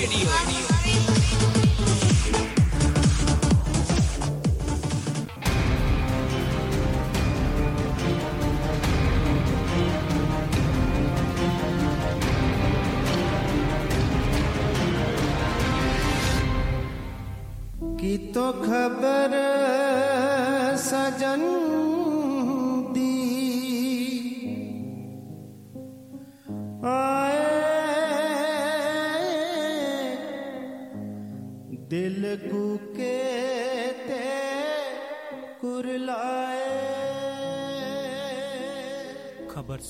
[0.00, 0.67] Radio.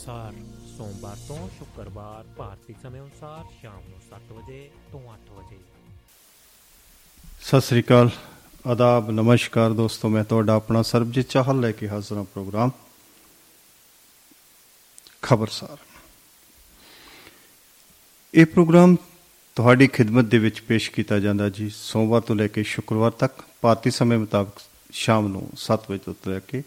[0.09, 0.35] ਖਬਰਸਾਰ
[0.77, 5.59] ਸੋਮਵਾਰ ਤੋਂ ਸ਼ੁੱਕਰਵਾਰ ਭਾਰਤੀ ਸਮੇਂ ਅਨੁਸਾਰ ਸ਼ਾਮ ਨੂੰ 7 ਵਜੇ ਤੋਂ 8 ਵਜੇ।
[7.43, 8.11] ਸਤਿ ਸ੍ਰੀ ਅਕਾਲ।
[8.67, 12.71] ਆਦਾਬ, ਨਮਸਕਾਰ ਦੋਸਤੋ, ਮੈਂ ਤੁਹਾਡਾ ਆਪਣਾ ਸਰਬਜੀਤ ਚਾਹਲ ਲੈ ਕੇ ਹਾਜ਼ਰ ਹਾਂ ਪ੍ਰੋਗਰਾਮ
[15.23, 15.77] ਖਬਰਸਾਰ।
[18.35, 18.97] ਇਹ ਪ੍ਰੋਗਰਾਮ
[19.57, 23.91] ਤੁਹਾਡੀ ਖਿਦਮਤ ਦੇ ਵਿੱਚ ਪੇਸ਼ ਕੀਤਾ ਜਾਂਦਾ ਜੀ। ਸੋਮਵਾਰ ਤੋਂ ਲੈ ਕੇ ਸ਼ੁੱਕਰਵਾਰ ਤੱਕ ਭਾਰਤੀ
[23.91, 24.61] ਸਮੇਂ ਮੁਤਾਬਕ
[24.93, 26.63] ਸ਼ਾਮ ਨੂੰ 7 ਵਜੇ ਤੋਂ ਲੈ ਕੇ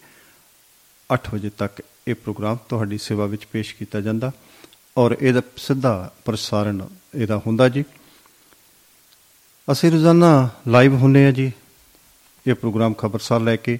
[1.10, 4.32] 8 ਵਜੇ ਤੱਕ ਇਹ ਪ੍ਰੋਗਰਾਮ ਤੁਹਾਡੀ ਸੇਵਾ ਵਿੱਚ ਪੇਸ਼ ਕੀਤਾ ਜਾਂਦਾ
[4.96, 6.80] ਔਰ ਇਹਦਾ ਸਿੱਧਾ ਪ੍ਰਸਾਰਣ
[7.14, 7.84] ਇਹਦਾ ਹੁੰਦਾ ਜੀ।
[9.68, 11.50] ਅਸੀਂ ਰੋਜ਼ਾਨਾ ਲਾਈਵ ਹੁੰਨੇ ਆ ਜੀ
[12.46, 13.78] ਇਹ ਪ੍ਰੋਗਰਾਮ ਖਬਰਸਾਰ ਲੈ ਕੇ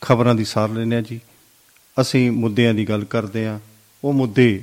[0.00, 1.20] ਖਬਰਾਂ ਦੀ ਸਾਰ ਲੈਂਦੇ ਆ ਜੀ।
[2.00, 3.60] ਅਸੀਂ ਮੁੱਦਿਆਂ ਦੀ ਗੱਲ ਕਰਦੇ ਆ
[4.04, 4.62] ਉਹ ਮੁੱਦੇ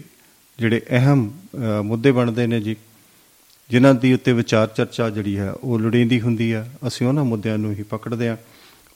[0.60, 2.76] ਜਿਹੜੇ ਅਹਿਮ ਅ, ਮੁੱਦੇ ਬਣਦੇ ਨੇ ਜੀ
[3.70, 7.72] ਜਿਨ੍ਹਾਂ ਦੀ ਉੱਤੇ ਵਿਚਾਰ ਚਰਚਾ ਜਿਹੜੀ ਹੈ ਉਹ ਲੋੜੀਂਦੀ ਹੁੰਦੀ ਆ ਅਸੀਂ ਉਹਨਾਂ ਮੁੱਦਿਆਂ ਨੂੰ
[7.72, 8.38] ਹੀ ਪਕੜਦੇ ਆ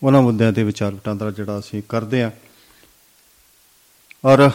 [0.04, 2.32] ਉਹਨਾਂ ਮੁੱਦਿਆਂ ਤੇ ਵਿਚਾਰ ਵਟਾਂਦਰਾ ਜਿਹੜਾ ਅਸੀਂ ਕਰਦੇ ਆ।
[4.26, 4.50] ਔਰ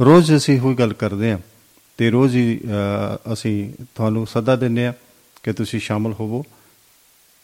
[0.00, 1.38] ਰੋਜ਼ ਅਸੀਂ ਹੋਈ ਗੱਲ ਕਰਦੇ ਆ
[1.96, 4.94] ਤੇ ਰੋਜ਼ ਹੀ ਅ, ਅਸੀਂ ਤੁਹਾਨੂੰ ਸੱਦਾ ਦਿੰਨੇ ਆ
[5.42, 6.44] ਕਿ ਤੁਸੀਂ ਸ਼ਾਮਲ ਹੋਵੋ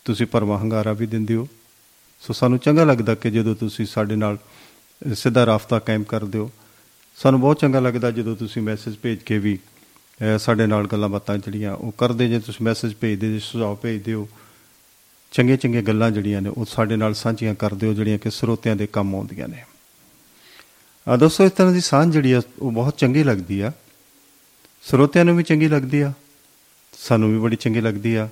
[0.04, 1.48] ਤੁਸੀਂ ਪਰਮਾ ਹੰਗਾਰਾ ਵੀ ਦਿੰਦੇ ਹੋ।
[2.20, 4.38] ਸੋ ਸਾਨੂੰ ਚੰਗਾ ਲੱਗਦਾ ਕਿ ਜਦੋਂ ਤੁਸੀਂ ਸਾਡੇ ਨਾਲ
[5.14, 6.50] ਸਿੱਧਾ ਰਾਫਤਾ ਕਾਇਮ ਕਰਦੇ ਹੋ।
[7.16, 9.58] ਸਾਨੂੰ ਬਹੁਤ ਚੰਗਾ ਲੱਗਦਾ ਜਦੋਂ ਤੁਸੀਂ ਮੈਸੇਜ ਭੇਜ ਕੇ ਵੀ
[10.20, 14.12] ਅਹ, ਸਾਡੇ ਨਾਲ ਗੱਲਾਂ ਬਾਤਾਂ ਜਿਹੜੀਆਂ ਉਹ ਕਰਦੇ ਜੇ ਤੁਸੀਂ ਮੈਸੇਜ ਭੇਜਦੇ ਜੇ ਸੁਝਾਅ ਭੇਜਦੇ
[14.12, 14.28] ਹੋ
[15.32, 18.86] ਚੰਗੀਆਂ ਚੰਗੀਆਂ ਗੱਲਾਂ ਜਿਹੜੀਆਂ ਨੇ ਉਹ ਸਾਡੇ ਨਾਲ ਸਾਂਝੀਆਂ ਕਰਦੇ ਹੋ ਜਿਹੜੀਆਂ ਕਿ ਸਰੋਤਿਆਂ ਦੇ
[18.86, 19.64] ਕੰਮ ਆਉਂਦੀਆਂ ਨੇ।
[21.08, 23.72] ਆ ਦੋਸਤੋ ਇਸ ਤਰ੍ਹਾਂ ਦੀ ਸਾਂਝ ਜਿਹੜੀ ਆ, ਉਹ ਬਹੁਤ ਚੰਗੀ ਲੱਗਦੀ ਆ।
[24.82, 26.12] ਸਰੋਤਿਆਂ ਨੂੰ ਵੀ ਚੰਗੀ ਲੱਗਦੀ ਆ।
[26.98, 28.28] ਸਾਨੂੰ ਵੀ ਬੜੀ ਚੰਗੀ ਲੱਗਦੀ ਆ।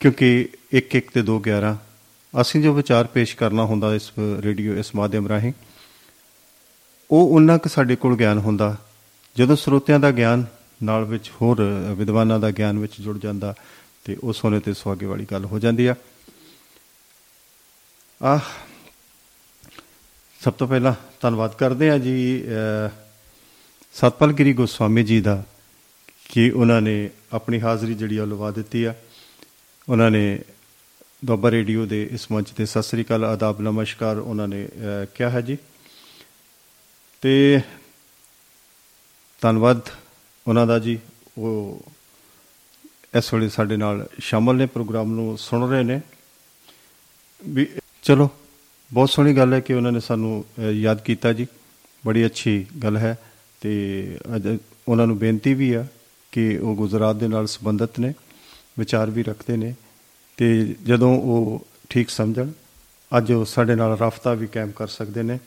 [0.00, 1.76] ਕਿਉਂਕਿ 1 1 ਤੇ 2 11
[2.40, 4.10] ਅਸੀਂ ਜੋ ਵਿਚਾਰ ਪੇਸ਼ ਕਰਨਾ ਹੁੰਦਾ ਇਸ
[4.40, 5.52] ਰੇਡੀਓ, ਇਸ ਮਾਧਿਅਮ ਰਾਹੀਂ,
[7.10, 8.76] ਉਹ ਉਹਨਾਂ ਕੁ ਸਾਡੇ ਕੋਲ ਗਿਆਨ ਹੁੰਦਾ।
[9.36, 10.46] ਜਦੋਂ ਸਰੋਤਿਆਂ ਦਾ ਗਿਆਨ
[10.82, 11.62] ਨਾਲ ਵਿੱਚ ਹੋਰ
[11.96, 13.54] ਵਿਦਵਾਨਾਂ ਦਾ ਗਿਆਨ ਵਿੱਚ ਜੁੜ ਜਾਂਦਾ,
[14.04, 15.94] ਤੇ ਉਹ ਸੋਨੇ ਤੇ ਸੁਹਾਗੇ ਵਾਲੀ ਗੱਲ ਹੋ ਜਾਂਦੀ ਆ।
[18.22, 18.38] ਆ
[20.44, 22.90] ਸਭ ਤੋਂ ਪਹਿਲਾਂ ਧੰਨਵਾਦ ਕਰਦੇ ਆ ਜੀ ਅਹ,
[23.94, 25.44] ਸਤਪਾਲ ਗਿਰੀ ਗੋਸਵਾਮੀ ਜੀ ਦਾ
[26.28, 28.94] ਕਿ ਉਹਨਾਂ ਨੇ ਆਪਣੀ ਹਾਜ਼ਰੀ ਜਿਹੜੀ ਆ ਉਹ ਲਵਾ ਦਿੱਤੀ ਆ।
[29.88, 30.38] ਉਹਨਾਂ ਨੇ
[31.24, 35.30] ਦੁਆਬਾ ਰੇਡੀਓ ਦੇ ਇਸ ਮੰਚ ਤੇ ਸਤਿ ਸ੍ਰੀ ਅਕਾਲ ਆਦਾਬ ਨਮਸਕਾਰ ਉਹਨਾਂ ਨੇ ਅਹ, ਕਿਹਾ
[35.30, 35.58] ਹੈ ਜੀ।
[37.20, 37.60] ਤੇ
[39.40, 39.80] ਧੰਨਵਾਦ
[40.48, 40.98] ਉਹਨਾਂ ਦਾ ਜੀ
[41.38, 41.82] ਉਹ
[43.14, 46.00] ਇਸ ਵੇਲੇ ਸਾਡੇ ਨਾਲ ਸ਼ਾਮਲ ਨੇ ਪ੍ਰੋਗਰਾਮ ਨੂੰ ਸੁਣ ਰਹੇ ਨੇ।
[47.48, 47.66] ਵੀ
[48.02, 48.30] ਚਲੋ
[48.90, 51.46] ਬਹੁਤ ਸੋਹਣੀ ਗੱਲ ਹੈ ਕਿ ਉਹਨਾਂ ਨੇ ਸਾਨੂੰ ਅਹ, ਯਾਦ ਕੀਤਾ ਜੀ।
[52.04, 53.16] ਬੜੀ ਅੱਛੀ ਗੱਲ ਹੈ
[53.60, 53.70] ਤੇ
[54.36, 54.56] ਅੱਜ
[54.88, 55.86] ਉਹਨਾਂ ਨੂੰ ਬੇਨਤੀ ਵੀ ਆ
[56.32, 58.12] ਕਿ ਉਹ ਗੁਜਰਾਤ ਦੇ ਨਾਲ ਸੰਬੰਧਿਤ ਨੇ
[58.78, 59.74] ਵਿਚਾਰ ਵੀ ਰੱਖਦੇ ਨੇ
[60.38, 62.50] ਤੇ ਜਦੋਂ ਉਹ ਠੀਕ ਸਮਝਣ
[63.18, 65.38] ਅੱਜ ਉਹ ਸਾਡੇ ਨਾਲ ਰਾਫਤਾ ਵੀ ਕਾਇਮ ਕਰ ਸਕਦੇ ਨੇ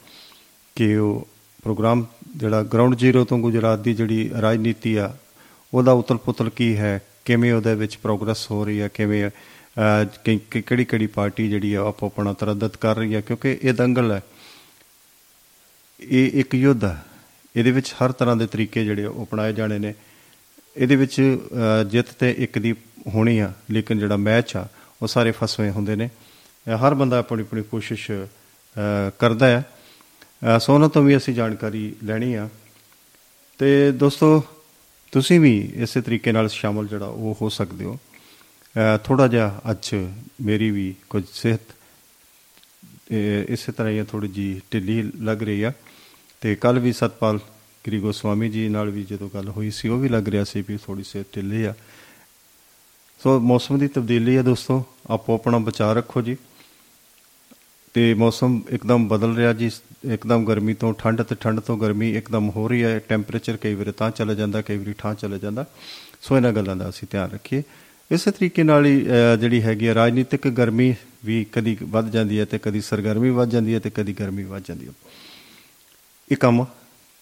[0.76, 1.28] ਕਿ ਉਹ
[1.64, 2.06] ਪ੍ਰੋਗਰਾਮ
[2.38, 5.14] ਜਿਹੜਾ ਗਰਾਊਂਡ ਜ਼ੀਰੋ ਤੋਂ ਗੁਜਰਾਤ ਦੀ ਜਿਹੜੀ ਰਾਜਨੀਤੀ ਆ
[5.74, 9.30] ਉਹਦਾ ਉਤਲ ਪੁਤਲ ਕੀ ਹੈ ਕਿਵੇਂ ਉਹਦੇ ਵਿੱਚ ਪ੍ਰੋਗਰੈਸ ਹੋ ਰਹੀ ਹੈ ਕਿਵੇਂ ਅਹ, ਕਿ-
[9.30, 9.50] ਕਿ-
[10.62, 14.12] ਕਿਹੜੀ ਕਿਹੜੀ ਪਾਰਟੀ ਜਿਹੜੀ ਆ ਉਹ ਆਪੋ ਆਪਣਾ ਤਰੱਦਦ ਕਰ ਰਹੀ ਹੈ ਕਿਉਂਕਿ ਇਹ ਦੰਗਲ
[14.12, 14.22] ਹੈ।
[16.00, 17.06] ਇਹ ਇੱਕ ਯੁੱਧ ਹੈ
[17.56, 19.94] ਇਹਦੇ ਵਿੱਚ ਹਰ ਤਰ੍ਹਾਂ ਦੇ ਤਰੀਕੇ ਜਿਹੜੇ ਉਹ ਅਪਣਾਏ ਜਾਣੇ ਨੇ।
[20.78, 22.76] ਇਹਦੇ ਵਿੱਚ ਅਹ, ਜਿੱਤ ਤੇ ਇੱਕ ਦੀ
[23.08, 24.68] ਹੋਣੀ ਆ ਲੇਕਿਨ ਜਿਹੜਾ ਮੈਚ ਆ
[25.02, 26.10] ਉਹ ਸਾਰੇ ਫਸਵੇਂ ਹੁੰਦੇ ਨੇ।
[26.68, 29.66] ਅਹ, ਹਰ ਬੰਦਾ ਆਪਣੀ ਆਪਣੀ ਕੋਸ਼ਿਸ਼ ਅਹ, ਕਰਦਾ ਹੈ।
[30.46, 32.50] ਅਹ, ਸੋ ਉਹਨਾਂ ਤੋਂ ਵੀ ਅਸੀਂ ਜਾਣਕਾਰੀ ਲੈਣੀ ਆ।
[33.58, 34.44] ਤੇ ਦੋਸਤੋ
[35.12, 38.00] ਤੁਸੀਂ ਵੀ ਇਸੇ ਤਰੀਕੇ ਨਾਲ ਸ਼ਾਮਲ ਜਿਹੜਾ ਉਹ ਹੋ ਸਕਦੇ ਹੋ।
[39.04, 39.96] ਥੋੜਾ ਜਿਹਾ ਅੱਜ
[40.42, 41.62] ਮੇਰੀ ਵੀ ਕੁਝ ਸਿਹਤ
[43.12, 45.72] ਇਹ ਇਸੇ ਤਰ੍ਹਾਂ ਹੀ ਥੋੜੀ ਜੀ ਢਿੱਲੀ ਲੱਗ ਰਹੀ ਆ।
[46.42, 47.40] ਤੇ ਕੱਲ ਵੀ ਸਤਪਾਲ
[47.88, 50.78] ਗਰੀ ਗੋਸਵਾਮੀ ਜੀ ਨਾਲ ਵੀ ਜਦੋਂ ਗੱਲ ਹੋਈ ਸੀ, ਉਹ ਵੀ ਲੱਗ ਰਿਹਾ ਸੀ ਵੀ
[50.78, 51.74] ਥੋੜੀ ਸਿਹਤ ਢਿੱਲੀ ਆ।
[53.24, 56.38] ਸੋ ਮੌਸਮ ਦੀ ਤਬਦੀਲੀ ਆ ਦੋਸਤੋ, ਆਪੋ ਆਪਣਾ ਬਚਾਅ ਰੱਖੋ ਜੀ।
[57.94, 59.72] ਤੇ ਮੌਸਮ ਇੱਕਦਮ ਬਦਲ ਰਿਹਾ ਜੀ,
[60.06, 63.92] ਇੱਕਦਮ ਗਰਮੀ ਤੋਂ ਠੰਡ ਤੇ ਠੰਡ ਤੋਂ ਗਰਮੀ ਇੱਕਦਮ ਹੋ ਰਹੀ ਹੈ ਟੈਂਪਰੇਚਰ ਕਈ ਵਾਰ
[63.92, 65.66] ਤਾਂ ਚਲਾ ਜਾਂਦਾ, ਕਈ ਵਾਰੀ ਠਾਂ ਚਲਾ ਜਾਂਦਾ।
[66.22, 67.64] ਸੋ ਇਹਨਾਂ ਗੱਲਾਂ ਦਾ ਅਸੀਂ ਧਿਆਨ ਰੱਖੀਏ।
[68.12, 72.46] ਇਸੇ ਤਰੀਕੇ ਨਾਲ ਹੀ ਅਹ, ਜਿਹੜੀ ਹੈਗੀ ਹੈ ਰਾਜਨੀਤਿਕ ਗਰਮੀ ਵੀ ਕਦੀ ਵੱਧ ਜਾਂਦੀ ਹੈ
[72.46, 74.92] ਤੇ ਕਦੀ ਸਰਗਰਮੀ ਵੱਧ ਜਾਂਦੀ ਹੈ ਤੇ ਕਦੀ ਗਰਮੀ ਵੱਧ ਜਾਂਦੀ ਹੈ।
[76.32, 76.66] ਇਹ ਕੰਮ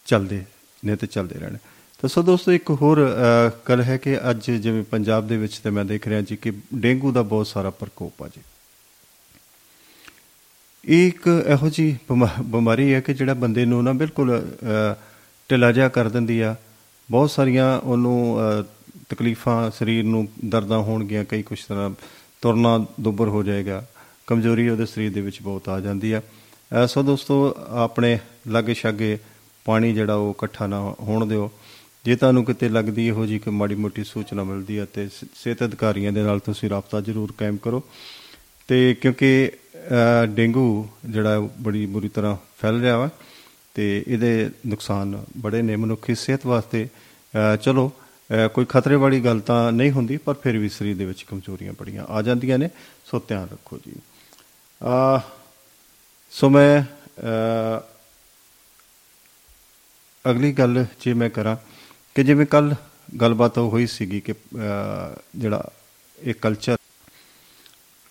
[0.05, 0.43] ਚੱਲਦੇ
[0.85, 1.57] ਨੇ ਤੇ ਚੱਲਦੇ ਰਹਿਣ।
[2.01, 5.69] ਤਾਂ ਸੋ ਦੋਸਤੋ ਇੱਕ ਹੋਰ ਅਹ, ਗੱਲ ਹੈ ਕਿ ਅੱਜ ਜਿਵੇਂ ਪੰਜਾਬ ਦੇ ਵਿੱਚ ਤੇ
[5.69, 8.41] ਮੈਂ ਦੇਖ ਰਿਹਾ ਜੀ ਕਿ ਡੇਂਗੂ ਦਾ ਬਹੁਤ ਸਾਰਾ ਪ੍ਰਕੋਪ ਆ ਜੀ।
[10.85, 11.97] ਇਹ ਇੱਕ ਇਹੋ ਜੀ
[12.41, 14.95] ਬਿਮਾਰੀ ਹੈ ਕਿ ਜਿਹੜਾ ਬੰਦੇ ਨੂੰ ਨਾ ਬਿਲਕੁਲ ਅਹ,
[15.51, 16.55] ਢਿੱਲਾ ਜਿਹਾ ਕਰ ਦਿੰਦੀ ਆ।
[17.11, 18.63] ਬਹੁਤ ਸਾਰੀਆਂ ਉਹਨੂੰ ਅਹ,
[19.09, 21.89] ਤਕਲੀਫਾਂ ਸਰੀਰ ਨੂੰ ਦਰਦਾਂ ਹੋਣਗੀਆਂ ਕਈ ਕੁਛ ਤਰ੍ਹਾਂ
[22.41, 23.85] ਤੁਰਨਾ ਦੁੱਬਰ ਹੋ ਜਾਏਗਾ
[24.27, 29.17] ਕਮਜ਼ੋਰੀ ਉਹਦੇ ਸਰੀਰ ਦੇ ਵਿੱਚ ਬਹੁਤ ਆ ਜਾਂਦੀ ਆ। ਅਹ ਸੋ ਦੋਸਤੋ ਆਪਣੇ ਲਾਗੇ ਛਾਗੇ
[29.65, 31.51] ਪਾਣੀ ਜਿਹੜਾ ਉਹ ਇਕੱਠਾ ਨਾ ਹੋਣ ਦਿਓ।
[32.05, 35.63] ਜੇ ਤੁਹਾਨੂੰ ਕਿਤੇ ਲੱਗਦੀ ਇਹੋ ਜੀ ਕਿ ਮਾੜੀ ਮੋਟੀ ਸੂਚਨਾ ਮਿਲਦੀ ਹੈ ਤੇ ਸ- ਸਿਹਤ
[35.63, 37.83] ਅਧਿਕਾਰੀਆਂ ਦੇ ਨਾਲ ਤੁਸੀਂ ਰਾਬਤਾ ਜ਼ਰੂਰ ਕਾਇਮ ਕਰੋ।
[38.67, 43.09] ਤੇ ਕਿਉਂਕਿ ਅਹ, ਡੇਂਗੂ ਜਿਹੜਾ ਉਹ ਬੜੀ ਬੁਰੀ ਤਰ੍ਹਾਂ ਫੈਲ ਰਿਹਾ ਵਾ
[43.73, 46.87] ਤੇ ਇਹਦੇ ਨੁਕਸਾਨ ਬੜੇ ਨੇ। ਮਨੁੱਖੀ ਸਿਹਤ ਵਾਸਤੇ
[47.35, 48.08] ਅਹ, ਚਲੋ ਅਹ,
[48.53, 52.05] ਕੋਈ ਖਤਰੇ ਵਾਲੀ ਗੱਲ ਤਾਂ ਨਹੀਂ ਹੁੰਦੀ ਪਰ ਫਿਰ ਵੀ ਸਰੀਰ ਦੇ ਵਿੱਚ ਕਮਜ਼ੋਰੀਆਂ ਬੜੀਆਂ
[52.05, 52.69] ਆ ਜਾਂਦੀਆਂ ਨੇ।
[53.05, 53.95] ਸੋ ਧਿਆਨ ਰੱਖੋ ਜੀ।
[54.83, 55.21] ਆ
[56.31, 56.83] ਸੋ ਮੈਂ
[57.21, 57.81] ਅਹ,
[60.31, 61.57] ਅਗਲੀ ਗੱਲ ਜੇ ਮੈਂ ਕਰਾਂ
[62.15, 62.75] ਕਿ ਜਿਵੇਂ ਕੱਲ
[63.21, 65.69] ਗੱਲਬਾਤ ਉਹ ਹੋਈ ਸੀਗੀ ਕਿ ਅਹ, ਜਿਹੜਾ
[66.19, 66.77] ਇਹ ਕਲਚਰ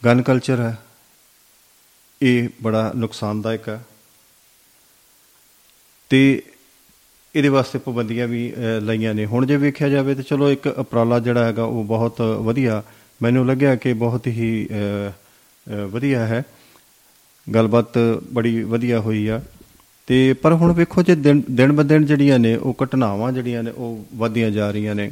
[0.05, 0.79] ਗਨ ਕਲਚਰ ਹੈ
[2.23, 3.85] ਇਹ ਬੜਾ ਨੁਕਸਾਨਦਾਇਕ ਹੈ।
[6.09, 6.43] ਤੇ
[7.37, 11.19] ਇਹਦੇ ਵਾਸਤੇ ਪਾਬੰਦੀਆਂ ਵੀ ਅਹ, ਲਾਈਆਂ ਨੇ। ਹੁਣ ਜੇ ਵੇਖਿਆ ਜਾਵੇ ਤਾਂ ਚਲੋ ਇੱਕ ਉਪਰਾਲਾ
[11.19, 12.83] ਜਿਹੜਾ ਹੈਗਾ ਉਹ ਬਹੁਤ ਵਧੀਆ
[13.23, 16.43] ਮੈਨੂੰ ਲੱਗਿਆ ਕਿ ਬਹੁਤ ਹੀ ਅਹ, ਅਹ, ਵਧੀਆ ਹੈ।
[17.55, 17.99] ਗੱਲਬਾਤ
[18.33, 19.43] ਬੜੀ ਵਧੀਆ ਹੋਈ ਆ।
[20.07, 23.71] ਤੇ ਪਰ ਹੁਣ ਵੇਖੋ ਜੇ ਦਿਨ ਦਿਨ ਬ ਦਿਨ ਜਿਹੜੀਆਂ ਨੇ ਉਹ ਘਟਨਾਵਾਂ ਜਿਹੜੀਆਂ ਨੇ
[23.71, 25.11] ਉਹ ਵਧਦੀਆਂ ਜਾ ਰਹੀਆਂ ਨੇ।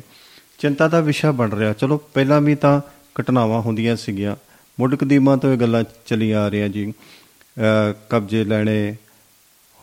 [0.59, 2.81] ਚਿੰਤਾ ਦਾ ਵਿਸ਼ਾ ਬਣ ਰਿਹਾ। ਚਲੋ ਪਹਿਲਾਂ ਵੀ ਤਾਂ
[3.21, 4.37] ਘਟਨਾਵਾਂ ਹੁੰਦੀਆਂ ਸੀਗੀਆਂ।
[4.81, 6.93] ਮੁੱਢ ਕਦੀਮਾਂ ਤੋਂ ਇਹ ਗੱਲਾਂ ਚੱਲੀਆਂ ਆ ਰਹੀਆਂ ਜੀ।
[7.57, 8.97] ਅਹ ਕਬਜ਼ੇ ਲੈਣੇ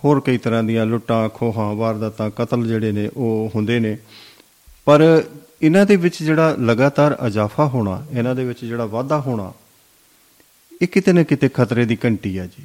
[0.04, 3.98] ਹੋਰ ਕਈ ਤਰ੍ਹਾਂ ਦੀਆਂ ਲੁੱਟਾਂ ਖੋਹਾਂ ਵਾਰਦਾਤਾਂ ਕਤਲ ਜਿਹੜੇ ਨੇ ਉਹ ਹੁੰਦੇ ਨੇ।
[4.86, 5.24] ਪਰ
[5.62, 9.54] ਇਹਨਾਂ ਦੇ ਵਿੱਚ ਜਿਹੜਾ ਲਗਾਤਾਰ ਇਜ਼ਾਫਾ ਹੋਣਾ ਇਹਨਾਂ ਦੇ ਵਿੱਚ ਜਿਹੜਾ ਵਾਧਾ ਹੋਣਾ
[10.82, 12.64] ਇਹ ਕਿਤੇ ਨਾ ਕਿਤੇ ਖਤਰੇ ਦੀ ਘੰਟੀ ਆ ਜੀ।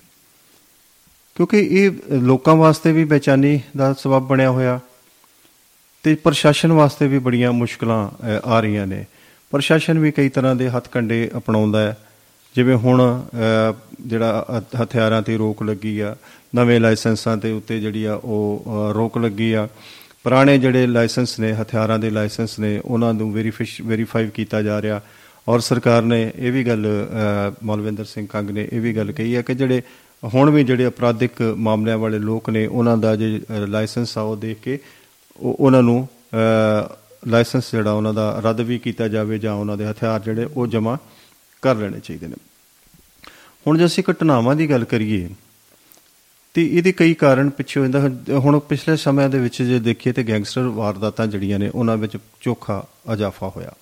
[1.34, 4.80] ਕਿਉਂਕਿ ਇਹ ਲੋਕਾਂ ਵਾਸਤੇ ਵੀ ਬੇਚੈਨੀ ਦਾ ਸਬਬ ਬਣਿਆ ਹੋਇਆ
[6.02, 9.04] ਤੇ ਪ੍ਰਸ਼ਾਸਨ ਵਾਸਤੇ ਵੀ ਬੜੀਆਂ ਮੁਸ਼ਕਲਾਂ ਅਹ, ਆ ਰਹੀਆਂ ਨੇ।
[9.50, 11.96] ਪ੍ਰਸ਼ਾਸਨ ਵੀ ਕਈ ਤਰ੍ਹਾਂ ਦੇ ਹੱਥਕੰਡੇ ਅਪਣਾਉਂਦਾ ਹੈ।
[12.56, 16.16] ਜਿਵੇਂ ਹੁਣ ਅਹ, ਜਿਹੜਾ ਹਥ- ਹਥਿਆਰਾਂ ਤੇ ਰੋਕ ਲੱਗੀ ਆ
[16.54, 19.68] ਨਵੇਂ ਲਾਇਸੈਂਸਾਂ ਤੇ ਉੱਤੇ ਜਿਹੜੀ ਆ ਉਹ ਅਹ, ਰੋਕ ਲੱਗੀ ਆ।
[20.24, 25.00] ਪੁਰਾਣੇ ਜਿਹੜੇ ਲਾਇਸੈਂਸ ਨੇ ਹਥਿਆਰਾਂ ਦੇ ਲਾਇਸੈਂਸ ਨੇ ਉਹਨਾਂ ਨੂੰ ਵੈਰੀਫਿਸ਼ ਵੈਰੀਫਾਈ ਕੀਤਾ ਜਾ ਰਿਹਾ।
[25.48, 29.36] ਔਰ ਸਰਕਾਰ ਨੇ ਇਹ ਵੀ ਗੱਲ ਅਹ, ਮੌਲਵਿੰਦਰ ਸਿੰਘ ਕੰਗ ਨੇ ਇਹ ਵੀ ਗੱਲ ਕਹੀ
[29.36, 29.82] ਹੈ ਕਿ ਜਿਹੜੇ
[30.24, 34.36] ਹੁਣ ਵੀ ਜਿਹੜੇ ਅਪਰਾਧਿਕ ਮਾਮਲਿਆਂ ਵਾਲੇ ਲੋਕ ਨੇ ਉਹਨਾਂ ਦਾ ਜੇ ਅਹ, ਲਾਇਸੈਂਸ ਆ ਉਹ
[34.36, 34.78] ਦੇਖ ਕੇ
[35.40, 36.94] ਉਹ- ਉਹਨਾਂ ਨੂੰ ਅਹ,
[37.28, 40.96] ਲਾਇਸੈਂਸ ਜਿਹੜਾ ਉਹਨਾਂ ਦਾ ਰੱਦ ਵੀ ਕੀਤਾ ਜਾਵੇ ਜਾਂ ਉਹਨਾਂ ਦੇ ਹਥਿਆਰ ਜਿਹੜੇ ਉਹ ਜਮ੍ਹਾਂ
[41.62, 42.34] ਕਰ ਲੈਣੇ ਚਾਹੀਦੇ ਨੇ।
[43.66, 45.28] ਹੁਣ ਜੇ ਅਸੀਂ ਘਟਨਾਵਾਂ ਦੀ ਗੱਲ ਕਰੀਏ
[46.54, 48.00] ਤੇ ਇਹਦੇ ਕਈ ਕਾਰਨ ਪਿੱਛੇ ਹੁੰਦਾ
[48.30, 52.86] ਹੁਣ ਪਿਛਲੇ ਸਮਿਆਂ ਦੇ ਵਿੱਚ ਜੇ ਦੇਖੀਏ ਤੇ ਗੈਂਗਸਟਰ ਵਾਰਦਾਤਾਂ ਜਿਹੜੀਆਂ ਨੇ ਉਹਨਾਂ ਵਿੱਚ ਚੋਖਾ
[53.12, 53.72] ਇਜ਼ਾਫਾ ਹੋਇਆ।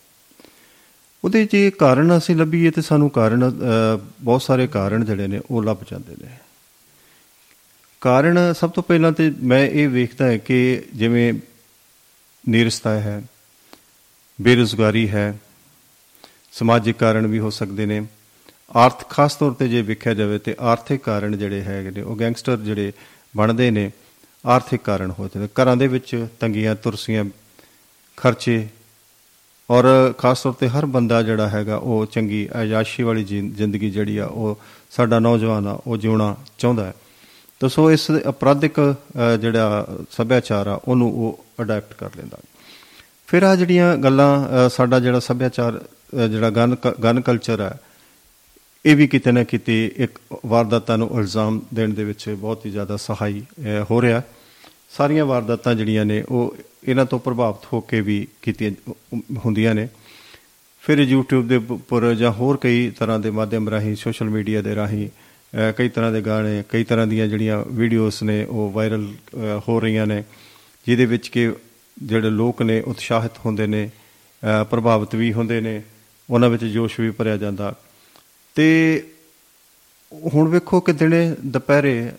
[1.25, 5.63] ਉਹਦੇ ਜੇ ਕਾਰਨ ਅਸੀਂ ਲੱਭੀਏ ਤੇ ਸਾਨੂੰ ਕਾਰਨ ਅਹ, ਬਹੁਤ ਸਾਰੇ ਕਾਰਨ ਜਿਹੜੇ ਨੇ ਉਹ
[5.63, 6.29] ਲੱਭ ਜਾਂਦੇ ਨੇ।
[8.01, 11.35] ਕਾਰਨ ਸਭ ਤੋਂ ਪਹਿਲਾਂ ਤੇ ਮੈਂ ਇਹ ਵੇਖਦਾ ਹੈ ਕਿ ਜਿਵੇਂ
[12.49, 13.23] ਨਿਰਸਤਾ ਹੈ
[14.41, 15.39] ਬੇਰੁਜ਼ਗਾਰੀ ਹੈ
[16.59, 18.07] ਸਮਾਜਿਕ ਕਾਰਨ ਵੀ ਹੋ ਸਕਦੇ ਨੇ।
[18.77, 22.57] ਆਰਥ ਖਾਸ ਤੌਰ ਤੇ ਜੇ ਵੇਖਿਆ ਜਾਵੇ ਤੇ ਆਰਥਿਕ ਕਾਰਨ ਜਿਹੜੇ ਹੈਗੇ ਨੇ ਉਹ ਗੈਂਗਸਟਰ
[22.57, 22.93] ਜਿਹੜੇ
[23.37, 23.91] ਬਣਦੇ ਨੇ
[24.47, 27.25] ਆਰਥਿਕ ਕਾਰਨ ਹੋ ਜਾਂਦੇ ਨੇ। ਘਰਾਂ ਦੇ ਵਿੱਚ ਤੰਗੀਆਂ ਤੁਰਸੀਆਂ
[28.17, 28.69] ਖਰਚੇ
[29.71, 34.19] ਔਰ ਖਾਸ ਤੌਰ ਤੇ ਹਰ ਬੰਦਾ ਜਿਹੜਾ ਹੈਗਾ ਉਹ ਚੰਗੀ ਆਯਾਸ਼ੀ ਵਾਲੀ ਜਿੰ- ਜ਼ਿੰਦਗੀ ਜਿਹੜੀ
[34.19, 34.59] ਆ ਉਹ
[34.91, 36.95] ਸਾਡਾ ਨੌਜਵਾਨ ਆ ਉਹ ਜਿਉਣਾ ਚਾਹੁੰਦਾ ਹੈ।
[37.61, 42.39] ਤਾਂ ਸੋ ਇਸ ਅਪਰਾਧਿਕ ਅ, ਜਿਹੜਾ ਸੱਭਿਆਚਾਰ ਆ ਉਹਨੂੰ ਉਹ ਅਡਾਪਟ ਕਰ ਲੈਂਦਾ।
[43.27, 47.79] ਫਿਰ ਆ ਜਿਹੜੀਆਂ ਗੱਲਾਂ ਅ, ਸਾਡਾ ਜਿਹੜਾ ਸੱਭਿਆਚਾਰ ਅ, ਜਿਹੜਾ ਗਨ ਗਨ ਕਲਚਰ ਹੈ
[48.85, 52.97] ਇਹ ਵੀ ਕਿਤੇ ਨਾ ਕਿਤੇ ਇੱਕ ਵਾਰਦਾਤਾਂ ਨੂੰ ਇਲਜ਼ਾਮ ਦੇਣ ਦੇ ਵਿੱਚ ਬਹੁਤ ਹੀ ਜ਼ਿਆਦਾ
[52.97, 54.23] ਸਹਾਈ ਅ, ਹੋ ਰਿਹਾ।
[54.97, 58.93] ਸਾਰੀਆਂ ਵਾਰਦਾਤਾਂ ਜਿਹੜੀਆਂ ਨੇ ਉਹ ਇਹਨਾਂ ਤੋਂ ਪ੍ਰਭਾਵਿਤ ਹੋ ਕੇ ਵੀ ਕੀਤੀਆਂ
[59.45, 59.89] ਹੁੰਦੀਆਂ ਨੇ।
[60.83, 65.09] ਫਿਰ YouTube ਦੇ ਉੱਪਰ ਜਾਂ ਹੋਰ ਕਈ ਤਰ੍ਹਾਂ ਦੇ ਮਾਧਿਅਮ ਰਾਹੀਂ ਸੋਸ਼ਲ ਮੀਡੀਆ ਦੇ ਰਾਹੀਂ
[65.09, 69.13] ਅ, ਕਈ ਤਰ੍ਹਾਂ ਦੇ ਗਾਣੇ ਕਈ ਤਰ੍ਹਾਂ ਦੀਆਂ ਜਿਹੜੀਆਂ ਵੀਡੀਓਜ਼ ਨੇ ਉਹ ਵਾਇਰਲ
[69.69, 70.23] ਹੋ ਰਹੀਆਂ ਨੇ
[70.87, 71.53] ਜਿਹਦੇ ਵਿੱਚ ਕਿ
[72.03, 73.91] ਜਿਹੜੇ ਲੋਕ ਨੇ ਉਤਸ਼ਾਹਿਤ ਹੁੰਦੇ ਨੇ
[74.43, 75.83] ਅ, ਪ੍ਰਭਾਵਿਤ ਵੀ ਹੁੰਦੇ ਨੇ।
[76.31, 77.75] ਉਹਨਾਂ ਵਿੱਚ ਜੋਸ਼ ਵੀ ਭਰਿਆ ਜਾਂਦਾ।
[78.55, 79.03] ਤੇ
[80.35, 82.13] ਹੁਣ ਵੇਖੋ ਕਿ ਦਿਨੇ ਦੁਪਹਿਰੇ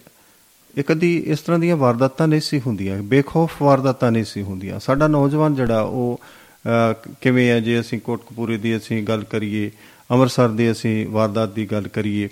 [0.75, 5.07] ਇੱਕ ਅੱਧੀ ਇਸ ਤਰ੍ਹਾਂ ਦੀਆਂ ਵਾਰਦਾਤਾਂ ਨਹੀਂ ਸੀ ਹੁੰਦੀਆਂ ਬੇਖੌਫ ਵਾਰਦਾਤਾਂ ਨਹੀਂ ਸੀ ਹੁੰਦੀਆਂ। ਸਾਡਾ
[5.07, 6.21] ਨੌਜਵਾਨ ਜਿਹੜਾ ਉਹ
[6.65, 9.71] ਅਹ, ਕਿਵੇਂ ਹੈ ਜੇ ਅਸੀਂ ਕੋਟਕਪੂਰੇ ਦੀ ਅਸੀਂ ਗੱਲ ਕਰੀਏ
[10.11, 12.29] ਅੰਮ੍ਰਿਤਸਰ ਦੀ ਅਸੀਂ ਵਾਰਦਾਤ ਦੀ ਗੱਲ ਕਰੀਏ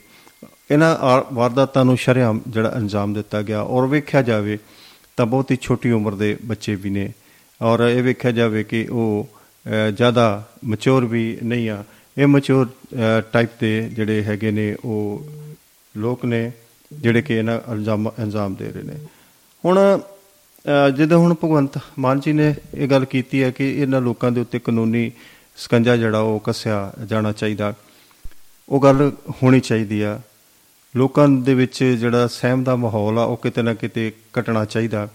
[0.71, 4.57] ਇਹਨਾਂ ਆ- ਵਾਰਦਾਤਾਂ ਨੂੰ ਸ਼ਰੇਆਮ ਜਿਹੜਾ ਅੰਜਾਮ ਦਿੱਤਾ ਗਿਆ। ਔਰ ਵੇਖਿਆ ਜਾਵੇ
[5.17, 7.11] ਤਾਂ ਬਹੁਤ ਹੀ ਛੋਟੀ ਉਮਰ ਦੇ ਬੱਚੇ ਵੀ ਨੇ।
[7.61, 9.34] ਔਰ ਇਹ ਵੇਖਿਆ ਜਾਵੇ ਕਿ ਉਹ ਅਹ,
[9.93, 11.83] ਜ਼ਿਆਦਾ ਮੈਚੁਰ ਵੀ ਨਹੀਂ ਆ।
[12.17, 12.69] ਇਹ ਮੈਚੁਰ
[13.31, 15.25] ਟਾਈਪ ਦੇ ਜਿਹੜੇ ਹੈਗੇ ਨੇ ਉਹ
[15.97, 16.51] ਲੋਕ ਨੇ
[16.93, 18.93] ਜਿਹੜੇ ਕਿ ਇਹਨਾਂ ਇਲਜ਼ਾਮ ਇਲਜ਼ਾਮ ਦੇ ਰਹੇ ਨੇ।
[19.65, 24.31] ਹੁਣ ਅਹ, ਜਦੋਂ ਹੁਣ ਭਗਵੰਤ ਮਾਨ ਜੀ ਨੇ ਇਹ ਗੱਲ ਕੀਤੀ ਹੈ ਕਿ ਇਹਨਾਂ ਲੋਕਾਂ
[24.31, 25.11] ਦੇ ਉੱਤੇ ਕਾਨੂੰਨੀ
[25.57, 27.73] ਸਕੰਜਾ ਜਿਹੜਾ ਉਹ ਕੱਸਿਆ ਜਾਣਾ ਚਾਹੀਦਾ।
[28.69, 29.11] ਉਹ ਗੱਲ
[29.43, 30.19] ਹੋਣੀ ਚਾਹੀਦੀ ਆ।
[30.95, 35.09] ਲੋਕਾਂ ਦੇ ਵਿੱਚ ਜਿਹੜਾ ਸਹਿਮ ਦਾ ਮਾਹੌਲ ਆ ਉਹ ਕਿਤੇ ਨਾ ਕਿਤੇ ਘਟਣਾ ਚਾਹੀਦਾ।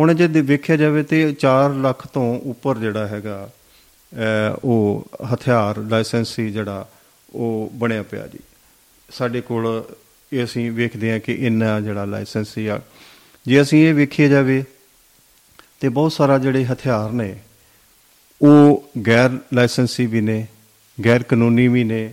[0.00, 3.50] ਹੁਣ ਜੇ ਦੇ- ਵੇਖਿਆ ਜਾਵੇ ਤੇ 4 ਲੱਖ ਤੋਂ ਉੱਪਰ ਜਿਹੜਾ ਹੈਗਾ
[4.12, 6.88] ਅਹ, ਉਹ ਹਥਿਆਰ ਲਾਇਸੈਂਸੀ ਜਿਹੜਾ
[7.34, 8.38] ਉਹ ਬਣਿਆ ਪਿਆ ਜੀ।
[9.10, 9.84] ਸਾਡੇ ਕੋਲ
[10.32, 12.80] ਇਹ ਅਸੀਂ ਵੇਖਦੇ ਹਾਂ ਕਿ ਇੰਨਾ ਜਿਹੜਾ ਲਾਇਸੈਂਸੀ ਆ।
[13.46, 14.64] ਜੇ ਅਸੀਂ ਇਹ ਵੇਖਿਆ ਜਾਵੇ
[15.80, 17.36] ਤੇ ਬਹੁਤ ਸਾਰਾ ਜਿਹੜੇ ਹਥਿਆਰ ਨੇ
[18.42, 20.46] ਉਹ ਗੈਰ ਲਾਇਸੈਂਸੀ ਵੀ ਨੇ
[21.04, 22.12] ਗੈਰ ਕਾਨੂੰਨੀ ਵੀ ਨੇ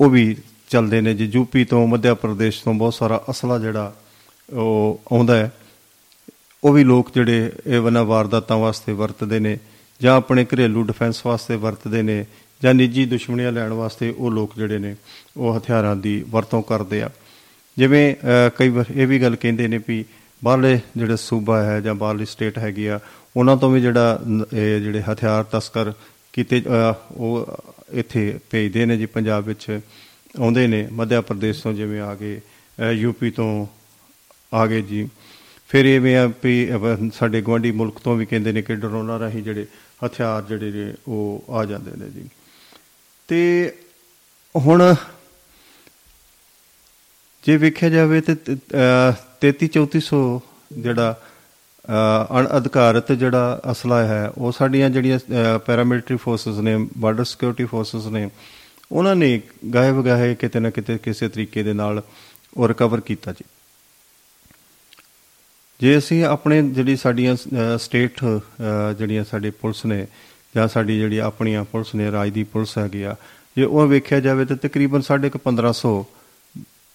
[0.00, 0.36] ਉਹ ਵੀ
[0.68, 3.94] ਚੱਲਦੇ ਨੇ ਜੀ। ਯੂਪੀ ਤੋਂ ਮੱਧ ਪ੍ਰਦੇਸ਼ ਤੋਂ ਬਹੁਤ ਸਾਰਾ ਅਸਲਾ ਜਿਹੜਾ
[4.52, 5.52] ਉਹ ਆਉਂਦਾ ਹੈ।
[6.64, 9.58] ਉਹ ਵੀ ਲੋਕ ਜਿਹੜੇ ਇਹ ਵਨਾ ਵਾਰਦਾਤਾਂ ਵਾਸਤੇ ਵਰਤਦੇ ਨੇ
[10.00, 12.24] ਜਾਂ ਆਪਣੇ ਘਰੇਲੂ ਡਿਫੈਂਸ ਵਾਸਤੇ ਵਰਤਦੇ ਨੇ
[12.62, 14.96] ਜਾਂ ਨਿੱਜੀ ਦੁਸ਼ਮਣੀਆਂ ਲੈਣ ਵਾਸਤੇ ਉਹ ਲੋਕ ਜਿਹੜੇ ਨੇ
[15.36, 17.10] ਉਹ ਹਥਿਆਰਾਂ ਦੀ ਵਰਤੋਂ ਕਰਦੇ ਆ।
[17.78, 20.04] ਜਿਵੇਂ ਅਹ, ਕਈ ਵਾਰ ਇਹ ਵੀ ਗੱਲ ਕਹਿੰਦੇ ਨੇ ਵੀ
[20.44, 23.00] ਬਾਹਰਲੇ ਜਿਹੜੇ ਸੂਬਾ ਹੈ ਜਾਂ ਬਾਹਰਲੀ ਸਟੇਟ ਹੈਗੀ ਆ
[23.36, 25.92] ਉਹਨਾਂ ਤੋਂ ਵੀ ਜਿਹੜਾ ਨ- ਇਹ ਜਿਹੜੇ ਹਥਿਆਰ ਤਸਕਰ
[26.32, 27.46] ਕੀਤੇ ਅਹ, ਉਹ
[27.92, 29.80] ਇੱਥੇ ਭੇਜਦੇ ਨੇ ਜੀ ਪੰਜਾਬ ਵਿੱਚ।
[30.40, 32.40] ਆਉਂਦੇ ਨੇ ਮੱਧ ਪ੍ਰਦੇਸ਼ ਤੋਂ ਜਿਵੇਂ ਆ ਗਏ
[32.80, 33.66] ਅਹ, ਯੂਪੀ ਤੋਂ
[34.54, 35.08] ਆ ਗਏ ਜੀ।
[35.68, 39.42] ਫਿਰ ਐਵੇਂ ਆ ਵੀ ਅਹ ਸਾਡੇ ਗਵਾਂਢੀ ਮੁਲਕ ਤੋਂ ਵੀ ਕਹਿੰਦੇ ਨੇ ਕਿ ਡਰੋਨਾਂ ਰਾਹੀਂ
[39.42, 39.66] ਜਿਹੜੇ
[40.06, 42.28] ਹਥਿਆਰ ਜਿਹੜੇ ਨੇ ਉਹ ਆ ਜਾਂਦੇ ਨੇ ਜੀ।
[43.28, 43.72] ਤੇ
[44.56, 44.94] ਹੁਣ
[47.44, 48.36] ਜੇ ਵੇਖਿਆ ਜਾਵੇ ਤੇ
[49.40, 50.40] 33 3400
[50.78, 51.20] ਜਿਹੜਾ
[51.84, 55.18] ਅਹ, ਅਣਅਧਿਕਾਰਤ ਜਿਹੜਾ ਅਸਲਾ ਹੈ ਉਹ ਸਾਡੀਆਂ ਜਿਹੜੀਆਂ
[55.58, 58.30] ਪੈਰਾਮਿਲਟਰੀ ਫੋਰਸਸ ਨੇ ਬਾਰਡਰ ਸਿਕਿਉਰਿਟੀ ਫੋਰਸਸ ਨੇ
[58.92, 59.40] ਉਹਨਾਂ ਨੇ
[59.74, 62.02] ਗਾਇਬ ਗਾਏ ਕਿਤੇ ਨਾ ਕਿਤੇ ਕਿਸੇ ਤਰੀਕੇ ਦੇ ਨਾਲ
[62.56, 63.44] ਉਹ ਰਿਕਵਰ ਕੀਤਾ ਜੀ।
[65.84, 67.36] ਜੇ ਅਸੀਂ ਆਪਣੇ ਜਿਹੜੀ ਸਾਡੀਆਂ
[67.78, 68.24] ਸਟੇਟ
[68.98, 70.06] ਜਿਹੜੀਆਂ ਸਾਡੇ ਪੁਲਿਸ ਨੇ
[70.56, 73.16] ਜਾਂ ਸਾਡੀ ਜਿਹੜੀ ਆਪਣੀਆਂ ਪੁਲਿਸ ਨੇ ਰਾਜ ਦੀ ਪੁਲਿਸ ਹੈਗੀ ਆ
[73.56, 75.92] ਜੇ ਉਹ ਵੇਖਿਆ ਜਾਵੇ ਤਾਂ ਤਕਰੀਬਨ ਸਾਢੇ ਕੁ 1500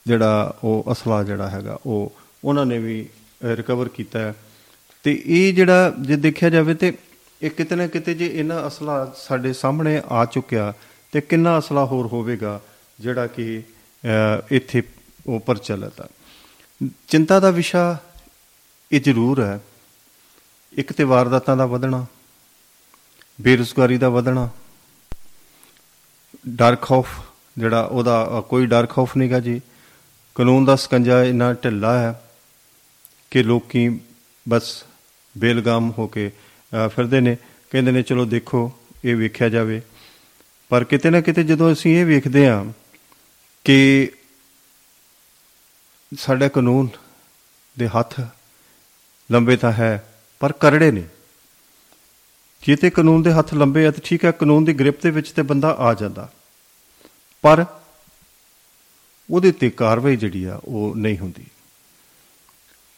[0.08, 3.06] ਜਿਹੜਾ ਉਹ ਅਸਲਾ ਜਿਹੜਾ ਹੈਗਾ ਉਹ ਉਹਨਾਂ ਨੇ ਵੀ
[3.44, 4.34] ਰਿਕਵਰ ਕੀਤਾ ਹੈ।
[5.04, 6.94] ਤੇ ਇਹ ਜਿਹੜਾ ਜੇ ਦੇਖਿਆ ਜਾਵੇ ਤੇ
[7.42, 10.74] ਇਹ ਕਿਤੇ ਨਾ ਕਿਤੇ ਜੇ ਇਹਨਾਂ ਅਸਲਾ ਸਾਡੇ ਸਾਹਮਣੇ ਆ ਚੁੱਕਿਆ
[11.12, 12.62] ਤੇ ਕਿੰਨਾ ਅਸਲਾ ਹੋਰ ਹੋਵੇਗਾ
[13.00, 13.62] ਜਿਹੜਾ ਕਿ
[14.04, 14.84] ਅਹ, ਇੱਥੇ
[15.28, 16.08] ਉਹ ਪ੍ਰਚਲਿਤ ਆ।
[17.08, 17.98] ਚਿੰਤਾ ਦਾ ਵਿਸ਼ਾ
[18.92, 19.60] ਇਹ ਜ਼ਰੂਰ ਹੈ।
[20.74, 22.06] ਇੱਕ ਤੇ ਵਾਰਦਾਤਾਂ ਦਾ ਵਧਣਾ
[23.42, 24.50] ਬੇਰੁਜ਼ਗਾਰੀ ਦਾ ਵਧਣਾ
[26.50, 27.08] ਡਰ ਖੌਫ
[27.58, 29.62] ਜਿਹੜਾ ਉਹਦਾ ਅ, ਕੋਈ ਡਰ ਖੌਫ ਨਹੀਂਗਾ ਜੀ।
[30.36, 32.22] ਕਾਨੂੰਨ ਦਾ ਸਕੰਜਾ ਇੰਨਾ ਢਿੱਲਾ ਹੈ
[33.32, 34.00] ਕਿ ਲੋਕੀ
[34.50, 34.84] ਬਸ
[35.38, 37.38] ਬੇਲਗਾਮ ਹੋ ਕੇ ਅ, ਫਿਰਦੇ ਨੇ।
[37.72, 38.72] ਕਹਿੰਦੇ ਨੇ ਚਲੋ ਦੇਖੋ
[39.06, 39.82] ਇਹ ਵੇਖਿਆ ਜਾਵੇ।
[40.70, 42.66] ਪਰ ਕਿਤੇ ਨਾ ਕਿਤੇ ਜਦੋਂ ਅਸੀਂ ਇਹ ਵੇਖਦੇ ਹਾਂ
[43.66, 44.12] ਕਿ
[46.18, 46.88] ਸਾਡਾ ਕਾਨੂੰਨ
[47.80, 48.22] ਦੇ ਹੱਥ
[49.32, 51.04] ਲੰਬੇ ਤਾਂ ਹੈ, ਪਰ ਕਰੜੇ ਨੇ।
[52.68, 55.32] ਜੇ ਤੇ ਕਾਨੂੰਨ ਦੇ ਹੱਥ ਲੰਬੇ ਆ, ਤਾਂ ਠੀਕ ਹੈ, ਕਾਨੂੰਨ ਦੀ ਗ੍ਰਿਫਤ ਦੇ ਵਿੱਚ
[55.32, 56.32] ਤੇ ਬੰਦਾ ਆ ਜਾਂਦਾ।
[57.42, 57.66] ਪਰ
[59.32, 61.46] ਉਹਦੇ ਤੇ ਕਾਰਵਾਈ ਜਿਹੜੀ ਆ, ਉਹ ਨਹੀਂ ਹੁੰਦੀ।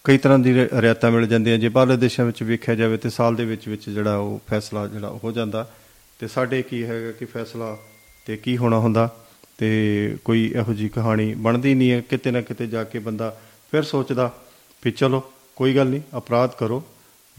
[0.04, 3.36] ਕਈ ਤਰ੍ਹਾਂ ਦੀ ਰਿ- ਰਿਆਇਤਾਂ ਮਿਲ ਜਾਂਦੀਆਂ। ਜੇ ਬਾਹਰਲੇ ਦੇਸ਼ਾਂ ਵਿੱਚ ਵੇਖਿਆ ਜਾਵੇ ਤੇ ਸਾਲ
[3.36, 5.72] ਦੇ ਵਿੱਚ ਵਿੱਚ ਜਿਹੜਾ ਉਹ ਫੈਸਲਾ ਜਿਹੜਾ ਹੋ ਜਾਂਦਾ,
[6.20, 7.78] ਤੇ ਸਾਡੇ ਕੀ ਹੈਗਾ ਕਿ ਫੈਸਲਾ
[8.26, 9.26] ਤੇ ਕੀ ਹੋਣਾ ਹੁੰਦਾ,
[9.58, 13.84] ਤੇ ਕੋਈ ਇਹੋ ਜੀ ਕਹਾਣੀ ਬਣਦੀ ਨਹੀਂ ਹੈ। ਕਿਤੇ ਨਾ ਕਿਤੇ ਜਾ ਕੇ ਬੰਦਾ ਫਿਰ
[13.84, 14.42] ਸੋਚਦਾ
[14.86, 15.24] ਵੀ ਚਲੋ
[15.62, 16.84] ਕੋਈ ਗੱਲ ਨਹੀਂ ਅਪਰਾਧ ਕਰੋ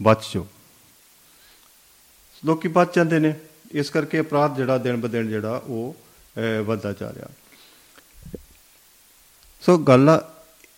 [0.01, 0.47] ਬਚ ਜਾਓ।
[2.45, 3.33] ਲੋਕੀ ਬਚ ਜਾਂਦੇ ਨੇ
[3.71, 5.95] ਇਸ ਕਰਕੇ ਅਪਰਾਧ ਜਿਹੜਾ ਦਿਨ ਬ ਦਿਨ ਜਿਹੜਾ ਉਹ
[6.37, 7.27] ਅਹ, ਵੱਧਦਾ ਜਾ ਰਿਹਾ।
[9.61, 10.21] ਸੋ ਗੱਲ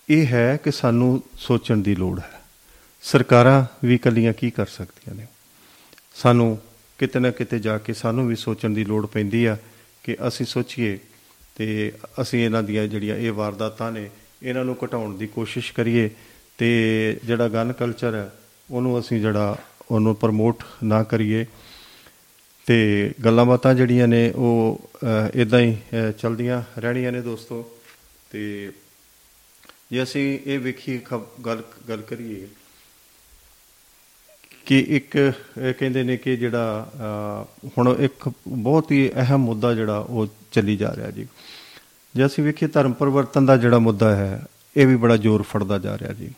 [0.09, 2.41] ਇਹ ਹੈ ਕਿ ਸਾਨੂੰ ਸੋਚਣ ਦੀ ਲੋੜ ਹੈ।
[3.01, 5.27] ਸਰਕਾਰਾਂ ਵੀ ਇਕੱਲੀਆਂ ਕੀ ਕਰ ਸਕਦੀਆਂ ਨੇ?
[6.15, 6.59] ਸਾਨੂੰ
[6.97, 9.57] ਕਿਤੇ ਨਾ ਕਿਤੇ ਜਾ ਕੇ ਸਾਨੂੰ ਵੀ ਸੋਚਣ ਦੀ ਲੋੜ ਪੈਂਦੀ ਆ
[10.03, 10.99] ਕਿ ਅਸੀਂ ਸੋਚੀਏ
[11.55, 14.09] ਤੇ ਅਸੀਂ ਇਹਨਾਂ ਦੀਆਂ ਜਿਹੜੀਆਂ ਇਹ ਵਾਰਦਾਤਾਂ ਨੇ
[14.43, 16.09] ਇਹਨਾਂ ਨੂੰ ਘਟਾਉਣ ਦੀ ਕੋਸ਼ਿਸ਼ ਕਰੀਏ
[16.57, 18.31] ਤੇ ਜਿਹੜਾ ਗਨ ਕਲਚਰ ਹੈ
[18.71, 19.57] ਉਹਨੂੰ ਅਸੀਂ ਜਿਹੜਾ
[19.91, 21.45] ਉਹਨੂੰ ਪ੍ਰਮੋਟ ਨਾ ਕਰੀਏ।
[22.65, 24.81] ਤੇ ਗੱਲਾਂ ਬਾਤਾਂ ਜਿਹੜੀਆਂ ਨੇ ਉਹ
[25.35, 27.71] ਇਦਾਂ ਹੀ ਅਹ, ਚਲਦੀਆਂ ਰਹਿਣੀਆਂ ਨੇ ਦੋਸਤੋ।
[28.31, 28.71] ਤੇ
[29.91, 32.47] ਜੇ ਅਸੀਂ ਇਹ ਵੇਖੀਏ ਖਬ- ਗੱਲ ਗੱਲ ਕਰੀਏ
[34.65, 39.97] ਕਿ ਇੱਕ ਇਹ ਕਹਿੰਦੇ ਨੇ ਕਿ ਜਿਹੜਾ ਅਹ, ਹੁਣ ਇੱਕ ਬਹੁਤ ਹੀ ਅਹਿਮ ਮੁੱਦਾ ਜਿਹੜਾ
[39.97, 41.27] ਉਹ ਚੱਲੀ ਜਾ ਰਿਹਾ ਜੀ।
[42.15, 44.45] ਜੇ ਅਸੀਂ ਵੇਖੀਏ ਧਰਮ ਪਰਿਵਰਤਨ ਦਾ ਜਿਹੜਾ ਮੁੱਦਾ ਹੈ
[44.77, 46.31] ਇਹ ਵੀ ਬੜਾ ਜ਼ੋਰ ਫੜਦਾ ਜਾ ਰਿਹਾ ਜੀ।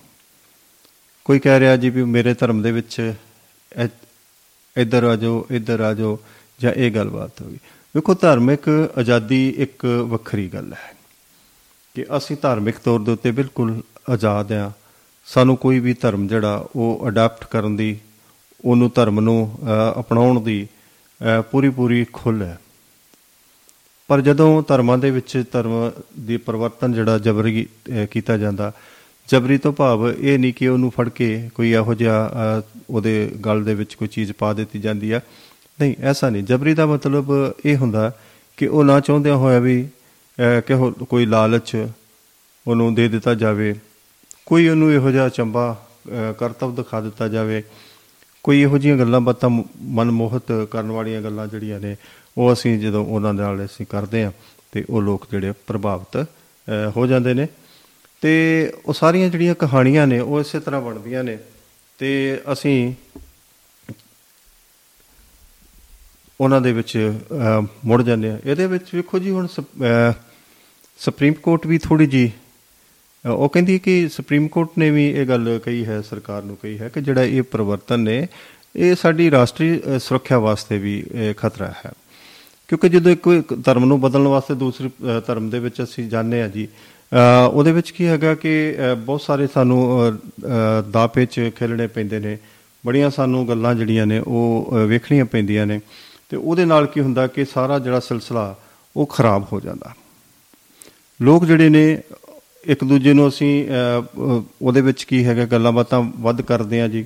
[1.27, 2.99] ਕੋਈ ਕਹਿ ਰਿਹਾ ਜੀ ਵੀ ਮੇਰੇ ਧਰਮ ਦੇ ਵਿੱਚ
[3.71, 3.87] ਇ-
[4.75, 6.19] ਇੱਧਰ ਆ ਜਾਓ ਇੱਧਰ ਆ ਜਾਓ
[6.59, 7.57] ਜਾਂ ਇਹ ਗੱਲਬਾਤ ਹੋ ਗਈ।
[7.95, 10.93] ਵੇਖੋ ਧਾਰਮਿਕ ਆਜ਼ਾਦੀ ਇੱਕ ਵੱਖਰੀ ਗੱਲ ਹੈ
[11.95, 14.71] ਕਿ ਅਸੀਂ ਧਾਰਮਿਕ ਤੌਰ ਦੇ ਉੱਤੇ ਬਿਲਕੁਲ ਆਜ਼ਾਦ ਆ
[15.27, 17.97] ਸਾਨੂੰ ਕੋਈ ਵੀ ਧਰਮ ਜਿਹੜਾ ਉਹ ਅਡਾਪਟ ਕਰਨ ਦੀ
[18.65, 20.67] ਉਹਨੂੰ ਧਰਮ ਨੂੰ ਅਹ, ਅਪਣਾਉਣ ਦੀ
[21.51, 22.57] ਪੂਰੀ ਪੂਰੀ ਖੁੱਲ੍ਹ ਹੈ।
[24.07, 28.71] ਪਰ ਜਦੋਂ ਧਰਮਾਂ ਦੇ ਵਿੱਚ ਧਰਮ ਦੀ ਪਰਿਵਰਤਨ ਜਿਹੜਾ ਜਬਰੀ ਅਹ, ਕੀਤਾ ਜਾਂਦਾ
[29.27, 33.63] ਜਬਰੀ ਤੋਂ ਭਾਵ ਇਹ ਨਹੀਂ ਕਿ ਉਹਨੂੰ ਫੜ ਕੇ ਕੋਈ ਇਹੋ ਜਿਹਾ ਅਹ, ਉਹਦੇ ਗਲ
[33.63, 35.21] ਦੇ ਵਿੱਚ ਕੋਈ ਚੀਜ਼ ਪਾ ਦਿੱਤੀ ਜਾਂਦੀ ਆ।
[35.81, 38.11] ਨਹੀਂ ਐਸਾ ਨਹੀਂ। ਜਬਰੀ ਦਾ ਮਤਲਬ ਇਹ ਹੁੰਦਾ
[38.57, 39.87] ਕਿ ਉਹ ਨਾ ਚਾਹੁੰਦਿਆਂ ਹੋਇਆ ਵੀ
[40.39, 41.87] ਅਹ, ਕਿ ਉਹ- ਕੋਈ ਲਾਲਚ
[42.67, 43.75] ਉਹਨੂੰ ਦੇ ਦਿੱਤਾ ਜਾਵੇ।
[44.45, 47.63] ਕੋਈ ਉਹਨੂੰ ਇਹੋ ਜਿਹਾ ਚੰਬਾ ਅਹ, ਕਰਤੱਵ ਦਿਖਾ ਦਿੱਤਾ ਜਾਵੇ।
[48.43, 51.95] ਕੋਈ ਇਹੋ ਜਿਹੀਆਂ ਗੱਲਾਂ ਬਾਤਾਂ ਮ- ਮਨਮੋਹਤ ਕਰਨ ਵਾਲੀਆਂ ਗੱਲਾਂ ਜਿਹੜੀਆਂ ਨੇ
[52.37, 54.31] ਉਹ ਅਸੀਂ ਜਦੋਂ ਉਹਨਾਂ ਨਾਲ ਅਸੀਂ ਕਰਦੇ ਹਾਂ
[54.71, 57.47] ਤੇ ਉਹ ਲੋਕ ਜਿਹੜੇ ਪ੍ਰਭਾਵਿਤ ਅਹ, ਹੋ ਜਾਂਦੇ ਨੇ।
[58.21, 61.37] ਤੇ ਉਹ ਸਾਰੀਆਂ ਜਿਹੜੀਆਂ ਕਹਾਣੀਆਂ ਨੇ ਉਹ ਇਸੇ ਤਰ੍ਹਾਂ ਬਣਦੀਆਂ ਨੇ।
[61.97, 62.93] ਤੇ ਅਸੀਂ
[66.41, 70.13] ਉਹਨਾਂ ਦੇ ਵਿੱਚ ਅਹ, ਮੁੜ ਜਾਂਦੇ ਆ ਇਹਦੇ ਵਿੱਚ ਵੇਖੋ ਜੀ ਹੁਣ ਸੁਪ- ਅਹ,
[70.97, 72.31] ਸੁਪਰੀਮ ਕੋਰਟ ਵੀ ਥੋੜੀ ਜੀ
[73.25, 76.57] ਅਹ, ਉਹ ਕਹਿੰਦੀ ਹੈ ਕਿ ਸੁਪਰੀਮ ਕੋਰਟ ਨੇ ਵੀ ਇਹ ਗੱਲ ਕਹੀ ਹੈ ਸਰਕਾਰ ਨੂੰ
[76.57, 78.27] ਕਹੀ ਹੈ ਕਿ ਜਿਹੜਾ ਇਹ ਪਰਿਵਰਤਨ ਨੇ
[78.75, 81.91] ਇਹ ਸਾਡੀ ਰਾਸ਼ਟਰੀ ਅ, ਸੁਰੱਖਿਆ ਵਾਸਤੇ ਵੀ ਅ, ਖਤਰਾ ਹੈ।
[82.67, 86.41] ਕਿਉਂਕਿ ਜਦੋਂ ਇੱਕ ਇੱਕ ਧਰਮ ਨੂੰ ਬਦਲਣ ਵਾਸਤੇ ਦੂਸਰੇ ਅ, ਧਰਮ ਦੇ ਵਿੱਚ ਅਸੀਂ ਜਾਂਦੇ
[86.41, 86.69] ਆ ਜੀ ਅ,
[87.53, 92.19] ਉਹਦੇ ਵਿੱਚ ਕੀ ਹੈਗਾ ਕਿ ਅ, ਬਹੁਤ ਸਾਰੇ ਸਾਨੂੰ ਅ, ਅ, ਦਾਅ ਚ ਖੇਲਣੇ ਪੈਂਦੇ
[92.19, 92.37] ਨੇ।
[92.85, 95.79] ਬੜੀਆਂ ਸਾਨੂੰ ਗੱਲਾਂ ਜਿਹੜੀਆਂ ਨੇ ਉਹ ਅ, ਵੇਖਣੀਆਂ ਪੈਂਦੀਆਂ ਨੇ।
[96.29, 98.55] ਤੇ ਉਹਦੇ ਨਾਲ ਕੀ ਹੁੰਦਾ ਕਿ ਸਾਰਾ ਜਿਹੜਾ ਸਿਲਸਿਲਾ
[98.97, 99.93] ਉਹ ਖਰਾਬ ਹੋ ਜਾਂਦਾ।
[101.21, 101.99] ਲੋਕ ਜਿਹੜੇ ਨੇ
[102.65, 106.87] ਇੱਕ ਦੂਜੇ ਨੂੰ ਅਸੀਂ ਅਹ, ਅਹ, ਉਹਦੇ ਵਿੱਚ ਕੀ ਹੈਗਾ ਗੱਲਾਂ ਬਾਤਾਂ ਵੱਧ ਕਰਦੇ ਆ
[106.87, 107.05] ਜੀ।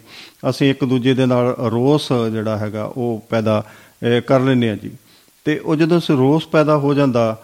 [0.49, 4.91] ਅਸੀਂ ਇੱਕ ਦੂਜੇ ਦੇ ਨਾਲ ਰੋਸ ਜਿਹੜਾ ਹੈਗਾ ਉਹ ਪੈਦਾ ਅਹ, ਕਰ ਲੈਂਦੇ ਆ ਜੀ।
[5.45, 7.43] ਤੇ ਉਹ ਜਦੋਂ ਸ ਰੋਸ ਪੈਦਾ ਹੋ ਜਾਂਦਾ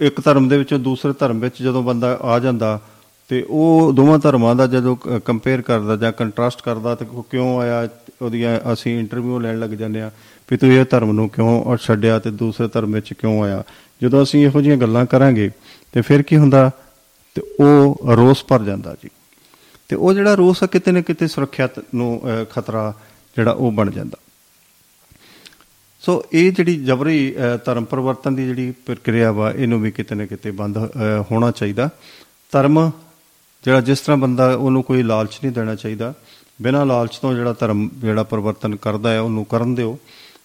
[0.00, 2.80] ਇੱਕ ਧਰਮ ਦੇ ਵਿੱਚੋਂ ਦੂਸਰੇ ਧਰਮ ਵਿੱਚ ਜਦੋਂ ਬੰਦਾ ਆ ਜਾਂਦਾ
[3.28, 7.88] ਤੇ ਉਹ ਦੋਵਾਂ ਧਰਮਾਂ ਦਾ ਜਦੋਂ ਕੰਪੇਅਰ ਕਰਦਾ ਜਾਂ ਕੰਟਰਾਸਟ ਕਰਦਾ ਤੇ ਉਹ ਕਿਉਂ ਆਇਆ
[8.22, 10.10] ਉਹਦੀਆਂ ਅਸੀਂ ਇੰਟਰਵਿਊ ਲੈਣ ਲੱਗ ਜਾਂਦੇ ਆ
[10.50, 13.64] ਵੀ ਤੂੰ ਇਹ ਧਰਮ ਨੂੰ ਕਿਉਂ ਛੱਡਿਆ ਤੇ ਦੂਸਰੇ ਧਰਮ ਵਿੱਚ ਕਿਉਂ ਆਇਆ।
[14.02, 15.50] ਜਦੋਂ ਅਸੀਂ ਇਹੋ ਜਿਹੀਆਂ ਗੱਲਾਂ ਕਰਾਂਗੇ
[15.92, 16.70] ਤੇ ਫਿਰ ਕੀ ਹੁੰਦਾ?
[17.34, 19.10] ਤੇ ਉਹ ਰੋਸ ਭਰ ਜਾਂਦਾ ਜੀ।
[19.88, 22.94] ਤੇ ਉਹ ਜਿਹੜਾ ਰੋਸ ਆ ਕਿਤੇ ਨਾ ਕਿਤੇ ਸੁਰੱਖਿਆ ਨੂੰ ਅਹ, ਖਤਰਾ
[23.36, 24.18] ਜਿਹੜਾ ਉਹ ਬਣ ਜਾਂਦਾ।
[26.00, 30.26] ਸੋ ਇਹ ਜਿਹੜੀ ਜਬਰੀ ਅਹ, ਧਰਮ ਪਰਿਵਰਤਨ ਦੀ ਜਿਹੜੀ ਪ੍ਰਕਿਰਿਆ ਵਾ ਇਹਨੂੰ ਵੀ ਕਿਤੇ ਨਾ
[30.26, 30.88] ਕਿਤੇ ਬੰਦ ਅਹ,
[31.30, 31.90] ਹੋਣਾ ਚਾਹੀਦਾ।
[32.52, 32.90] ਧਰਮ
[33.64, 36.14] ਜਿਹੜਾ ਜਿਸ ਤਰ੍ਹਾਂ ਬੰਦਾ ਉਹਨੂੰ ਕੋਈ ਲਾਲਚ ਨਹੀਂ ਦੇਣਾ ਚਾਹੀਦਾ।
[36.62, 39.98] ਬਿਨਾਂ ਲਾਲਚ ਤੋਂ ਜਿਹੜਾ ਧਰਮ ਜਿਹੜਾ ਪਰਿਵਰਤਨ ਕਰਦਾ ਹੈ ਉਹਨੂੰ ਕਰਨ ਦਿਓ।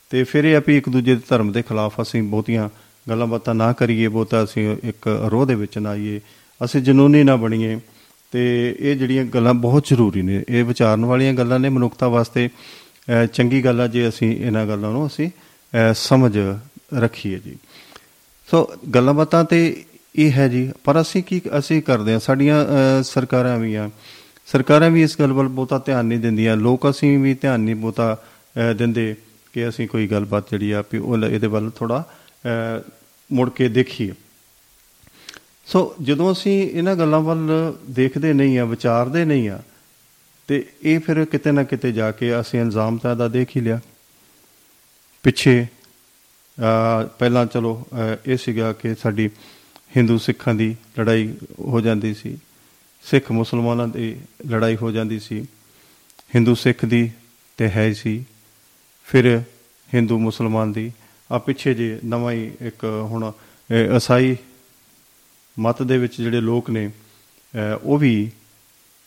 [0.10, 2.70] ਤੇ ਫਿਰ ਇਹ ਆ ਵੀ ਇੱਕ ਦੂਜੇ ਦੇ ਧਰਮ ਦੇ ਖਿਲਾਫ ਅਸੀਂ ਬਹੁਤੀਆਂ
[3.10, 6.22] ਗੱਲਾਂ ਬਾਤਾਂ ਨਾ ਕਰੀਏ ਬਹੁਤਾ ਅਸੀਂ ਇੱਕ ਰੋਹ ਦੇ ਵਿੱਚ ਨਾ ਆਈਏ।
[6.66, 7.80] ਅਸੀਂ ਜਨੂਨੀ ਨਾ ਬਣੀਏ।
[8.32, 13.26] ਤੇ ਇਹ ਜਿਹੜੀਆਂ ਗੱਲਾਂ ਬਹੁਤ ਜ਼ਰੂਰੀ ਨੇ। ਇਹ ਵਿਚਾਰਨ ਵਾਲੀਆਂ ਗੱਲਾਂ ਨੇ ਮਨੁੱਖਤਾ ਵਾਸਤੇ। ਅਹ,
[13.26, 15.45] ਚੰਗੀ ਗੱਲ ਆ ਜੇ ਅਸੀਂ ਇਹਨਾਂ ਗੱਲਾਂ ਨੂੰ ਅਸੀਂ ਅਹ,
[15.96, 16.38] ਸਮਝ
[16.94, 17.56] ਰੱਖੀਏ ਜੀ।
[18.52, 19.84] ਸੋ ਗੱਲਾਂ ਬਾਤਾਂ ਤੇ
[20.16, 23.90] ਇਹ ਹੈ ਜੀ ਪਰ ਅਸੀਂ ਕੀ ਅਸੀਂ ਕਰਦੇ ਹਾਂ ਸਾਡੀਆਂ ਅਹ, ਸਰਕਾਰਾਂ ਵੀ ਆ।
[24.46, 28.14] ਸਰਕਾਰਾਂ ਵੀ ਇਸ ਗੱਲ ਵੱਲ ਬਹੁਤਾ ਧਿਆਨ ਨਹੀਂ ਦਿੰਦੀਆਂ। ਲੋਕ ਅਸੀਂ ਵੀ ਧਿਆਨ ਨਹੀਂ ਬਹੁਤਾ
[28.16, 29.16] ਅਹ, ਦਿੰਦੇ
[29.54, 32.04] ਕਿ ਅਸੀਂ ਕੋਈ ਗੱਲਬਾਤ ਜਿਹੜੀ ਆ ਵੀ ਉਹ ਇਹਦੇ ਵੱਲ ਥੋੜਾ
[33.32, 34.14] ਮੁੜ ਕੇ ਦੇਖੀਏ।
[35.66, 37.50] ਸੋ ਜਦੋਂ ਅਸੀਂ ਇਹਨਾਂ ਗੱਲਾਂ ਵੱਲ
[37.90, 39.60] ਦੇਖਦੇ ਨਹੀਂ ਆ ਵਿਚਾਰਦੇ ਨਹੀਂ ਆ
[40.48, 43.80] ਤੇ ਇਹ ਫਿਰ ਕਿਤੇ ਨਾ ਕਿਤੇ ਜਾ ਕੇ ਅਸੀਂ ਇਲਜ਼ਾਮ ਤਾਂ ਦਾ ਦੇਖ ਹੀ ਲਿਆ।
[45.26, 49.30] ਪਿੱਛੇ ਅਹ, ਪਹਿਲਾਂ ਚਲੋ ਅਹ, ਇਹ ਸੀਗਾ ਕਿ ਸਾਡੀ
[49.98, 52.38] ਹਿੰਦੂ ਸਿੱਖਾਂ ਦੀ ਲੜਾਈ ਹੋ ਜਾਂਦੀ ਸੀ।
[53.04, 55.46] ਸਿੱਖ ਮੁਸਲਮਾਨਾਂ ਦੀ ਲੜਾਈ ਹੋ ਜਾਂਦੀ ਸੀ।
[56.36, 57.12] ਹਿੰਦੂ ਸਿੱਖ ਦੀ
[57.58, 58.26] ਤੇ ਹੈ ਹੀ ਸੀ।
[59.04, 59.42] ਫਿਰ
[59.94, 60.92] ਹਿੰਦੂ ਮੁਸਲਮਾਨ ਦੀ।
[61.32, 64.36] ਆ ਪਿੱਛੇ ਜੇ ਨਵਾਂ ਹੀ ਇੱਕ ਹੁਣ ਅਹ, ਈਸਾਈ
[65.60, 68.32] ਮਤ ਦੇ ਵਿੱਚ ਜਿਹੜੇ ਲੋਕ ਨੇ ਅਹ, ਉਹ ਵੀ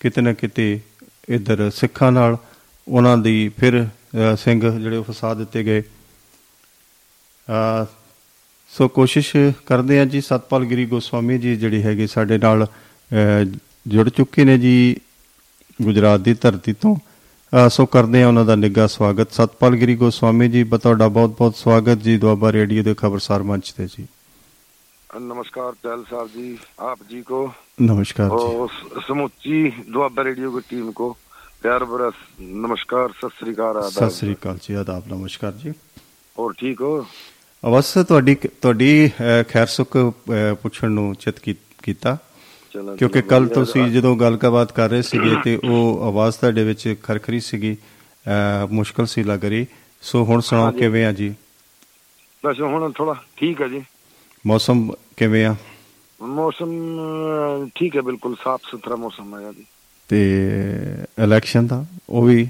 [0.01, 0.81] ਕਿਤੇ ਨਾ ਕਿਤੇ
[1.29, 2.37] ਇਧਰ ਸਿੱਖਾਂ ਨਾਲ
[2.89, 5.98] ਉਹਨਾਂ ਦੀ ਫਿਰ ਅਹ, ਸਿੰਘ ਜਿਹੜੇ ਉਹ ਫਸਾ ਦਿੱਤੇ ਗਏ। ਅਹ,
[8.71, 12.67] ਸੋ ਕੋਸ਼ਿਸ਼ ਕਰਦੇ ਆ ਜੀ ਸਤਪਾਲ ਗਿਰੀ ਗੋਸਵਾਮੀ ਜੀ ਜਿਹੜੇ ਹੈਗੇ ਸਾਡੇ ਨਾਲ
[13.87, 15.01] ਜੁੜ ਚੁੱਕੇ ਨੇ ਜੀ
[15.83, 16.97] ਗੁਜਰਾਤ ਦੀ ਧਰਤੀ ਤੋਂ।
[17.71, 22.17] ਸੋ ਕਰਦੇ ਆ ਉਹਨਾਂ ਦਾ ਨਿੱਘਾ ਸਵਾਗਤ। ਸਤਪਾਲ ਗਿਰੀ ਗੋਸਵਾਮੀ ਜੀ ਤੁਹਾਡਾ ਬਹੁਤ-ਬਹੁਤ ਸਵਾਗਤ ਜੀ
[22.19, 24.07] ਦੁਆਬਾ ਰੇਡੀਓ ਦੇ ਖਬਰਸਾਰ ਮੰਚ ਤੇ ਜੀ।
[25.21, 31.17] ਨਮਸਕਾਰ ਚੈਲ ਸਾਹਿਬ ਜੀ ਆਪ ਜੀ ਕੋ। ਨਮਸਕਾਰ ਜੀ। ਸਮੁੱਚੀ ਦੁਆਬਾ ਰੇਡੀਓ ਦੀ ਟੀਮ ਕੋ।
[31.63, 35.73] ਪਿਆਰ ਭਰਾ ਨਮਸਕਾਰ ਸਤਿ ਸ੍ਰੀ ਅਕਾਲ ਆਦਾਬ। ਸਤਿ ਸ੍ਰੀ ਅਕਾਲ ਜੀ ਆਦਾਬ ਨਮਸਕਾਰ ਜੀ।
[36.39, 37.07] ਹੋਰ ਠੀਕ ਹੋ?
[37.63, 39.11] ਅਵਸਥਾ ਤੁਹਾਡੀ ਤੁਹਾਡੀ
[39.49, 39.97] ਖੈਰ ਸੁਖ
[40.63, 41.39] ਪੁੱਛਣ ਨੂੰ ਚਿਤ
[41.83, 42.17] ਕੀਤਾ।
[42.99, 47.77] ਕਿਉਂਕਿ ਕੱਲ ਤੁਸੀਂ ਜਦੋਂ ਗੱਲਬਾਤ ਕਰ ਰਹੇ ਸੀਗੇ ਤੇ ਉਹ ਆਵਾਜ਼ ਤੁਹਾਡੇ ਵਿੱਚ ਖਰਖਰੀ ਸੀਗੀ
[48.71, 49.67] ਮੁਸ਼ਕਲ ਸੀ ਲੱਗ ਰਹੀ।
[50.03, 51.35] ਸੋ ਹੁਣ ਸੁਣਾਓ ਕਿਵੇਂ ਆ ਜੀ?
[52.45, 53.83] ਬਸ ਹੁਣ ਥੋੜਾ ਠੀਕ ਹੈ ਜੀ।
[54.45, 55.55] ਮੌਸਮ ਕਿਵੇਂ ਆ?
[56.21, 56.71] ਮੌਸਮ
[57.77, 59.65] ਠੀਕ ਹੈ ਬਿਲਕੁਲ ਸਾਫ਼ ਸੁਥਰਾ ਮੌਸਮ ਹੈ ਜੀ।
[60.11, 60.21] ਤੇ
[61.25, 62.49] ਇਲੈਕਸ਼ਨ ਦਾ ਉਹ ਵੀ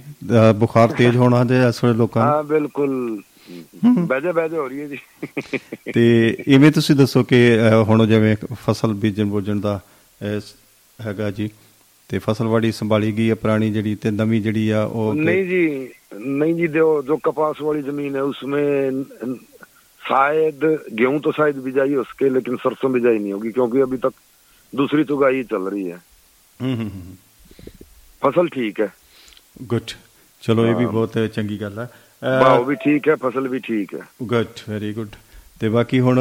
[0.56, 4.87] ਬੁਖਾਰ ਤੇਜ਼ ਹੋਣਾ ਤੇ ਇਸ ਵੇਲੇ ਲੋਕਾਂ ਹਾਂ ਬਿਲਕੁਲ। बिल्कुल बहजे बहजे हो रही है
[4.87, 4.99] जी
[5.93, 6.03] ਤੇ
[6.49, 9.79] ਇਵੇਂ ਤੁਸੀਂ ਦੱਸੋ ਕਿ ਅਹ, ਹੁਣ ਜਿਵੇਂ ਫਸਲ ਬੀਜਣ ਬੋਜਣ ਦਾ
[10.21, 10.39] ਅਹ,
[10.99, 11.49] ਹੈਗਾ ਜੀ
[12.09, 15.61] ਤੇ ਫਸਲਵਾੜੀ ਸੰਭਾਲੀ ਗਈ ਹੈ ਪੁਰਾਣੀ ਜਿਹੜੀ ਤੇ ਨਵੀਂ ਜਿਹੜੀ ਆ ਉਹ नहीं जी
[16.33, 19.37] नहीं जी जो जो कपास वाली जमीन है उसमें न-
[20.01, 24.19] शायद गेहूं तो शायद बिजाई है उसके लेकिन सरसों बिजाई नहीं होगी क्योंकि अभी तक
[24.73, 25.99] दूसरी तुगाई चल रही है
[26.59, 27.15] ਹੂੰ ਹੂੰ ਹੂੰ
[28.21, 28.89] फसल ठीक है
[29.67, 29.91] ਗੁੱਡ
[30.43, 31.79] ਚਲੋ ਇਹ ਵੀ ਹਾਂ। ਬਹੁਤ ਚੰਗੀ ਗੱਲ
[32.22, 35.08] ਭਾਅ ਵੀ ਠੀਕ ਹੈ ਫਸਲ ਵੀ ਠੀਕ ਹੈ। ਗੁੱਡ ਵੈਰੀ ਗੁੱਡ
[35.60, 36.18] ਤੇ ਬਾਕੀ ਹੁਣ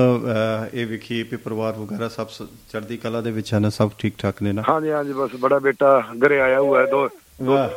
[0.74, 2.28] ਇਹ ਵਿਖੀ ਵੀ ਪਰਿਵਾਰ ਵਗੈਰਾ ਸਭ
[2.72, 4.64] ਚੜ੍ਹਦੀ ਕਲਾ ਦੇ ਵਿੱਚ ਹਨ ਸਭ ਠੀਕ ਠਾਕ ਨੇ ਨਾ?
[4.70, 7.08] ਹਾਂਜੀ ਹਾਂਜੀ ਬਸ ਬੜਾ ਬੇਟਾ ਘਰੇ ਆਇਆ ਹੋਇਆ ਹੈ ਦੋ
[7.42, 7.70] ਵਾਹ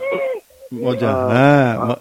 [0.74, 1.96] ਮੋਜਾ। ਹਾਂ।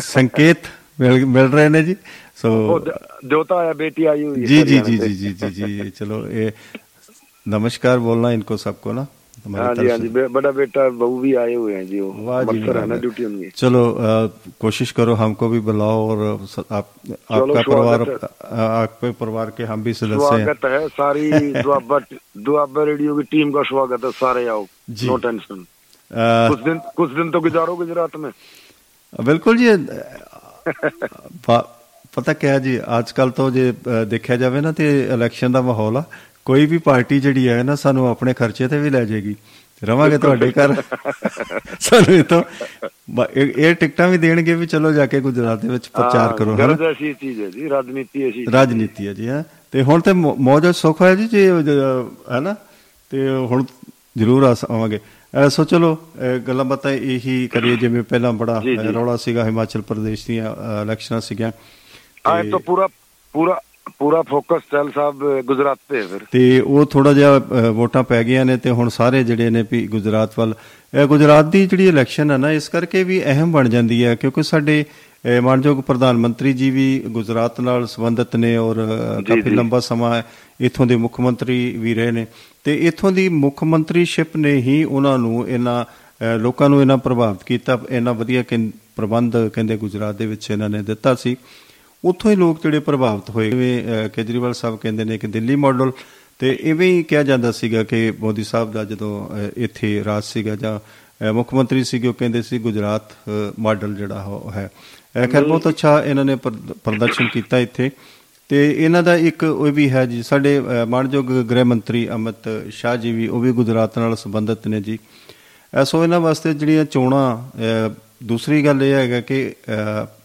[0.00, 0.66] ਸੰਕੇਤ
[1.00, 1.96] ਮਿਲ ਮਿਲ ਰਹੇ ਨੇ ਜੀ।
[2.36, 2.78] ਸੋ
[3.26, 6.50] ਦੋਤਾ ਆਇਆ ਬੇਟੀ ਆਈ ਹੋਈ ਹੈ ਜੀ ਜੀ ਜੀ ਜੀ ਜੀ ਜੀ ਚਲੋ ਇਹ
[7.46, 9.06] ਨਮਸਕਾਰ ਬੋਲਣਾ ਇਨਕੋ ਸਭ ਕੋ ਨਾ।
[9.45, 11.19] बोलना इनको सबको ना हमारी हाँ जी तरफ हाँ से। जी बे- बड़ा बेटा बहू
[11.19, 13.49] भी आए हुए हैं जी वो वाह जी, अमृतसर वाह, है ना वाह। ड्यूटी उनकी
[13.55, 14.09] चलो अ,
[14.61, 16.87] कोशिश करो हमको भी बुलाओ और स- आप
[17.31, 21.25] आपका परिवार स्वागत अ, आपके परिवार के हम भी सदस्य हैं स्वागत है सारी
[21.59, 21.99] दुआबा
[22.45, 26.79] दुआबा रेडियो की टीम का स्वागत है सारे आओ जी। नो टेंशन अ, कुछ दिन
[26.97, 28.31] कुछ दिन तो गुजारो गुजरात में
[29.13, 29.75] ਬਿਲਕੁਲ ਜੀ ਅ,
[31.43, 31.65] ਪ-
[32.13, 35.97] ਪਤਾ ਕਿਆ ਜੀ ਅੱਜ ਕੱਲ ਤੋਂ ਜੇ ਅ, ਦੇਖਿਆ ਜਾਵੇ ਨਾ ਤੇ ਇਲੈਕਸ਼ਨ ਦਾ ਮਾਹੌਲ
[35.97, 36.03] ਆ
[36.50, 39.34] ਕੋਈ ਵੀ ਪਾਰਟੀ ਜਿਹੜੀ ਹੈ ਨਾ ਸਾਨੂੰ ਆਪਣੇ ਖਰਚੇ ਤੇ ਵੀ ਲੈ ਜਾਏਗੀ।
[39.84, 40.74] ਰਵਾਂਗੇ ਤੁਹਾਡੇ ਘਰ।
[41.80, 42.42] ਸਾਨੂੰ ਇਹ ਤਾਂ
[43.36, 46.82] ਇਹ ਟਿਕਟਾਂ ਵੀ ਦੇਣਗੇ ਵੀ ਚਲੋ ਜਾ ਕੇ ਗੁਜਰਾਤ ਦੇ ਵਿੱਚ ਪ੍ਰਚਾਰ ਕਰੋ ਹਾਂ ਗਰਜ
[46.82, 49.42] ਐਸੀ ਚੀਜ਼ ਹੈ ਜੀ ਰਾਜਨੀਤੀ ਐਸੀ ਰਾਜਨੀਤੀ ਹੈ ਜੀ ਹਾਂ?
[49.72, 51.48] ਤੇ ਹੁਣ ਤੇ ਮੌਜਾ ਸੁੱਖ ਹੈ ਜੀ ਜੇ
[52.32, 52.54] ਹੈ ਨਾ
[53.10, 53.64] ਤੇ ਹੁਣ
[54.18, 55.00] ਜ਼ਰੂਰ ਆਵਾਂਗੇ।
[55.50, 55.96] ਸੋ ਚਲੋ
[56.48, 58.62] ਗੱਲਾਂ ਬਾਤਾਂ ਇਹੀ ਕਰੀਏ ਜਿਵੇਂ ਪਹਿਲਾਂ ਬੜਾ
[58.94, 61.52] ਰੌਲਾ ਸੀਗਾ ਹਿਮਾਚਲ ਪ੍ਰਦੇਸ਼ ਦੀਆਂ ਇਲੈਕਸ਼ਨਾਂ ਸੀਗੀਆਂ।
[62.26, 62.88] ਆਏ ਤਾਂ ਪੂਰਾ
[63.34, 63.60] ਪੂਰਾ
[63.98, 67.38] ਪੂਰਾ ਫੋਕਸ ਚਲ ਸਾਹਿਬ ਗੁਜਰਾਤ ਤੇ ਫਿਰ। ਤੇ ਉਹ ਥੋੜਾ ਜਿਹਾ
[67.70, 70.54] ਵੋਟਾਂ ਪੈ ਗਈਆਂ ਨੇ ਤੇ ਹੁਣ ਸਾਰੇ ਜਿਹੜੇ ਨੇ ਵੀ ਗੁਜਰਾਤ ਵੱਲ
[71.08, 74.84] ਗੁਜਰਾਤ ਦੀ ਜਿਹੜੀ ਇਲੈਕਸ਼ਨ ਹੈ ਨਾ ਇਸ ਕਰਕੇ ਵੀ ਅਹਿਮ ਬਣ ਜਾਂਦੀ ਹੈ ਕਿਉਂਕਿ ਸਾਡੇ
[75.42, 78.76] ਮਾਨਯੋਗ ਪ੍ਰਧਾਨ ਮੰਤਰੀ ਜੀ ਵੀ ਗੁਜਰਾਤ ਨਾਲ ਸੰਬੰਧਿਤ ਨੇ ਔਰ
[79.28, 80.22] ਕਾਫੀ ਲੰਬਾ ਸਮਾਂ
[80.60, 82.26] ਇਥੋਂ ਦੇ ਮੁੱਖ ਮੰਤਰੀ ਵੀ ਰਹੇ ਨੇ।
[82.64, 85.84] ਤੇ ਇਥੋਂ ਦੀ ਮੁੱਖ ਮੰਤਰੀਸ਼ਿਪ ਨੇ ਹੀ ਉਹਨਾਂ ਨੂੰ ਇਹਨਾਂ
[86.38, 88.42] ਲੋਕਾਂ ਨੂੰ ਇਹਨਾਂ ਪ੍ਰਭਾਵਿਤ ਕੀਤਾ। ਇਹਨਾਂ ਵਧੀਆ
[88.96, 91.36] ਪ੍ਰਬੰਧ ਕਹਿੰਦੇ ਗੁਜਰਾਤ ਦੇ ਵਿੱਚ ਇਹਨਾਂ ਨੇ ਦਿੱਤਾ ਸੀ।
[92.04, 95.92] ਉੱਥੋਂ ਹੀ ਲੋਕ ਜਿਹੜੇ ਪ੍ਰਭਾਵਿਤ ਹੋਏ। ਜਿਵੇਂ ਕੇਜਰੀਵਾਲ ਸਾਹਿਬ ਕਹਿੰਦੇ ਨੇ ਕਿ ਦਿੱਲੀ ਮਾਡਲ
[96.38, 100.80] ਤੇ ਇਵੇਂ ਹੀ ਕਿਹਾ ਜਾਂਦਾ ਸੀਗਾ ਕਿ ਮੋਦੀ ਸਾਹਿਬ ਦਾ ਜਦੋਂ ਇੱਥੇ ਰਾਜ ਸੀਗਾ ਜਾਂ
[101.32, 103.02] ਮੁੱਖ ਮੰਤਰੀ ਸੀਗੇ ਉਹ ਕਹਿੰਦੇ ਸੀ ਗੁਜਰਾਤ
[103.58, 104.70] ਮਾਡਲ ਜਿਹੜਾ ਉਹ ਹੈ।
[105.32, 107.90] ਖੈਰ ਬਹੁਤ ਅੱਛਾ ਇਹਨਾਂ ਨੇ ਪ੍ਰਦ- ਪ੍ਰਦਰਸ਼ਨ ਕੀਤਾ ਇੱਥੇ।
[108.48, 112.96] ਤੇ ਇਹਨਾਂ ਦਾ ਇੱਕ ਉਹ ਵੀ ਹੈ ਜੀ ਸਾਡੇ ਅਹ, ਮਾਣਯੋਗ ਗ੍ਰਹਿ ਮੰਤਰੀ ਅਮਿਤ ਸ਼ਾਹ
[112.96, 114.98] ਜੀ ਵੀ ਉਹ ਵੀ ਗੁਜਰਾਤ ਨਾਲ ਸੰਬੰਧਿਤ ਨੇ ਜੀ।
[115.84, 117.58] ਸੋ ਇਹਨਾਂ ਵਾਸਤੇ ਜਿਹੜੀਆਂ ਚੋਣਾਂ
[118.22, 119.54] ਦੂਸਰੀ ਗੱਲ ਇਹ ਹੈਗਾ ਕਿ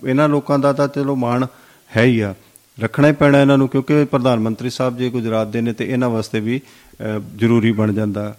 [0.07, 1.45] ਇਹਨਾਂ ਲੋਕਾਂ ਦਾ ਤਾਂ ਚਲੋ ਮਾਣ
[1.94, 2.34] ਹੈ ਹੀ ਆ
[2.78, 6.10] ਰੱਖਣਾ ਹੀ ਪੈਣਾ ਇਹਨਾਂ ਨੂੰ ਕਿਉਂਕਿ ਪ੍ਰਧਾਨ ਮੰਤਰੀ ਸਾਹਿਬ ਜੀ ਗੁਜਰਾਤ ਦੇ ਨੇ ਤੇ ਇਹਨਾਂ
[6.10, 6.60] ਵਾਸਤੇ ਵੀ
[7.00, 8.34] ਅਹ, ਜ਼ਰੂਰੀ ਬਣ ਜਾਂਦਾ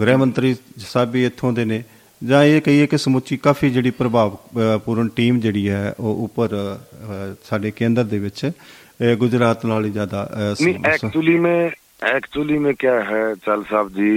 [0.00, 1.82] ਗ੍ਰਹਿ ਮੰਤਰੀ ਸਾਹਿਬ ਵੀ ਇੱਥੋਂ ਦੇ ਨੇ
[2.22, 6.54] ਜਾਂ ਇਹ ਕਹੀਏ ਕਿ ਸਮੁੱਚੀ ਕਾਫੀ ਜਿਹੜੀ ਪ੍ਰਭਾਵ ਅਹ, ਪੂਰਨ ਟੀਮ ਜਿਹੜੀ ਹੈ ਉਹ ਉੱਪਰ
[6.54, 11.38] ਅਹ, ਸਾਡੇ ਕੇਂਦਰ ਦੇ ਵਿੱਚ ਅਹ, ਗੁਜਰਾਤ ਨਾਲ ਹੀ ਜ਼ਿਆਦਾ ਅਹ, नहीं ਸ- ਸ- एक्चुअली
[11.38, 11.72] में
[12.12, 14.12] एक्चुअली में क्या है चाल साहब जी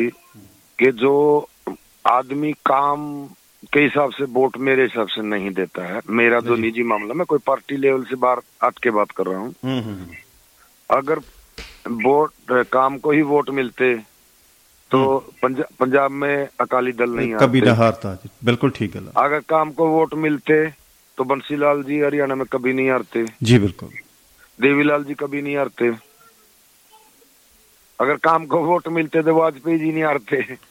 [0.80, 1.12] कि जो
[2.06, 3.04] आदमी काम
[3.65, 7.27] के हिसाब से वोट मेरे हिसाब से नहीं देता है। मेरा जो निजी मामला मैं
[7.27, 10.15] कोई पार्टी लेवल से बाहर हट के बात कर रहा हूँ। हम्म, हम्म, हम्म।
[10.91, 11.19] अगर
[11.89, 12.33] वोट
[12.73, 13.95] काम को ही वोट मिलते
[14.91, 19.71] तो पंजा, पंजाब में अकाली दल नहीं कभी ना हारता बिल्कुल ठीक है अगर काम
[19.71, 20.67] को वोट मिलते
[21.17, 23.89] तो बंसीलाल जी हरियाणा में कभी नहीं हारते। जी बिल्कुल।
[24.61, 25.91] देवीलाल जी कभी नहीं हारते।
[28.01, 30.70] अगर काम को वोट मिलते तो वाजपेयी जी नहीं हारते।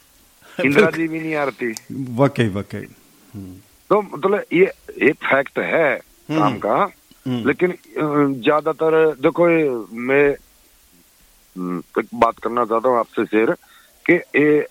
[0.64, 1.72] इंदिरा जी भी नहीं हारती
[2.14, 2.86] वाकई वाकई
[3.34, 3.54] हम्म,
[3.90, 4.72] तो मतलब ये
[5.08, 5.94] एक फैक्ट है
[6.30, 6.76] काम का
[7.26, 7.74] हम्म। लेकिन
[8.42, 9.46] ज़्यादातर देखो
[10.08, 10.24] मैं
[11.56, 13.54] हम्म, एक बात करना चाहता हूँ आपसे शेर
[14.06, 14.66] कि ये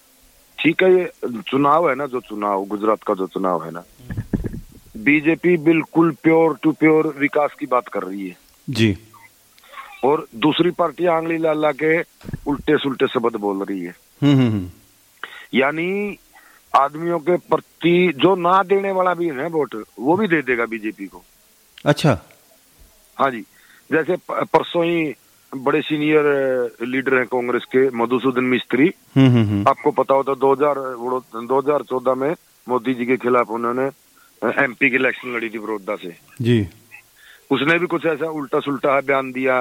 [0.60, 1.12] ठीक है ये
[1.48, 3.84] चुनाव है ना जो चुनाव गुजरात का जो चुनाव है ना।
[4.98, 8.36] बीजेपी बिल्कुल प्योर टू प्योर विकास की बात कर रही है।
[8.70, 8.98] जी।
[10.04, 12.00] और दूसरी पार्टी आंगली लाला के
[12.48, 14.70] उल्टे सुल्टे शब्द बोल रही है। हम्म, हम्म, हम्म।
[15.54, 16.18] यानी
[16.74, 21.06] आदमियों के प्रति जो ना देने वाला भी है वोट वो भी दे देगा बीजेपी
[21.08, 21.24] को।
[21.86, 22.18] अच्छा।
[23.18, 23.42] हाँ जी।
[23.90, 25.14] जैसे परसों ही
[25.54, 26.26] बड़े सीनियर
[26.84, 31.58] लीडर हैं कांग्रेस के मधुसूदन मिस्त्री। हम्म, हम्म, हम्म। आपको पता होता दो हज़ार दो
[31.60, 32.34] हज़ार चौदह में
[32.68, 33.86] मोदी जी के खिलाफ उन्होंने
[34.64, 36.68] एमपी की इलेक्शन लड़ी थी बड़ौदा से। जी।
[37.52, 39.58] उसने भी कुछ ऐसा उल्टा सुल्टा बयान दिया।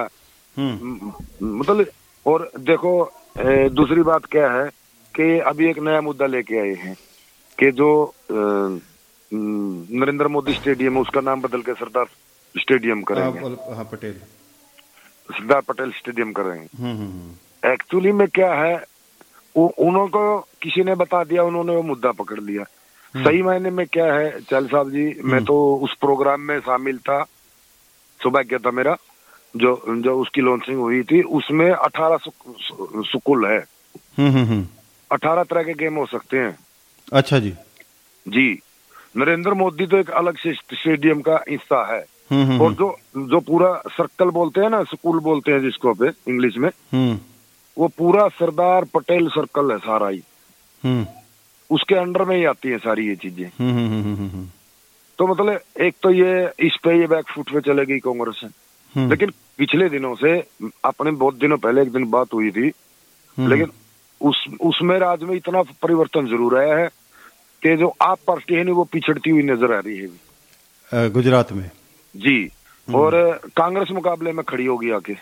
[0.57, 1.87] मतलब
[2.27, 2.92] और देखो
[3.70, 4.68] दूसरी बात क्या है?
[5.14, 6.94] कि अभी एक नया मुद्दा लेके आए हैं
[7.59, 8.14] कि जो
[9.33, 12.07] नरेंद्र मोदी स्टेडियम है उसका नाम बदल के सरदार
[12.55, 14.12] स्टेडियम करेंगे। हाँ हाँ, पटेल।
[15.29, 18.75] सरदार पटेल स्टेडियम करेंगे। हम्म, हम्म, हम्म। एक्चुअली में क्या है
[19.57, 22.64] वो उन्होंने को किसी ने बता दिया उन्होंने वो मुद्दा पकड़ लिया।
[23.14, 27.23] सही मायने में क्या है चल साहब जी मैं तो उस प्रोग्राम में शामिल था
[28.21, 28.97] सौभाग्य था मेरा
[29.57, 32.16] जो जो उसकी लॉन्चिंग हुई थी उसमें अठारह
[33.05, 33.59] सुकुल है।
[35.12, 36.59] अठारह तरह के गेम हो सकते हैं।
[37.12, 37.53] अच्छा जी।
[38.27, 38.49] जी।
[39.16, 42.97] नरेंद्र मोदी तो एक अलग से स्टेडियम का हिस्सा है। हम्म, हम्म, और जो
[43.29, 47.18] जो पूरा सर्कल बोलते हैं ना स्कूल बोलते हैं जिसको पे इंग्लिश में हम्म,
[47.77, 50.23] वो पूरा सरदार पटेल सर्कल है सारा ही।
[50.85, 51.07] हम्म,
[51.71, 54.47] उसके अंडर में ही आती है सारी ये चीज़ें। हम्म, हम्म, हम्म, हम्म, हम्म।
[55.18, 58.40] तो मतलब एक तो ये इस पे ये बैक फुट पे चले गई कांग्रेस।
[58.94, 60.38] हम्म, लेकिन पिछले दिनों से
[60.85, 63.71] अपने बहुत दिनों पहले एक दिन बात हुई थी हम्म, लेकिन
[64.20, 66.88] उस उसमें राज्य में इतना परिवर्तन ज़रूर आया है
[67.62, 71.70] कि जो आप पार्टी है नहीं वो पिछड़ती हुई नज़र आ रही है। गुजरात में?
[72.14, 72.50] जी।
[72.88, 73.14] और
[73.57, 75.14] कांग्रेस मुकाबले में खड़ी होगी आके।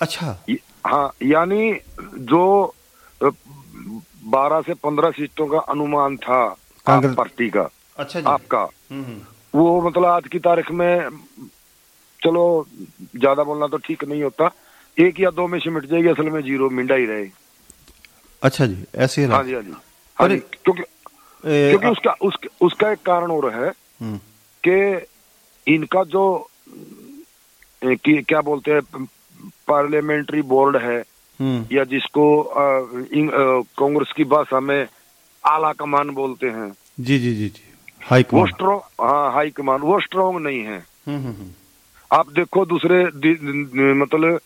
[0.00, 0.44] अच्छा।
[0.86, 1.72] हाँ यानी
[2.32, 2.74] जो
[3.22, 6.46] बारह से पंद्रह सीटों का अनुमान था
[6.86, 8.60] कांग्रेस- पार्टी का अच्छा आपका
[8.90, 11.08] हम्म, हम्म। वो मतलब आज की तारीख में
[12.22, 12.66] चलो
[13.16, 14.50] ज़्यादा बोलना तो ठीक नहीं होता।
[14.96, 17.24] एक या दो में सिमट जाएगी असल में ज़ीरो मिंडा ही रहे।
[18.42, 19.72] अच्छा जी ऐसे हाँ जी हाँ जी।
[20.18, 20.82] हाँ जी क्योंकि
[21.44, 23.68] क्योंकि अ- उसका उसका उसका एक कारण और है
[24.00, 24.18] हम्म,
[24.64, 26.24] कि इनका जो
[27.84, 29.04] कि, क्या बोलते हैं
[29.68, 30.98] पार्लियामेंट्री बोर्ड है
[31.40, 32.24] हम्म, या जिसको
[33.78, 34.86] कांग्रेस की भाषा में
[35.44, 37.62] आला कमान बोलते हैं जी जी जी जी।
[38.10, 41.50] High command. वो स्ट्रॉन्ग हाँ हाई कमान वो स्ट्रॉन्ग नहीं है। हम्म।
[42.10, 43.04] आप देखो दूसरे
[43.94, 44.40] मतलब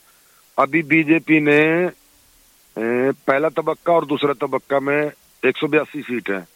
[0.58, 1.60] अभी बीजेपी ने
[2.78, 5.10] पहला तबक्का और दूसरा तबक्का में
[5.44, 6.46] एक सौ बयासी सीट है।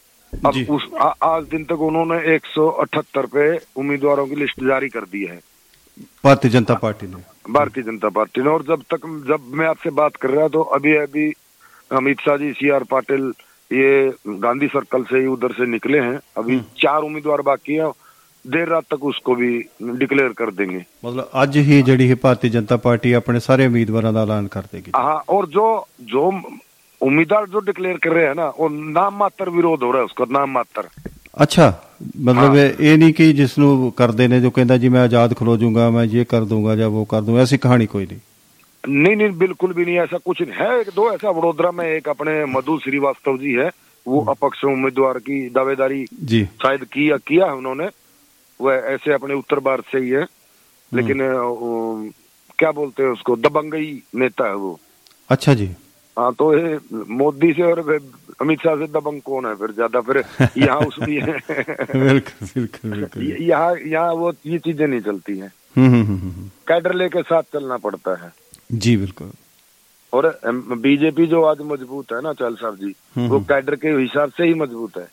[0.45, 5.25] अब उस आ, आज दिन तक उन्होंने 178 पे उम्मीदवारों की लिस्ट जारी कर दी
[5.25, 5.39] है।
[6.23, 10.15] भारतीय जनता पार्टी ने। भारतीय जनता पार्टी ने। और जब तक जब मैं आपसे बात
[10.15, 11.33] कर रहा तो अभी अभी
[11.91, 13.33] अमित शाह जी सी आर पाटिल
[13.73, 17.91] ये गांधी सर्कल से ही उधर से निकले हैं। अभी चार उम्मीदवार बाकी है।
[18.46, 19.48] देर रात तक उसको भी
[19.98, 24.22] डिक्लेयर कर देंगे ਮਤਲਬ ਅੱਜ ਹੀ ਜਿਹੜੀ ਹੈ ਭਾਰਤੀ ਜਨਤਾ ਪਾਰਟੀ ਆਪਣੇ ਸਾਰੇ ਉਮੀਦਵਾਰਾਂ ਦਾ
[24.22, 25.66] ਐਲਾਨ ਕਰ ਦੇਗੀ हाँ और जो
[26.06, 26.24] जो
[27.00, 30.26] उम्मीदवार जो डिक्लेयर कर रहे हैं ना वो नाम मात्र विरोध हो रहा है उसका
[30.32, 30.84] नाम मात्र
[31.36, 31.66] ਅੱਛਾ
[32.20, 35.56] ਮਤਲਬ ਇਹ ਇਹ ਨਹੀਂ ਕਿ ਜਿਸ ਨੂੰ ਕਰਦੇ ਨੇ ਜੋ ਕਹਿੰਦਾ ਜੀ ਮੈਂ ਆਜ਼ਾਦ ਖਲੋ
[35.56, 38.20] ਜਾਊਂਗਾ ਮੈਂ ਇਹ ਕਰ ਦੂੰਗਾ ਜਾਂ ਉਹ ਕਰ ਦੂੰਗਾ ਐਸੀ ਕਹਾਣੀ ਕੋਈ ਨਹੀਂ
[38.84, 42.08] नहीं नहीं बिल्कुल भी नहीं ऐसा कुछ नहीं है एक दो ऐसा वडोदरा में एक
[42.08, 43.66] अपने मधु श्रीवास्तव जी है
[44.06, 45.98] वो अपक्ष उम्मीदवार की दावेदारी
[46.30, 47.86] ਜੀ शायद किया किया है उन्होंने
[48.59, 52.11] वह ऐसे अपने उत्तर भारत से ही है। हम्म। लेकिन
[52.59, 53.35] क्या बोलते हैं उसको?
[53.35, 54.79] दबंगई नेता है वो।
[55.29, 55.69] अच्छा जी।
[56.17, 57.79] हाँ तो ये मोदी से और
[58.41, 59.71] अमित शाह से दबंग कौन है फिर?
[59.71, 60.23] ज़्यादा फिर
[60.57, 61.07] यहाँ उसमें
[61.95, 67.43] बिल्कुल बिल्कुल यहाँ यहाँ वो ये चीज़ें नहीं चलती है। हम्म, हम्म, कैडर लेके साथ
[67.53, 68.31] चलना पड़ता है।
[68.71, 69.31] जी बिल्कुल।
[70.13, 70.39] और
[70.81, 74.53] बीजेपी जो आज मज़बूत है ना चाल साहब जी वो कैडर के हिसाब से ही
[74.53, 75.07] मज़बूत है।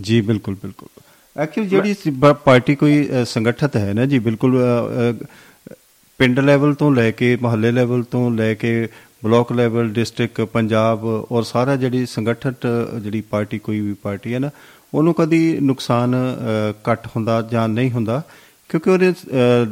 [0.00, 0.88] जी बिल्कुल बिल्कुल।
[1.36, 5.74] ਐਕਚੁਅਲੀ ਜਿਹੜੀ ਸ- ਬ- ਪਾਰਟੀ ਕੋਈ ਅ, ਸੰਗਠਤ ਹੈ ਨਾ ਜੀ ਬਿਲਕੁਲ ਅ, ਅ,
[6.20, 8.88] ਪਿੰਡ ਲੈਵਲ ਤੋਂ ਲੈ ਕੇ ਮਹੱਲੇ ਲੈਵਲ ਤੋਂ ਲੈ ਕੇ
[9.22, 14.38] ਬਲਾਕ ਲੈਵਲ ਡਿਸਟ੍ਰਿਕਟ ਪੰਜਾਬ ਔਰ ਸਾਰਾ ਜਿਹੜੀ ਸੰਗਠਤ ਅ, ਜਿਹੜੀ ਪਾਰਟੀ ਕੋਈ ਵੀ ਪਾਰਟੀ ਹੈ
[14.38, 14.50] ਨਾ
[14.92, 18.22] ਉਹਨੂੰ ਕਦੀ ਨੁਕਸਾਨ ਅ, ਘੱਟ ਹੁੰਦਾ ਜਾਂ ਨਹੀਂ ਹੁੰਦਾ
[18.70, 19.66] ਕਿਉਂਕਿ ਉਹਦੇ ਅ,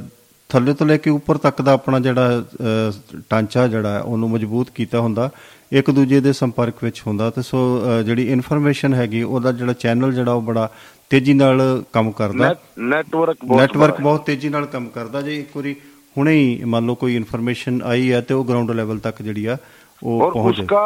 [0.50, 2.92] ਥੱਲੇ ਤੋਂ ਲੈ ਕੇ ਉੱਪਰ ਤੱਕ ਦਾ ਆਪਣਾ ਜਿਹੜਾ ਅ,
[3.30, 5.30] ਢਾਂਚਾ ਜਿਹੜਾ ਹੈ ਉਹਨੂੰ ਮਜ਼ਬੂਤ ਕੀਤਾ ਹੁੰਦਾ
[5.72, 10.12] ਇੱਕ ਦੂਜੇ ਦੇ ਸੰਪਰਕ ਵਿੱਚ ਹੁੰਦਾ ਤੇ ਸੋ ਅ, ਜਿਹੜੀ ਇਨਫੋਰਮੇਸ਼ਨ ਹੈਗੀ ਉਹਦਾ ਜਿਹੜਾ ਚੈਨਲ
[10.12, 10.68] ਜਿਹੜਾ ਉਹ ਬੜਾ
[11.11, 11.61] ਤੇਜ਼ੀ ਨਾਲ
[11.93, 12.57] ਕੰਮ ਕਰਦਾ नेट,
[12.89, 15.75] नेटवर्क बहुत ਨੈਟਵਰਕ बड़ा है। ਬਹੁਤ ਤੇਜ਼ੀ ਨਾਲ ਕੰਮ ਕਰਦਾ ਜੇ ਇੱਕ ਵਾਰੀ
[16.15, 19.57] ਹੁਣੇ ਹੀ ਮੰਨ ਲਓ ਕੋਈ ਇਨਫੋਰਮੇਸ਼ਨ ਆਈ ਹੈ ਤੇ ਉਹ ਗਰਾਊਂਡ ਲੈਵਲ ਤੱਕ ਜਿਹੜੀ ਆ
[20.01, 20.83] ਉਹ और ਪਹੁੰਚ ਜਾਏ उसका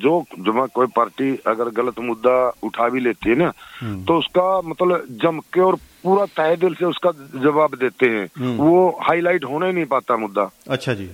[0.00, 0.10] जो
[0.46, 5.06] जब कोई पार्टी अगर गलत मुद्दा उठा भी लेती है ना हम्म। तो उसका मतलब
[5.22, 9.70] जम के और पूरा तय दिल से उसका जवाब देते हैं हम्म। वो हाईलाइट होने
[9.72, 11.08] नहीं पाता मुद्दा ਅੱਛਾ ਜੀ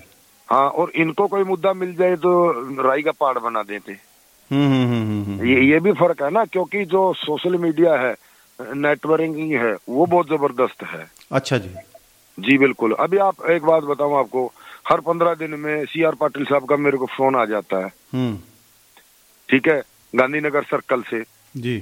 [0.49, 2.35] हाँ और इनको कोई मुद्दा मिल जाए तो
[2.83, 3.97] राई का पहाड़ बना देते
[4.51, 7.95] ਹੂੰ ਹੂੰ ਹੂੰ ਹੂੰ ਹੂੰ ये ये भी फर्क है ना क्योंकि जो सोशल मीडिया
[7.99, 8.13] है
[8.76, 11.74] नेटवर्किंग है वो बहुत ज़बरदस्त है। अच्छा जी।
[12.38, 14.46] जी बिल्कुल। अभी आप एक बात बताऊँ आपको
[14.90, 17.92] हर पंद्रह दिन में सी आर पाटिल साहब का मेरे को फ़ोन आ जाता है।
[18.14, 18.38] हम्म।
[19.50, 19.82] ठीक है?
[20.14, 21.24] गांधीनगर सर्कल से।
[21.56, 21.78] जी।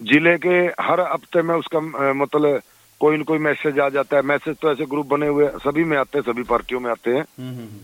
[0.00, 1.80] ज़िले के हर हफ़्ते में उसका
[2.14, 2.60] मतलब
[3.00, 5.96] कोई ना कोई मैसेज आ जाता है। मैसेज तो ऐसे ग्रुप बने हुए सभी में
[5.98, 7.80] आते हैं सभी पार्टियों में आते हैं। हम्म, हम्म,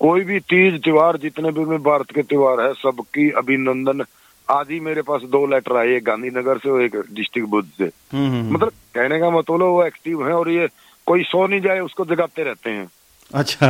[0.00, 4.04] कोई भी तीज त्योहार जितने भी भारत के त्योहार है सबकी अभिनंदन
[4.50, 7.84] आज ही मेरे पास दो लेटर आए एक गांधीनगर से और एक डिस्ट्रिक्ट बुद्ध से।
[7.84, 10.68] हम्म, हम्म, हम्म। मतलब कहने का मतलब वो एक्टिव है और ये
[11.06, 12.88] कोई सो नहीं जाए उसको जगाते रहते हैं।
[13.34, 13.68] अच्छा।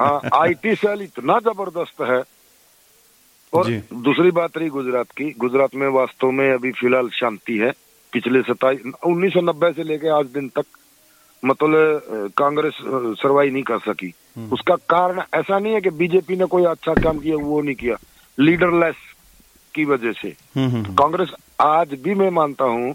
[0.00, 2.22] हाँ आईटी सेल इतना ज़बरदस्त है।
[3.52, 7.72] और दूसरी बात रही गुजरात की। गुजरात में वास्तव में अभी फ़िलहाल शांति है।
[8.12, 10.64] पिछले सताईस उन्नीस सौ नब्बे से लेके आज दिन तक
[11.44, 12.02] मतलब
[12.36, 12.74] कांग्रेस
[13.20, 14.12] सर्वाई नहीं कर सकी।
[14.52, 17.96] उसका कारण ऐसा नहीं है कि बीजेपी ने कोई अच्छा काम किया वो नहीं किया।
[18.40, 18.94] लीडरलेस
[19.78, 22.94] की वजह से। हम्म, हम्म, कांग्रेस आज भी मैं मानता हूँ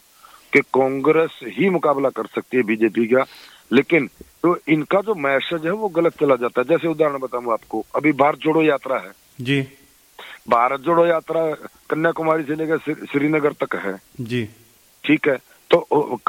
[0.54, 3.26] कि कांग्रेस ही मुकाबला कर सकती है बीजेपी का
[3.72, 4.10] लेकिन
[4.44, 8.12] तो इनका जो मैसेज है वो गलत चला जाता है। जैसे उदाहरण बताऊँ आपको अभी
[8.12, 9.62] भारत जोड़ो यात्रा है। जी।
[10.50, 11.42] भारत जोड़ो यात्रा
[11.90, 12.78] कन्याकुमारी से लेकर
[13.12, 14.44] श्रीनगर तक है। जी।
[15.04, 15.38] ठीक है?
[15.72, 16.20] तो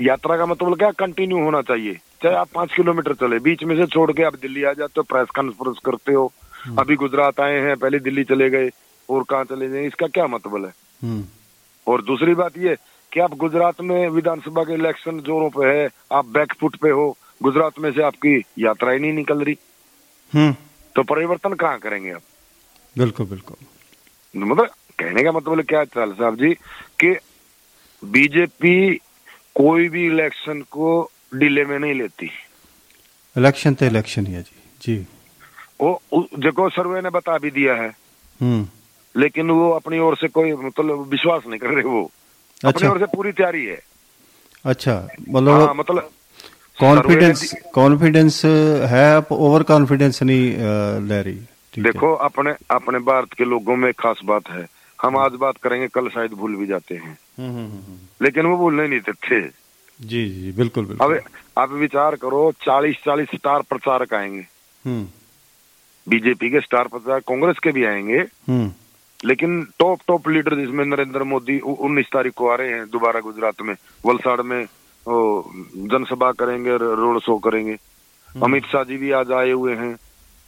[0.00, 0.90] यात्रा का मतलब क्या?
[0.90, 4.64] कंटिन्यू होना चाहिए। चाहे आप पाँच किलोमीटर चले बीच में से छोड़ के आप दिल्ली
[4.64, 6.32] आ जाते हो प्रेस कॉन्फ्रेंस करते हो।
[6.78, 8.70] अभी गुजरात आए हैं पहले दिल्ली चले गए।
[9.08, 10.72] और कहाँ चले गए इसका क्या मतलब है?
[11.02, 11.24] हम्म।
[11.86, 12.76] और दूसरी बात ये
[13.12, 17.78] कि आप गुजरात में विधानसभा के इलेक्शन जोरों पे है आप बैकफुट पे हो गुजरात
[17.78, 19.58] में से आपकी यात्रा ही नहीं निकल रही।
[20.34, 20.56] हम्म।
[20.94, 22.22] तो परिवर्तन कहाँ करेंगे आप?
[22.98, 23.66] बिल्कुल बिल्कुल।
[24.36, 24.66] मतलब
[24.98, 26.54] कहने का मतलब क्या है चाल साहब जी
[27.02, 27.16] कि
[28.04, 28.94] बीजेपी
[29.54, 32.30] कोई भी इलेक्शन को डिले में नहीं लेती।
[33.36, 35.06] इलेक्शन तो इलेक्शन ही है जी। जी।
[35.80, 36.02] वो
[36.38, 37.88] देखो सर्वे ने बता भी दिया है।
[38.40, 38.68] हम्म।
[39.18, 42.98] लेकिन वो अपनी ओर से कोई मतलब विश्वास नहीं कर रहे वो। अच्छा। अपनी ओर
[42.98, 43.78] से पूरी तैयारी है।
[44.64, 46.10] अच्छा हाँ मतलब मतलब
[46.80, 48.44] कॉन्फिडेंस कॉन्फिडेंस
[48.90, 50.50] है ओवर कॉन्फिडेंस नहीं
[51.08, 54.66] ले रही देखो अपने अपने भारत के लोगों में खास बात है।
[54.98, 58.56] हम आज बात करेंगे कल शायद भूल भी जाते हैं। हम्म, हम्म, हम्म। लेकिन वो
[58.56, 59.40] भूलने नहीं देते
[60.00, 64.46] जी जी बिल्कुल अब बिल्कुल आप विचार करो चालीस चालीस स्टार प्रचारक आएँगे।
[66.06, 68.20] बीजेपी के स्टार प्रचारक कांग्रेस के भी आएँगे।
[69.24, 73.62] लेकिन टॉप टॉप लीडर जिसमें नरेंद्र मोदी उन्नीस तारीख को आ रहे हैं दोबारा गुजरात
[73.62, 73.74] में
[74.06, 74.64] वलसाड़ में
[75.06, 77.76] जनसभा करेंगे रोड शो करेंगे।
[78.42, 79.94] अमित शाह जी भी आज आए हुए हैं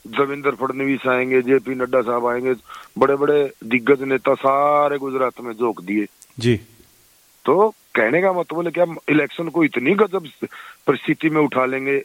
[0.04, 2.54] देवेंद्र फडणवीस आएँगे जेपी नड्डा साहब आएँगे
[2.98, 6.06] बड़े बड़े दिग्गज नेता सारे गुजरात में झोंक दिए।
[6.38, 6.56] जी।
[7.44, 10.26] तो कहने का मतलब है कि हम इलेक्शन को इतनी गजब
[10.86, 11.96] परिस्थिति में उठा लेंगे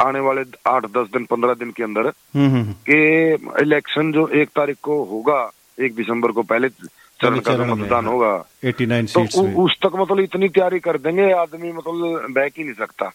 [0.00, 4.26] आने वाले आठ दस दिन पंद्रह दिन के अंदर हम्म हम्म हम्म। कि इलेक्शन जो
[4.28, 5.40] एक तारीख को होगा
[5.80, 9.90] एक दिसंबर को पहले चरण का जो मतदान। होगा। 89 तो सीट्स उ, उस तक
[9.96, 13.12] मतलब इतनी तैयारी कर देंगे आदमी मतलब बैक ही नहीं सकता।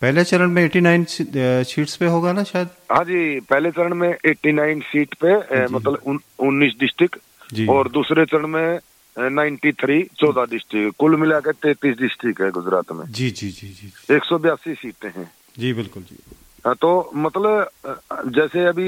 [0.00, 2.68] पहले चरण में 89 सी- अ, सीट्स पे होगा ना शायद?
[2.92, 7.16] हाँ जी पहले चरण में 89 सीट पे मतलब उन्नीस डिस्ट्रिक्ट
[7.68, 8.78] और दूसरे चरण में
[9.18, 14.14] नाइन्टी थ्री चौदह डिस्ट्रिक्ट। कुल मिलाकर तैतीस डिस्ट्रिक्ट है गुजरात में। जी जी जी जी।
[14.14, 16.16] एक सौ बयासी सीटें हैं। जी बिल्कुल जी।
[16.81, 17.93] तो मतलब अ,
[18.29, 18.87] जैसे अभी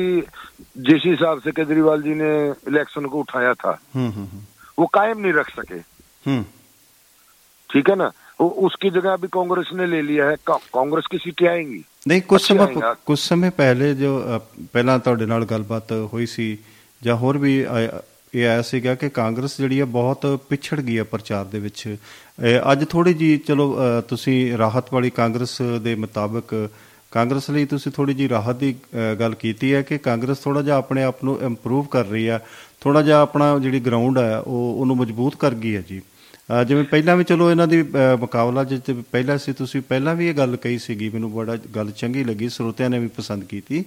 [0.83, 2.31] जिस हिसाब से केजरीवाल जी ने
[2.67, 4.41] इलेक्शन को उठाया था हम्म हम्म हम्म
[4.77, 5.77] वो कायम नहीं रख सके
[6.23, 6.43] हम्म
[7.69, 11.17] ठीक है ना वो उसकी जगह अभी कांग्रेस ने ले लिया है का- कांग्रेस की
[11.17, 14.37] सीटें आएंगी ਨਹੀਂ ਕੁਝ ਅੱਛਾ ਸਮਾਂ ਹੈਗਾ। ਕੁਝ ਸਮੇਂ ਪਹਿਲੇ ਜੋ ਅ,
[14.73, 16.45] ਪਹਿਲਾਂ ਤੁਹਾਡੇ ਨਾਲ ਗੱਲਬਾਤ ਹੋਈ ਸੀ
[17.01, 18.01] ਜਾਂ ਹੋਰ ਵੀ ਆਇਆ-
[18.33, 22.71] ਇਹ ਆਇਆ ਸੀਗਾ ਕਿ ਕਾਂਗਰਸ ਜਿਹੜੀ ਹੈ ਬਹੁਤ ਪਿਛੜ ਗਈ ਹੈ ਪ੍ਰਚਾਰ ਦੇ ਵਿੱਚ ਅ,
[22.71, 26.53] ਅੱਜ ਥੋੜੀ ਜੀ ਚਲੋ ਅ, ਤੁਸੀਂ ਰਾਹਤ ਵਾਲੀ ਕਾਂਗਰਸ ਦੇ ਮੁਤਾਬਕ
[27.14, 30.76] ਕਾਂਗਰਸ ਲਈ ਤੁਸੀਂ ਥੋੜੀ ਜੀ ਰਾਹਤ ਦੀ ਅ, ਗੱਲ ਕੀਤੀ ਹੈ ਕਿ ਕਾਂਗਰਸ ਥੋੜਾ ਜਿਹਾ
[30.76, 32.46] ਆਪਣੇ ਆਪ ਨੂੰ ਇੰਪਰੂਵ ਕਰ ਰਹੀ ਹੈ।
[32.80, 36.02] ਥੋੜਾ ਜਿਹਾ ਆਪਣਾ ਜਿਹੜੀ ਗਰਾਊਂਡ ਹੈ ਉਹ ਉਹਨੂੰ ਮਜ਼ਬੂਤ ਕਰ ਗਈ ਹੈ ਜੀ।
[36.60, 40.28] ਅ, ਜਿਵੇਂ ਪਹਿਲਾਂ ਵੀ ਚਲੋ ਇਹਨਾਂ ਦੀ ਅ, ਮੁਕਾਬਲਾ ਜਿੱਤੇ ਪਹਿਲਾਂ ਸੀ ਤੁਸੀਂ ਪਹਿਲਾਂ ਵੀ
[40.28, 43.84] ਇਹ ਗੱਲ ਕਹੀ ਸੀਗੀ ਮੈਨੂੰ ਬੜਾ ਗੱਲ ਚੰਗੀ ਲੱਗੀ ਸਰੋਤਿਆਂ ਨੇ ਵੀ ਪਸੰਦ ਕੀਤੀ।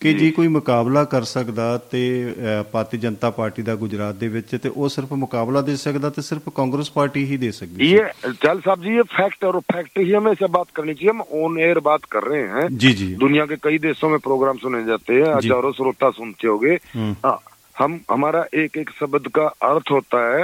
[0.00, 1.98] ਕਿ ਜੀ ਕੋਈ ਮੁਕਾਬਲਾ ਕਰ ਸਕਦਾ ਤੇ
[2.30, 6.22] ਅ, ਭਾਰਤੀ ਜਨਤਾ ਪਾਰਟੀ ਦਾ ਗੁਜਰਾਤ ਦੇ ਵਿੱਚ ਤੇ ਉਹ ਸਿਰਫ ਮੁਕਾਬਲਾ ਦੇ ਸਕਦਾ ਤੇ
[6.22, 10.00] ਸਿਰਫ ਕਾਂਗਰਸ ਪਾਰਟੀ ਹੀ ਦੇ ਸਕਦੀ ਸੀ। ये चल साहब जी ये फैक्ट और फैक्ट
[10.00, 13.08] ही हमें से बात करनी चाहिए हम ऑन एयर बात कर रहे हैं जी जी
[13.20, 17.14] दुनिया के कई देशों में प्रोग्राम सुने जाते हैं जी। हजारों श्रोता सुनते होंगे हम्म।
[17.22, 17.36] हाँ,
[17.76, 20.42] हम हमारा एक एक शब्द का अर्थ होता है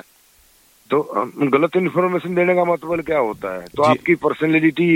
[0.90, 4.88] तो हम गलत इन्फॉर्मेशन देने का मतलब क्या होता है तो जी। आपकी पर्सनैलिटी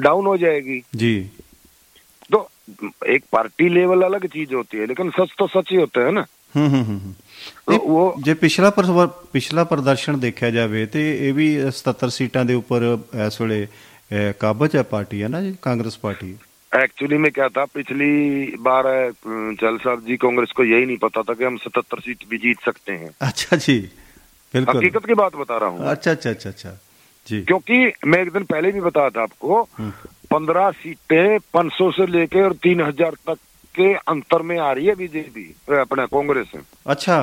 [0.00, 1.43] डाउन हो जाएगी जी तो
[3.08, 6.26] एक पार्टी लेवल अलग चीज होती है लेकिन सच तो सच ही होता है ना
[6.54, 7.12] ਹੂੰ ਹੂੰ ਹੂੰ ਹੂੰ।
[7.64, 12.44] तो ਨਹੀਂ, वो ਜੇ ਪਿਛਲਾ ਪਰਵ- ਪਿਛਲਾ ਪ੍ਰਦਰਸ਼ਨ ਦੇਖਿਆ ਜਾਵੇ ਤੇ ਇਹ ਵੀ 77 ਸੀਟਾਂ
[12.44, 12.86] ਦੇ ਉੱਪਰ
[13.26, 16.36] ਇਸ ਵੇਲੇ ਅ, ਕਾਬਜ ਹੈ ਪਾਰਟੀ ਹੈ ਨਾ ਜੀ ਕਾਂਗਰਸ ਪਾਰਟੀ
[16.72, 18.08] एक्चुअली में क्या था पिछली
[18.66, 18.98] बार अ,
[19.58, 22.60] चल साहब जी कांग्रेस को यही नहीं पता था कि हम सतहत्तर सीट भी जीत
[22.66, 23.74] सकते हैं अच्छा जी
[24.54, 26.72] बिल्कुल हकीकत की बात बता रहा हूँ अच्छा अच्छा अच्छा अच्छा
[27.26, 31.91] जी क्योंकि मैं एक दिन पहले भी बताया था आपको हम्म। पंद्रह सीटें पाँच सौ
[31.93, 33.37] से लेके और तीन हज़ार तक
[33.75, 35.43] के अंतर में आ रही है बीजेपी
[35.79, 36.51] अपना कांग्रेस
[36.87, 37.19] अच्छा।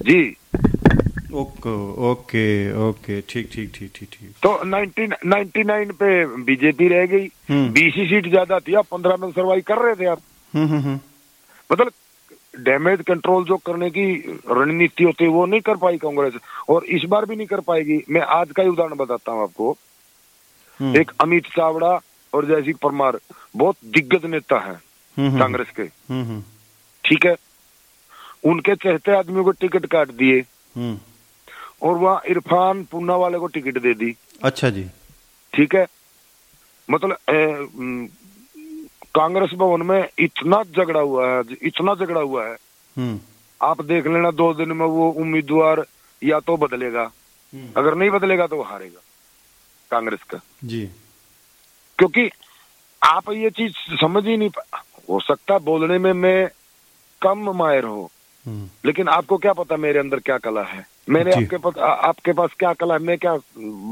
[0.00, 0.20] जी।
[1.32, 1.72] Okay
[2.02, 2.44] okay
[2.82, 3.20] okay.
[3.28, 6.08] ठीक ठीक ठीक ठीक ठीक। तो नाइन्टी नाइन पे
[6.44, 9.94] बीजेपी रह गई। हम्म। बीस ही सीट ज़्यादा थी आप पंद्रह में सर्वाइव कर रहे
[9.94, 10.20] थे आप।
[10.54, 10.98] हम्म हम्म
[11.70, 11.92] मतलब
[12.54, 14.06] डैमेज कंट्रोल जो करने की
[14.50, 18.02] रणनीति होती है वो नहीं कर पाई कांग्रेस। और इस बार भी नहीं कर पाएगी।
[18.10, 19.76] मैं आज का ही उदाहरण बताता हूँ आपको।
[20.80, 22.00] एक अमित चावड़ा
[22.34, 23.18] और जयसिंह परमार
[23.56, 26.42] बहुत दिग्गज नेता है हम्म, हम्म, कांग्रेस के। हम्म
[27.04, 27.34] ठीक है?
[28.44, 30.40] उनके चहते आदमियों को टिकट काट दिए।
[31.82, 34.14] और वहाँ इरफान पूना वाले को टिकट दे दी।
[34.44, 34.84] अच्छा जी।
[35.52, 35.86] ठीक है?
[36.90, 37.16] मतलब
[39.14, 43.18] कांग्रेस भवन में इतना झगड़ा हुआ है इतना झगड़ा हुआ है।
[43.62, 45.84] आप देख लेना दो दिन में वो उम्मीदवार
[46.22, 47.10] या तो बदलेगा।
[47.76, 49.00] अगर नहीं बदलेगा तो वो हारेगा
[49.90, 50.88] कांग्रेस का। जी।
[52.00, 52.30] क्योंकि
[53.02, 54.62] आप ये चीज़ समझ ही नहीं पा
[55.10, 56.48] हो सकता बोलने में मैं
[57.22, 58.08] कम मायर हूँ।
[58.46, 60.84] हम्म। लेकिन आपको क्या पता मेरे अंदर क्या कला है?
[61.08, 63.00] मैंने आपके पास आपके पास क्या कला है?
[63.00, 63.34] मैं क्या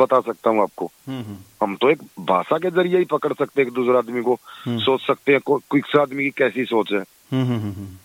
[0.01, 0.91] बता सकता हूँ आपको?
[1.09, 4.23] हम्म हम्म। हम तो एक भाषा के ज़रिए ही पकड़ सकते हैं एक दूसरे आदमी
[4.23, 7.03] को। सोच सकते हैं किस आदमी की कैसी सोच है।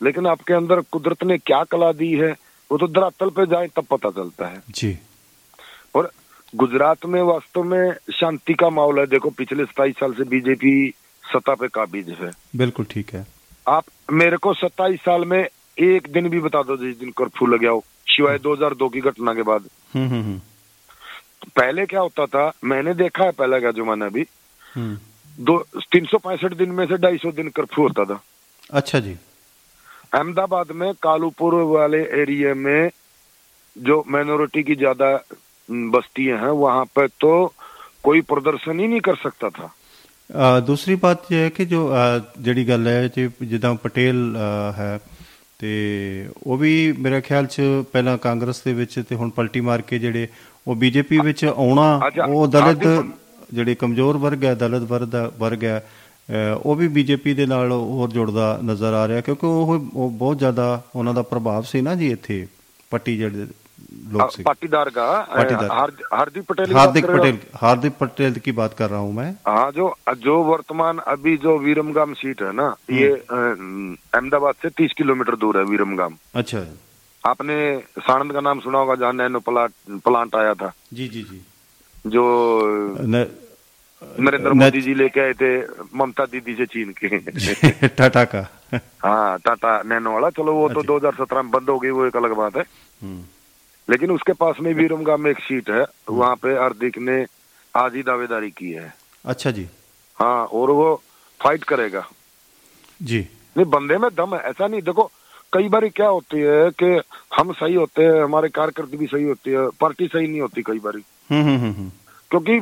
[0.03, 2.31] लेकिन आपके अंदर कुदरत ने क्या कला दी है
[2.71, 4.97] वो तो धरातल पे जाए तब पता चलता है। जी।
[5.95, 6.11] और
[6.53, 10.73] गुजरात में वास्तव में शांति का माहौल है। देखो पिछले सताईस साल से बीजेपी
[11.23, 13.25] सत्ता पे काबिज है। बिल्कुल ठीक है।
[13.67, 15.39] आप मेरे को सत्ताईस साल में
[15.78, 19.43] एक दिन भी बता दो जिस दिन कर्फ्यू लग हो सिवाय 2002 की घटना के
[19.43, 20.39] बाद। हम्म हम्म हम्म,
[21.57, 24.25] पहले क्या होता था मैंने देखा है पहला का जमाना भी।
[24.75, 25.57] दो
[25.91, 28.21] तीन सौ पैंसठ दिन में से ढाई सौ दिन कर्फ्यू होता था।
[28.71, 29.17] अच्छा जी।
[30.13, 32.89] अहमदाबाद में कालूपुर वाले एरिया में
[33.75, 35.15] जो माइनॉरिटी की ज़्यादा
[35.68, 37.30] हम्म, बस्तियां हैं वहां पे तो
[38.05, 39.68] कोई प्रदर्शन ही नहीं कर सकता था
[40.30, 44.72] ਅ, ਦੂਸਰੀ ਬਾਤ ਇਹ ਹੈ ਕਿ ਜੋ ਅ, ਜਿਹੜੀ ਗੱਲ ਹੈ ਜੀ ਜਿੱਦਾਂ ਪਟੇਲ ਅ,
[44.78, 44.99] ਹੈ
[45.59, 47.61] ਤੇ ਉਹ ਵੀ ਮੇਰੇ ਖਿਆਲ ਚ
[47.92, 50.28] ਪਹਿਲਾਂ ਕਾਂਗਰਸ ਦੇ ਵਿੱਚ ਤੇ ਹੁਣ ਪਲਟੀ ਮਾਰ ਕੇ ਜਿਹੜੇ
[50.66, 53.11] ਉਹ ਬੀਜੇਪੀ ਵਿੱਚ ਆਉਣਾ ਅੱਛਾ, ਉਹ ਦਲਿਤ ਆਗੇ-
[53.55, 57.72] ਜਿਹੜੇ ਕਮਜ਼ੋਰ ਵਰਗ ਹੈ ਦਲਿਤ ਵਰਗ ਦਾ ਵਰਗ ਹੈ ਅ, ਉਹ ਵੀ ਬੀਜੇਪੀ ਦੇ ਨਾਲ
[57.72, 61.94] ਹੋਰ ਜੁੜਦਾ ਨਜ਼ਰ ਆ ਰਿਹਾ ਕਿਉਂਕਿ ਉਹ ਉਹ ਬਹੁਤ ਜ਼ਿਆਦਾ ਉਹਨਾਂ ਦਾ ਪ੍ਰਭਾਵ ਸੀ ਨਾ
[61.94, 62.46] ਜੀ ਇੱਥੇ
[62.92, 63.46] पट्टी ਜਿਹੜੇ
[64.13, 65.05] लोग पाटीदार का
[65.36, 67.05] पाटीदार। हार्द- हार्दिक पटेल हार्दिक?
[67.05, 71.57] पटेल हार्दिक पटेल की बात कर रहा हूँ मैं। हाँ जो जो वर्तमान अभी जो
[71.57, 76.65] वीरमगाम सीट है ना ये अहमदाबाद से तीस किलोमीटर दूर है वीरमगाम। अच्छा।
[77.24, 77.57] आपने
[77.99, 79.71] साणंद का नाम सुना होगा जहाँ नैनो प्लांट
[80.03, 81.41] प्लांट आया था। जी जी जी।
[82.07, 82.24] जो
[84.19, 85.61] नरेंद्र मोदी जी लेके आए थे
[85.97, 88.47] ममता दीदी से चीन के। टाटा का।
[89.03, 92.17] हाँ टाटा नैनो वाला। चलो वो तो अच्छा। 2017 में बंद हो गई वो एक
[92.17, 92.63] अलग बात है।
[93.03, 93.24] हम्म,
[93.89, 97.25] लेकिन उसके पास में वीरमगाम में एक सीट है। वहाँ पे हार्दिक ने
[97.75, 98.93] आज ही दावेदारी की है।
[99.25, 99.67] अच्छा जी।
[100.17, 101.01] हाँ और वो
[101.41, 102.07] फाइट करेगा।
[103.01, 103.19] जी।
[103.57, 105.11] नहीं बंदे में दम है ऐसा नहीं। देखो
[105.53, 107.01] कई बार क्या होती है कि
[107.36, 110.79] हम सही होते हैं हमारे कार्यकर्ता भी सही होती है पार्टी सही नहीं होती कई
[110.79, 111.91] बार। हम्म हम्म हम्म, हम्म।
[112.31, 112.61] क्योंकि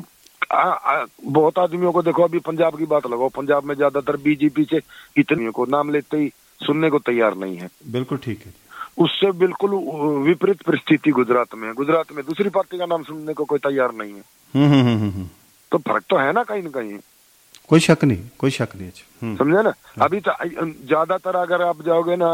[0.51, 4.63] आ, आ, बहुत आदमियों को देखो अभी पंजाब की बात लगाओ। पंजाब में ज़्यादातर बीजेपी
[4.63, 4.79] से
[5.17, 8.53] इतने को नाम लेते ही सुनने को तैयार नहीं है। बिल्कुल ठीक है।
[8.97, 9.71] उससे बिल्कुल
[10.27, 13.93] विपरीत परिस्थिति गुजरात में है। गुजरात में दूसरी पार्टी का नाम सुनने को कोई तैयार
[13.93, 14.23] नहीं है।
[14.53, 15.27] हम्म हम्म हम्म,
[15.71, 16.97] तो फ़र्क तो है ना कहीं ना कहीं।
[17.69, 19.73] कोई शक नहीं कोई शक नहीं अच्छा। समझे ना?
[20.01, 22.29] अभी तो ज़्यादातर अगर आप जाओगे ना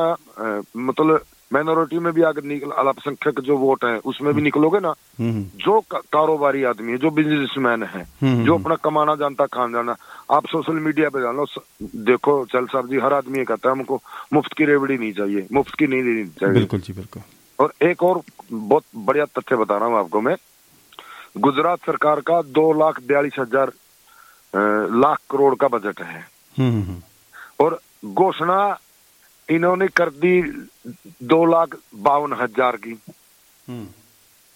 [0.78, 4.90] मतलब माइनॉरिटी में भी अगर निकल अल्पसंख्यक जो वोट है उसमें भी निकलोगे ना
[5.20, 9.46] हम्म हम्म, जो कारोबारी आदमी है जो बिजनेसमैन है हम्म, जो हम्म। अपना कमाना जानता
[9.46, 9.96] खान जाना
[10.32, 11.46] आप सोशल मीडिया पे जानो
[12.10, 14.02] देखो चल साहब जी हर आदमी कहता है हमको
[14.34, 17.24] मुफ़्त की रेवड़ी नहीं चाहिए मुफ़्त की नहीं देनी चाहिए। बिल्कुल जी बिल्कुल।
[17.60, 18.22] और एक और
[18.52, 20.36] बहुत बढ़िया तथ्य बता रहा हूँ आपको मैं।
[21.38, 23.72] गुजरात सरकार का दो लाख बयालीस हज़ार
[24.98, 26.20] लाख करोड़ का बजट है।
[26.58, 27.02] हम्म हम्म, हम्म।
[27.60, 28.58] और घोषणा
[29.50, 30.42] इन्होंने कर दी
[31.24, 32.98] दो लाख बावन हज़ार की।
[33.68, 33.88] हम्म।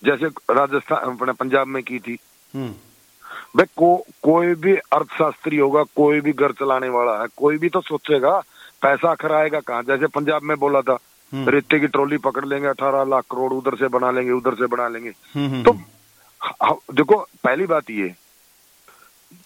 [0.03, 2.17] जैसे राजस्थान अपने पंजाब में की थी।
[2.53, 2.73] हम्म।
[3.57, 7.81] भाई को, कोई भी अर्थशास्त्री होगा कोई भी घर चलाने वाला है कोई भी तो
[7.81, 8.37] सोचेगा
[8.81, 9.83] पैसा आखिर आएगा कहाँ?
[9.83, 10.97] जैसे पंजाब में बोला था
[11.31, 14.65] हम्म। रेते की ट्रॉली पकड़ लेंगे अठारह लाख करोड़ उधर से बना लेंगे उधर से
[14.67, 15.11] बना लेंगे।
[15.63, 15.73] तो
[16.93, 18.13] देखो पहली बात ये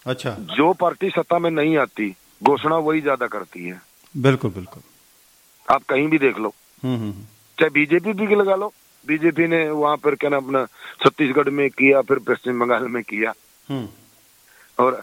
[0.06, 3.80] अच्छा। जो पार्टी सत्ता में नहीं आती घोषणा वही ज़्यादा करती है।
[4.14, 4.82] बिल्कुल बिल्कुल।
[5.70, 6.54] आप कहीं भी देख लो।
[6.84, 7.24] हम्म हम्म, हम्म।
[7.58, 8.72] चाहे बीजेपी भी लगा लो।
[9.06, 10.64] बीजेपी ने वहाँ पर क्या ना अपना
[11.04, 13.32] छत्तीसगढ़ में किया फिर पश्चिम बंगाल में किया।
[14.78, 15.02] और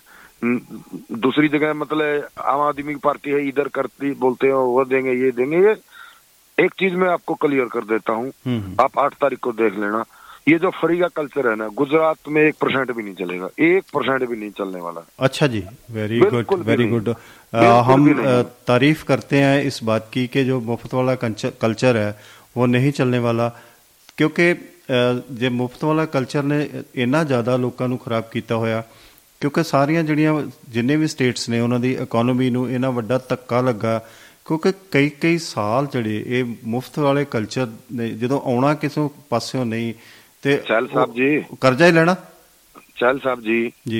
[1.11, 5.32] दूसरी जगह मतलब आम आदमी की पार्टी है इधर करती बोलते हो वो देंगे ये
[5.32, 5.76] देंगे ये
[6.59, 8.32] एक चीज़ मैं आपको क्लियर कर देता हूँ।
[8.82, 10.03] आप आठ तारीख को देख लेना।
[10.46, 13.84] ये जो फ्री का कल्चर है ना गुजरात में एक परसेंट भी नहीं चलेगा एक
[13.94, 17.82] परसेंट भी नहीं चलने वाला अच्छा जी वेरी बिल्कुल गुड भी वेरी नहीं। गुड बिल्कुल
[17.84, 21.53] हम भी नहीं। अ, तारीफ करते हैं इस बात की कि जो मुफ्त वाला कल्चर
[21.62, 22.09] कल्चर है
[22.57, 23.51] वो नहीं ਚੱਲਣੇ ਵਾਲਾ
[24.16, 28.82] ਕਿਉਂਕਿ ਅ, ਜੇ ਮੁਫਤ ਵਾਲਾ ਕਲਚਰ ਨੇ ਇੰਨਾ ਜ਼ਿਆਦਾ ਲੋਕਾਂ ਨੂੰ ਖਰਾਬ ਕੀਤਾ ਹੋਇਆ
[29.40, 33.99] ਕਿਉਂਕਿ ਸਾਰੀਆਂ ਜਿਹੜੀਆਂ ਜਿੰਨੇ ਵੀ ਸਟੇਟਸ ਨੇ ਉਹਨਾਂ ਦੀ ਇਕਨੋਮੀ ਨੂੰ ਇਹਨਾਂ ਵੱਡਾ ਧੱਕਾ ਲੱਗਾ
[34.46, 39.94] ਕਿਉਂਕਿ ਕਈ ਕਈ ਸਾਲ ਜਿਹੜੇ ਇਹ ਮੁਫਤ ਵਾਲੇ ਕਲਚਰ ਨੇ ਜਦੋਂ ਆਉਣਾ ਕਿਸੇ ਪਾਸਿਓਂ ਨਹੀਂ
[40.42, 42.16] ਤੇ ਚਹਿਲ ਸਾਹਿਬ ਜੀ। ਉਹ ਕਰਜ਼ਾ ਹੀ ਲੈਣਾ
[43.01, 43.99] चहल साहब जी जी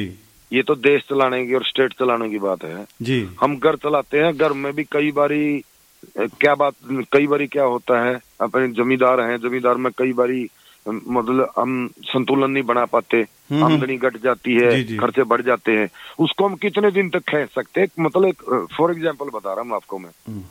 [0.53, 4.23] ये तो देश चलाने की और स्टेट चलाने की बात है जी हम घर चलाते
[4.23, 6.75] हैं घर में भी कई बारी अ, क्या बात
[7.13, 11.77] कई बारी क्या होता है अपने जमींदार हैं जमींदार में कई बारी अ, मतलब हम
[12.09, 13.21] संतुलन नहीं बना पाते
[13.51, 15.87] हम्म। आमदनी घट जाती है जी, जी। खर्चे बढ़ जाते हैं
[16.21, 18.43] उसको हम कितने दिन तक खेच सकते हैं मतलब एक
[18.77, 20.45] फॉर एग्जाम्पल बता रहा हूँ आपको मैं हम्म,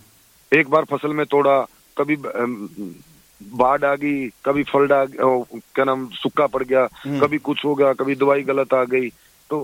[0.51, 1.57] एक बार फसल में तोड़ा
[1.97, 2.57] कभी अम,
[3.54, 7.92] बाढ़ आ गई कभी फ्लड क्या नाम सूखा पड़ गया हम्म। कभी कुछ हो गया
[7.92, 9.08] कभी दवाई गलत आ गई
[9.50, 9.60] तो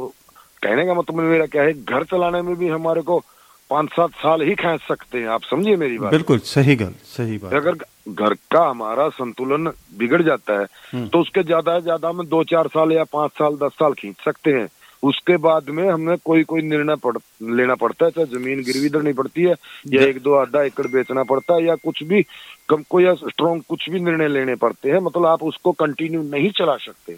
[0.63, 3.23] कहने का मतलब मेरा क्या है घर चलाने में भी हमारे को
[3.71, 7.37] पाँच सात साल ही खींच सकते हैं आप समझिए मेरी बात बिल्कुल सही गल सही
[7.39, 7.75] बात अगर
[8.09, 12.69] घर का हमारा संतुलन बिगड़ जाता है हम्म। तो उसके ज़्यादा ज़्यादा में दो चार
[12.69, 14.67] साल या पाँच साल दस साल खींच सकते हैं
[15.03, 19.13] उसके बाद में हमें कोई कोई निर्णय पड़, लेना पड़ता है चाहे ज़मीन गिरवी धरनी
[19.13, 19.55] पड़ती है
[19.89, 22.23] या एक दो आधा एकड़ बेचना पड़ता है या कुछ भी
[22.69, 26.51] कम को या स्ट्रॉन्ग कुछ भी निर्णय लेने पड़ते हैं मतलब आप उसको कंटिन्यू नहीं
[26.51, 27.17] चला सकते।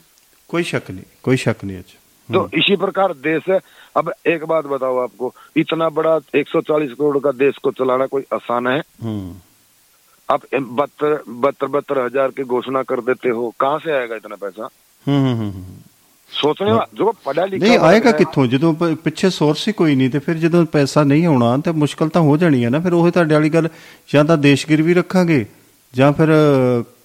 [0.49, 1.99] कोई शक नहीं कोई शक नहीं अच्छा।
[2.35, 3.61] तो इसी प्रकार देश है।
[3.97, 8.67] अब एक बात बताओ आपको इतना बड़ा 140 करोड़ का देश को चलाना कोई आसान
[8.67, 8.83] है?
[9.03, 9.35] हम्म।
[10.29, 14.69] आप बहत्तर बहत्तर बहत्तर हज़ार की घोषणा कर देते हो कहाँ से आएगा इतना पैसा?
[16.30, 18.74] ਹੂੰ ਹੂੰ ਹੂੰ ਹੂੰ। सोचने वाला जो पढ़ा लिखा ਨਹੀਂ वर्ग ਆਏਗਾ है, ਕਿੱਥੋਂ ਜਦੋਂ
[18.74, 22.22] ਪ- ਪਿੱਛੇ ਸੋਰਸ ਹੀ ਕੋਈ ਨਹੀਂ ਤੇ ਫਿਰ ਜਦੋਂ ਪੈਸਾ ਨਹੀਂ ਆਉਣਾ ਤੇ ਮੁਸ਼ਕਲ ਤਾਂ
[22.22, 23.68] ਹੋ ਜਾਣੀ ਹੈ ਨਾ ਫਿਰ ਉਹ ਤੁਹਾਡੇ ਵਾਲੀ ਗੱਲ
[24.10, 25.46] ਜਾਂ ਤਾਂ ਦੇਸ਼ ਗਿਰਵੀ ਰੱਖਾਂਗੇ
[25.94, 26.30] ਜਾਂ ਫਿਰ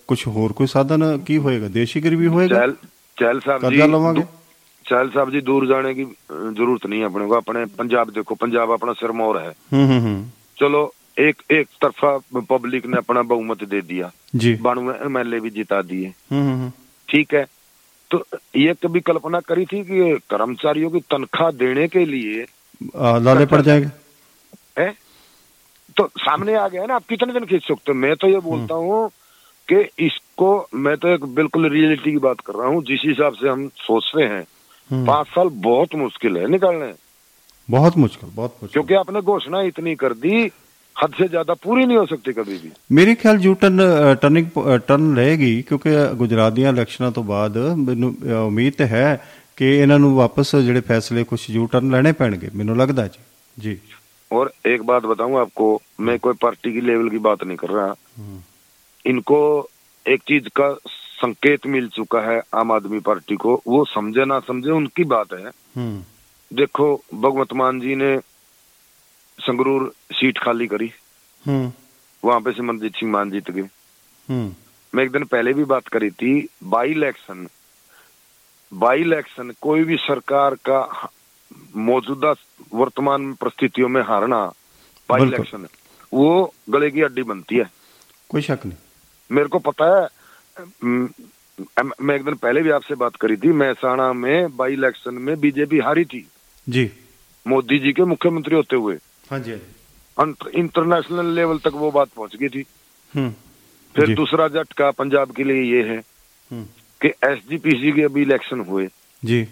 [0.08, 2.74] ਕੁਝ ਹੋਰ ਕੋਈ ਸਾਧਨ ਕੀ ਹੋਏਗਾ ਦੇਸ਼ ਹੀ ਗਿਰਵੀ ਹੋਏਗਾ चहल
[3.18, 4.20] चहल साहब जी कर्जा लवांगे?
[4.20, 4.26] दू-
[4.86, 8.36] चहल साहब जी दूर जाने की अ, जरूरत नहीं है अपने को अपने पंजाब देखो
[8.38, 10.14] पंजाब अपना सिरमौर है ਹੂੰ हूं हूं
[10.58, 10.82] चलो
[11.20, 12.12] एक एक तरफा
[12.50, 16.70] पब्लिक ने अपना बहुमत दे दिया जी बानवे एमएलए भी जिता दिए हूं हूं हूं।
[17.08, 17.44] ठीक है
[18.11, 18.25] तो
[18.55, 22.45] ये कभी कल्पना करी थी कि कर्मचारियों की तनख्वाह देने के लिए
[22.95, 23.89] लाले पड़ जाएँगे?
[24.81, 24.95] है?
[25.97, 27.93] तो सामने आ गया ना आप कितने दिन खींच सकते हो?
[27.93, 29.09] मैं तो ये बोलता हूँ
[29.71, 33.49] कि इसको मैं तो एक बिल्कुल रियलिटी की बात कर रहा हूँ जिस हिसाब से
[33.49, 34.47] हम सोचते हैं।
[34.91, 36.93] हम्म, पाँच साल बहुत मुश्किल है निकालने।
[37.69, 40.51] बहुत मुश्किल बहुत मुश्किल। क्योंकि आपने घोषणा इतनी कर दी
[40.96, 43.80] हद से ज्यादा पूरी नहीं हो सकती कभी भी ਮੇਰੇ ਖਿਆਲ ਯੂ ਟਰਨ
[44.22, 44.46] ਟਰਨਿੰਗ
[44.86, 49.04] ਟਰਨ ਰਹੇਗੀ ਕਿਉਂਕਿ ਗੁਜਰਾਤ ਦੀਆਂ ਇਲੈਕਸ਼ਨਾਂ ਤੋਂ ਬਾਅਦ ਮੈਨੂੰ ਅ, ਉਮੀਦ ਤੇ ਹੈ
[49.56, 53.20] ਕਿ ਇਹਨਾਂ ਨੂੰ ਵਾਪਸ ਜਿਹੜੇ ਫੈਸਲੇ ਕੁਝ ਯੂ ਟਰਨ ਲੈਣੇ ਪੈਣਗੇ ਮੈਨੂੰ ਲੱਗਦਾ ਜੀ
[53.56, 53.78] ਜੀ
[54.30, 55.68] और एक बात बताऊं आपको
[56.00, 58.36] मैं कोई पार्टी की लेवल की बात नहीं कर रहा हम्म,
[59.04, 59.38] इनको
[60.06, 60.68] एक चीज का
[61.14, 65.50] संकेत मिल चुका है आम आदमी पार्टी को वो समझे ना समझे उनकी बात है
[65.76, 65.96] हम्म
[66.50, 66.86] देखो
[67.20, 68.12] भगवत मान जी ने
[69.45, 70.91] संगरूर सीट खाली करी
[71.45, 73.67] वहाँ पे सिमरजीत सिंह मान जीत गए
[74.93, 76.33] मैं एक दिन पहले भी बात करी थी
[76.65, 77.47] बाई इलेक्शन
[78.71, 80.79] बाई इलेक्शन कोई भी सरकार का
[81.81, 82.33] मौजूदा
[82.73, 84.41] वर्तमान परिस्थितियों में हारना
[85.09, 85.67] बाई इलेक्शन
[86.13, 86.29] वो
[86.69, 87.69] गले की हड्डी बनती है
[88.29, 88.77] कोई शक नहीं
[89.29, 90.07] मेरे को पता है
[92.01, 95.79] मैं एक दिन पहले भी आपसे बात करी थी महसाणा में बाई इलेक्शन में बीजेपी
[95.79, 96.25] हारी थी
[96.67, 96.89] जी
[97.45, 98.97] मोदी जी के मुख्यमंत्री होते हुए
[99.31, 99.53] हाँ जी
[100.55, 102.65] इंटरनेशनल लेवल तक वो बात पहुँच गई थी।
[103.13, 103.33] हम्म।
[103.95, 106.63] फिर दूसरा झटका पंजाब के लिए ये है हम्म,
[107.01, 108.87] कि एसजीपीसी के अभी इलेक्शन हुए।
[109.23, 109.43] जी।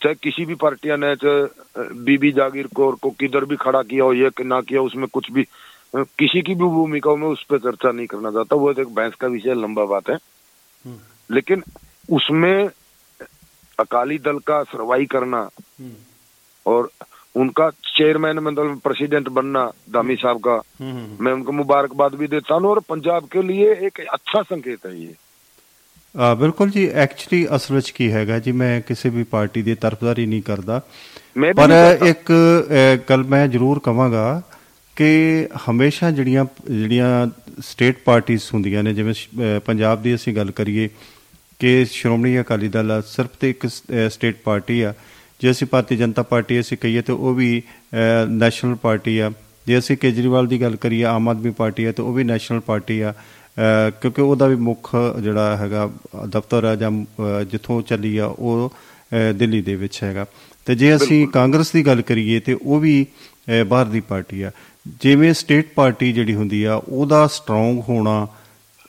[0.00, 4.12] चाहे किसी भी पार्टियाँ ने चाहे बीबी जागीर कौर को किधर भी खड़ा किया हो
[4.12, 5.46] ये कि ना किया उसमें कुछ भी
[5.96, 9.14] किसी की भी भूमिका हो मैं उस पर चर्चा नहीं करना चाहता। वो एक बहस
[9.14, 10.98] का विषय लंबा बात है। हम्म,
[11.30, 11.62] लेकिन
[12.10, 12.68] उसमें
[13.78, 15.48] अकाली दल का सरवाई करना
[16.66, 16.90] और
[17.36, 22.55] उनका चेयरमैन मतलब प्रेसिडेंट बनना दामी साहब का हम्म, हम्म। मैं उनको मुबारकबाद भी देता
[22.55, 25.15] हूँ और पंजाब के लिए एक अच्छा संकेत है ये
[26.15, 30.25] ਆ ਬਿਲਕੁਲ ਜੀ ਐਕਚੁਅਲੀ ਅਸਲ ਵਿੱਚ ਕੀ ਹੈਗਾ ਜੀ ਮੈਂ ਕਿਸੇ ਵੀ ਪਾਰਟੀ ਦੀ ਤਰਫਦਾਰੀ
[30.25, 30.79] ਨਹੀਂ ਕਰਦਾ
[31.37, 34.23] मैं भी ਪਰ नहीं करता। ਇੱਕ ਅਹ, ਗੱਲ ਮੈਂ ਜ਼ਰੂਰ ਕਵਾਂਗਾ
[34.97, 35.09] ਕਿ
[35.69, 37.27] ਹਮੇਸ਼ਾ ਜਿਹੜੀਆਂ ਜਿਹੜੀਆਂ
[37.61, 40.89] ਸਟੇਟ ਪਾਰਟੀਆਂ ਹੁੰਦੀਆਂ ਨੇ ਜਿਵੇਂ ਸ਼- ਅਹ, ਪੰਜਾਬ ਦੀ ਅਸੀਂ ਗੱਲ ਕਰੀਏ
[41.59, 43.67] ਕਿ ਸ਼੍ਰੋਮਣੀ ਅਕਾਲੀ ਦਲ ਆ, ਸਿਰਫ ਤੇ ਇੱਕ
[44.09, 44.93] ਸਟੇਟ ਪਾਰਟੀ ਆ
[45.43, 47.61] ਜੇ ਅਸੀਂ ਭਾਰਤੀ ਜਨਤਾ ਪਾਰਟੀ ਅਸੀਂ ਕਹੀਏ ਤੇ ਉਹ ਵੀ
[48.29, 49.31] ਨੈਸ਼ਨਲ ਪਾਰਟੀ ਆ
[49.67, 52.99] ਜੇ ਅਸੀਂ ਕੇਜਰੀਵਾਲ ਦੀ ਗੱਲ ਕਰੀਏ ਆਮ ਆਦਮੀ ਪਾਰਟੀ ਆ ਤੇ ਉਹ ਵੀ ਨੈਸ਼ਨਲ ਪਾਰਟੀ
[53.01, 54.89] ਆ ਅਹ, ਕਿਉਂਕਿ ਉਹਦਾ ਵੀ ਮੁੱਖ
[55.21, 55.89] ਜਿਹੜਾ ਹੈਗਾ
[56.27, 58.69] ਦਫ਼ਤਰ ਆ ਜਾਂ ਅਹ, ਜਿੱਥੋਂ ਚੱਲੀ ਆ ਉਹ
[59.13, 60.25] ਅਹ, ਦਿੱਲੀ ਦੇ ਵਿੱਚ ਹੈਗਾ
[60.67, 63.05] ਤੇ ਜੇ ਅਸੀਂ ਕਾਂਗਰਸ ਦੀ ਗੱਲ ਕਰੀਏ ਤੇ ਉਹ ਵੀ
[63.49, 64.51] ਅਹ, ਬਾਹਰ ਦੀ ਪਾਰਟੀ ਆ
[65.01, 68.27] ਜਿਵੇਂ ਸਟੇਟ ਪਾਰਟੀ ਜਿਹੜੀ ਹੁੰਦੀ ਆ ਉਹਦਾ ਸਟਰੋਂਗ ਹੋਣਾ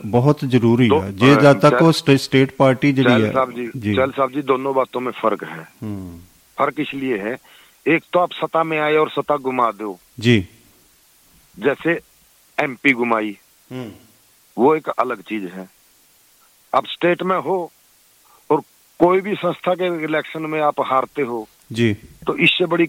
[0.01, 3.25] ਬਹੁਤ ਜ਼ਰੂਰੀ ਦੋ- ਆ ਜੇ ਅਹ, ਜਦ ਤੱਕ ਉਹ ਚਲ- ਸਟੇ- ਸਟੇਟ ਪਾਰਟੀ ਜਿਹੜੀ चहल
[3.25, 6.19] ਹੈ साहब जी चहल साहब जी दोनों बातों में फर्क है हम्म,
[6.58, 7.38] फ़र्क इसलिए है
[7.86, 10.38] एक तो आप सत्ता में आए और सत्ता घुमा दो। जी।
[11.58, 12.00] जैसे
[12.58, 13.38] एमपी घुमाई
[13.72, 13.92] हम्म,
[14.58, 15.68] वो एक अलग चीज़ है।
[16.74, 17.58] आप स्टेट में हो
[18.50, 18.62] और
[19.00, 21.94] कोई भी संस्था के इलेक्शन में आप हारते हो जी।
[22.28, 22.86] तो इससे बड़ी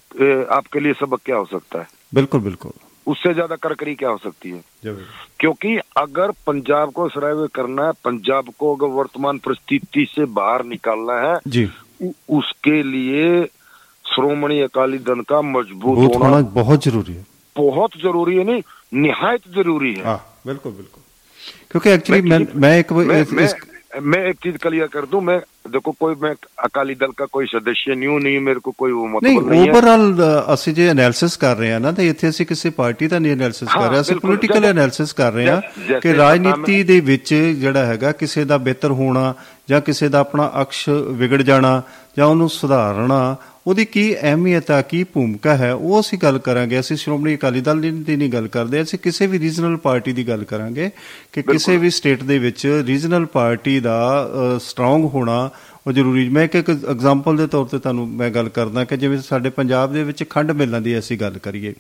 [0.53, 1.89] आपके लिए सबक क्या हो सकता है?
[2.15, 2.73] बिल्कुल बिल्कुल।
[3.07, 4.95] उससे ज़्यादा करकरी क्या हो सकती है?
[5.41, 11.21] क्योंकि अगर पंजाब को सर्वे करना है पंजाब को अगर वर्तमान परिस्थिति से बाहर निकालना
[11.21, 11.69] है जी।
[12.32, 13.26] उसके लिए
[14.06, 17.26] श्रोमणी अकाली दल का मजबूत बूथ होना होना बहुत जरूरी है
[17.56, 18.62] बहुत जरूरी है नहीं
[19.00, 21.04] निहायत जरूरी है हाँ बिल्कुल बिल्कुल
[21.72, 23.56] क्योंकि एक्चुअली मैं किसी- मैं एक मैं, इस, मैं, इस,
[24.04, 25.38] मैं एक चीज क्लियर कर दूं मैं
[25.72, 26.32] देखो कोई मैं
[26.64, 29.62] अकाली दल का कोई सदस्य नहीं हूं नहीं मेरे को कोई वो ਨਹੀਂ मतलब नहीं
[29.62, 33.20] है ਓਵਰਆਲ ਅਸੀਂ ਜੇ ਐਨਾਲਿਸਿਸ ਕਰ ਰਹੇ ਹਾਂ ਨਾ ਤੇ ਇੱਥੇ ਅਸੀਂ ਕਿਸੇ ਪਾਰਟੀ ਦਾ
[33.20, 36.00] ਨਹੀਂ ਐਨਾਲਿਸਿਸ ਕਰ ਹਾਂ, ਰਹੇ ਅਸੀਂ ਬਿਲਕੁਲ। ਪੋਲੀਟੀਕਲ ਜੈਸੇ- ਐਨਾਲਿਸਿਸ ਕਰ ਰਹੇ ਹਾਂ ਜੈ- ਜੈਸੇ
[36.00, 39.34] ਕਿ ਸੱਤਾ ਰਾਜਨੀਤੀ ਦੇ ਵਿੱਚ ਜਿਹੜਾ ਹੈਗਾ ਕਿਸੇ ਦਾ ਬਿਹਤਰ ਹੋਣਾ
[39.71, 41.83] ਜਾਂ ਕਿਸੇ ਦਾ ਆਪਣਾ ਅਕਸ਼ ਵਿਗੜ ਜਾਣਾ
[42.19, 43.37] ਜਾਂ ਉਹਨੂੰ ਸੁਧਾਰਨਾ
[43.67, 47.81] ਉਹਦੀ ਕੀ ਅਹਿਮੀਅਤ ਆ ਕੀ ਭੂਮਿਕਾ ਹੈ ਉਹ ਅਸੀਂ ਗੱਲ ਕਰਾਂਗੇ। ਅਸੀਂ ਸ਼੍ਰੋਮਣੀ ਅਕਾਲੀ ਦਲ
[47.81, 50.91] ਦੀ ਨਹੀਂ ਗੱਲ ਕਰਦੇ। ਅਸੀਂ ਕਿਸੇ ਵੀ ਰੀਜਨਲ ਪਾਰਟੀ ਦੀ ਗੱਲ ਕਰਾਂਗੇ
[51.33, 54.29] ਕਿ ਕਿਸੇ ਵੀ ਸਟੇਟ ਦੇ ਵਿੱਚ ਰੀਜਨਲ ਪਾਰਟੀ ਦਾ
[54.61, 55.51] ਸਟਰੋਂਗ ਹੋਣਾ
[55.87, 56.57] ਉਹ ਜ਼ਰੂਰੀ ਮੈਂ ਇੱਕ
[56.91, 60.51] ਐਗਜ਼ਾਮਪਲ ਦੇ ਤੌਰ ਤੇ ਤੁਹਾਨੂੰ ਮੈਂ ਗੱਲ ਕਰਦਾ ਕਿ ਜਿਵੇਂ ਸਾਡੇ ਪੰਜਾਬ ਦੇ ਵਿੱਚ ਖੰਡ
[60.51, 61.75] ਮਿੱਲਾਂ ਦੀ ਅਸੀਂ ਗੱਲ ਕਰੀਏ।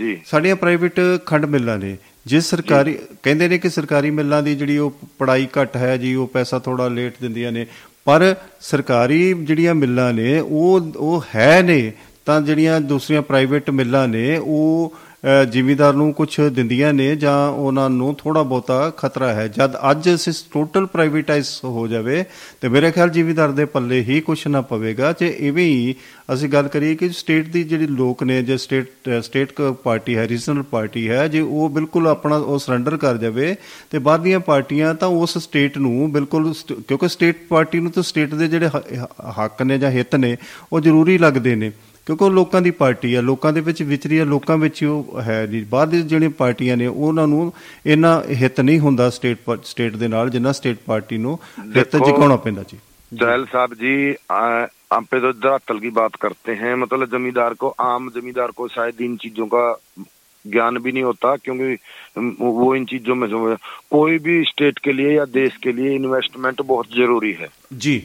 [0.00, 1.96] जी ਸਾਡੀਆਂ ਪ੍ਰਾਈਵੇਟ ਖੰਡ ਮਿੱਲਾਂ ਨੇ।
[2.26, 6.26] ਜੇ ਸਰਕਾਰੀ ਕਹਿੰਦੇ ਨੇ ਕਿ ਸਰਕਾਰੀ ਮਿੱਲਾਂ ਦੀ ਜਿਹੜੀ ਉਹ ਪੜਾਈ ਘੱਟ ਹੈ ਜੀ ਉਹ
[6.26, 7.66] ਪੈਸਾ ਥੋੜਾ ਲੇਟ ਦਿੰਦੀਆਂ ਨੇ।
[8.04, 11.92] ਪਰ ਸਰਕਾਰੀ ਜਿਹੜੀਆਂ ਮਿੱਲਾਂ ਨੇ ਉਹ ਉਹ ਹੈ ਨੇ
[12.26, 15.09] ਤਾਂ ਜਿਹੜੀਆਂ ਦੂਸਰੀਆਂ ਪ੍ਰਾਈਵੇਟ ਮਿੱਲਾਂ ਨੇ ਉਹ ਅ,
[15.50, 20.32] ਜ਼ਿਮੀਂਦਾਰ ਨੂੰ ਕੁਝ ਦਿੰਦੀਆਂ ਨੇ ਜਾਂ ਉਹਨਾਂ ਨੂੰ ਥੋੜਾ ਬਹੁਤਾ ਖਤਰਾ ਹੈ। ਜਦ ਅੱਜ ਅਸੀਂ
[20.52, 22.24] ਟੋਟਲ ਪ੍ਰਾਈਵੇਟਾਈਜ਼ ਹੋ ਜਾਵੇ,
[22.60, 25.94] ਤੇ ਮੇਰੇ ਖਿਆਲ ਜ਼ਿਮੀਂਦਾਰ ਦੇ ਪੱਲੇ ਹੀ ਕੁਝ ਨਾ ਪਵੇਗਾ। ਜੇ ਇਵੇਂ ਹੀ
[26.34, 28.88] ਅਸੀਂ ਗੱਲ ਕਰੀਏ ਕਿ ਸਟੇਟ ਦੀ ਜਿਹੜੀ ਲੋਕ ਨੇ, ਜੇ ਸਟੇਟ
[29.22, 29.52] ਸਟੇਟ
[29.84, 33.56] ਪਾਰਟੀ ਹੈ, ਰੀਜਨਲ ਪਾਰਟੀ ਹੈ, ਜੇ ਉਹ ਬਿਲਕੁਲ ਆਪਣਾ ਉਹ ਸਰੈਂਡਰ ਕਰ ਜਾਵੇ
[33.90, 38.02] ਤੇ ਬਾਅਦ ਦੀਆਂ ਪਾਰਟੀਆਂ ਤਾਂ ਉਸ ਸਟੇਟ ਨੂੰ ਬਿਲਕੁਲ ਸਟ- ਕਿਉਂਕਿ ਸਟੇਟ ਪਾਰਟੀ ਨੂੰ ਤਾਂ
[38.02, 39.06] ਸਟੇਟ ਦੇ ਜਿਹੜੇ ਹ-
[39.38, 40.36] ਹੱਕ ਨੇ ਜਾਂ ਹਿੱਤ ਨੇ,
[40.72, 41.72] ਉਹ ਜ਼ਰੂਰੀ ਲੱਗਦੇ ਨੇ।
[42.05, 45.21] ਕਿਉਂਕਿ ਉਹ ਲੋਕਾਂ ਦੀ ਪਾਰਟੀ ਆ ਲੋਕਾਂ ਦੇ ਵਿੱਚ ਵਿਚਰੀ ਆ ਲੋਕਾਂ ਵਿੱਚ ਹੀ ਉਹ
[45.21, 47.53] ਹੈ ਜੀ ਬਾਅਦ ਦੀ ਜਿਹੜੀਆਂ ਪਾਰਟੀਆਂ ਨੇ ਉਹਨਾਂ ਨੂੰ
[47.85, 51.39] ਇੰਨਾ ਹਿੱਤ ਨਹੀਂ ਹੁੰਦਾ ਸਟੇਟ ਪਾ- ਸਟੇਟ ਦੇ ਨਾਲ ਜਿੰਨਾ ਸਟੇਟ ਪਾਰਟੀ ਨੂੰ
[51.75, 52.77] ਹਿੱਤ ਦੇਖੋ, ਜਗਾਉਣਾ ਪੈਂਦਾ ਜੀ
[53.11, 53.91] चहल साहब जी
[54.35, 58.67] आ, हम पे तो धरातल की बात करते हैं मतलब जमींदार को आम जमींदार को
[58.67, 59.61] शायद इन चीजों का
[60.45, 61.69] ज्ञान भी नहीं होता क्योंकि
[62.15, 63.55] अम, वो इन चीजों में जो है,
[63.91, 67.49] कोई भी स्टेट के लिए या देश के लिए इन्वेस्टमेंट बहुत जरूरी है
[67.85, 67.95] जी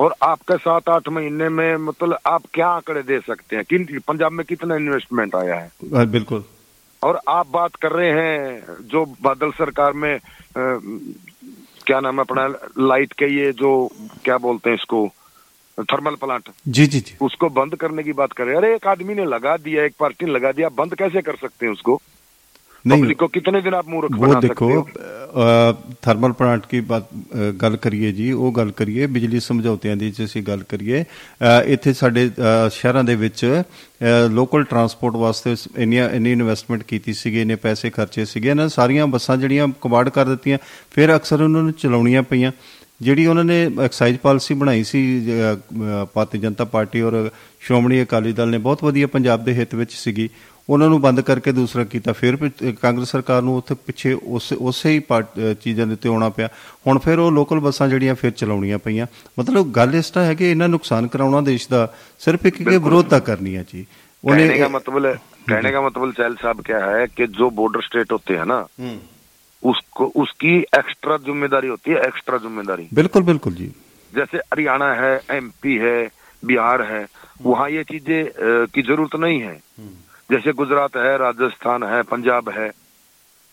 [0.00, 3.64] और आपके सात आठ महीने में मतलब आप क्या आंकड़े दे सकते हैं?
[3.64, 5.70] किन पंजाब में कितना इन्वेस्टमेंट आया है?
[6.06, 6.44] बिल्कुल।
[7.02, 10.20] और आप बात कर रहे हैं जो बादल सरकार में अ,
[11.86, 12.46] क्या नाम है अपना
[12.78, 13.70] लाइट के ये जो
[14.24, 15.08] क्या बोलते हैं इसको
[15.92, 18.86] थर्मल प्लांट जी जी जी। उसको बंद करने की बात कर रहे हैं। अरे एक
[18.86, 22.00] आदमी ने लगा दिया एक पार्टी ने लगा दिया। बंद कैसे कर सकते हैं उसको?
[22.85, 26.79] नहीं पब्लिक को कितने दिन आप मूर्ख वो बना देखो सकते हो ਥਰਮਲ ਪਲਾਂਟ ਦੀ
[26.81, 31.01] ਬਾਤ ਅ, ਗੱਲ ਕਰੀਏ ਜੀ ਉਹ ਗੱਲ ਕਰੀਏ ਬਿਜਲੀ ਸਮਝੌਤਿਆਂ ਦੀ ਜੇ ਅਸੀਂ ਗੱਲ ਕਰੀਏ
[31.01, 33.45] ਅ, ਇੱਥੇ ਸਾਡੇ ਅ, ਸ਼ਹਿਰਾਂ ਦੇ ਵਿੱਚ
[34.31, 39.07] ਲੋਕਲ ਟਰਾਂਸਪੋਰਟ ਵਾਸਤੇ ਸ- ਇੰਨੀਆਂ ਇੰਨੀ ਇਨਵੈਸਟਮੈਂਟ ਕੀਤੀ ਸੀਗੀ ਇੰਨੇ ਪੈਸੇ ਖਰਚੇ ਸੀਗੇ ਇਹਨਾਂ ਸਾਰੀਆਂ
[39.07, 40.57] ਬੱਸਾਂ ਜਿਹੜੀਆਂ ਕਬਾੜ ਕਰ ਦਿੱਤੀਆਂ
[40.91, 42.51] ਫਿਰ ਅਕਸਰ ਉਹਨਾਂ ਨੂੰ ਚਲਾਉਣੀਆਂ ਪਈਆਂ
[43.01, 47.29] ਜਿਹੜੀ ਉਹਨਾਂ ਨੇ ਐਕਸਾਈਜ਼ ਪਾਲਿਸੀ ਬਣਾਈ ਸੀ ਅ, ਅ, ਭਾਰਤੀ ਜਨਤਾ ਪਾਰਟੀ ਔਰ
[47.61, 50.29] ਸ਼੍ਰੋਮਣੀ ਅਕਾਲੀ ਦਲ ਨੇ ਬਹੁਤ ਵਧੀਆ ਪੰਜਾਬ ਦੇ ਹਿੱਤ ਵਿੱਚ ਸੀਗੀ
[50.70, 52.36] ਉਹਨਾਂ ਨੂੰ ਬੰਦ ਕਰਕੇ ਦੂਸਰਾ ਕੀਤਾ ਫਿਰ
[52.82, 55.00] ਕਾਂਗਰਸ ਸਰਕਾਰ ਨੂੰ ਉੱਥੇ ਪਿੱਛੇ ਉਸ ਉਸੇ ਹੀ
[55.60, 56.48] ਚੀਜ਼ਾਂ ਦੇ ਉੱਤੇ ਆਉਣਾ ਪਿਆ।
[56.86, 59.06] ਹੁਣ ਫਿਰ ਉਹ ਲੋਕਲ ਬੱਸਾਂ ਜਿਹੜੀਆਂ ਫਿਰ ਚਲਾਉਣੀਆਂ ਪਈਆਂ।
[59.38, 61.88] ਮਤਲਬ ਗੱਲ ਇਸ ਤਰ੍ਹਾਂ ਹੈ ਕਿ ਇਹਨਾਂ ਨੁਕਸਾਨ ਕਰਾਉਣਾ ਦੇਸ਼ ਦਾ
[62.20, 63.86] ਸਿਰਫ ਇੱਕ ਕੇ ਵਿਰੋਧਤਾ ਕਰਨੀ ਹੈ ਜੀ।
[64.24, 65.04] कहने का मतलब
[65.46, 68.56] कहने का मतलब चैल साहब क्या है कि जो बॉर्डर स्टेट होते हैं ना
[69.62, 73.68] उसको उसकी एक्स्ट्रा जिम्मेदारी होती है एक्स्ट्रा जिम्मेदारी बिल्कुल बिल्कुल जी
[74.12, 75.92] जैसे हरियाणा है एमपी है
[76.42, 77.02] बिहार है
[77.44, 78.18] वहाँ ये चीजें
[78.74, 79.54] की जरूरत नहीं है
[80.30, 82.72] जैसे गुजरात है राजस्थान है पंजाब है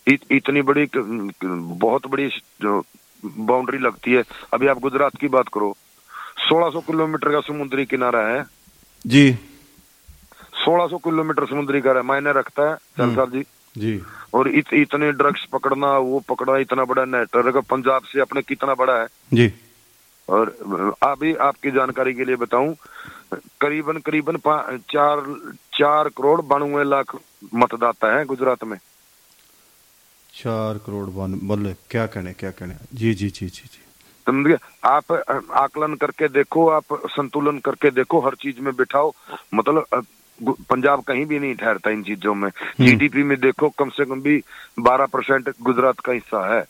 [0.06, 2.28] इत, इतनी बड़ी क- क- बहुत बड़ी
[2.60, 2.82] जो
[3.24, 4.22] बाउंड्री लगती है।
[4.54, 5.76] अभी आप गुजरात की बात करो
[6.48, 8.44] 1600 किलोमीटर का समुद्री किनारा है।
[9.06, 9.38] जी।
[10.64, 13.42] 1600 किलोमीटर समुद्री किनारा मायने रखता है चल साहब जी।
[13.78, 14.02] जी।
[14.34, 19.00] और इत, इतने ड्रग्स पकड़ना वो पकड़ना इतना बड़ा नेटवर्क पंजाब से अपने कितना बड़ा
[19.00, 19.52] है। जी।
[20.28, 20.48] और
[21.02, 22.76] अभी आपकी जानकारी के लिए बताऊँ
[23.60, 24.36] करीबन करीबन
[24.90, 25.20] चार
[25.74, 27.16] चार करोड़ बानवे लाख
[27.54, 28.78] मतदाता है गुजरात में।
[30.34, 32.74] चार करोड़ बल्ले क्या कहने क्या कहने?
[32.94, 33.82] जी जी जी जी जी।
[34.26, 35.12] समझ गए आप
[35.52, 39.12] आकलन करके देखो आप संतुलन करके देखो हर चीज़ में बिठाओ।
[39.54, 40.06] मतलब
[40.42, 42.48] पंजाब कहीं भी नहीं ठहरता इन चीज़ों में।
[42.80, 44.42] जीडीपी में देखो कम से कम भी
[44.80, 46.64] बारह परसेंट गुजरात का हिस्सा है।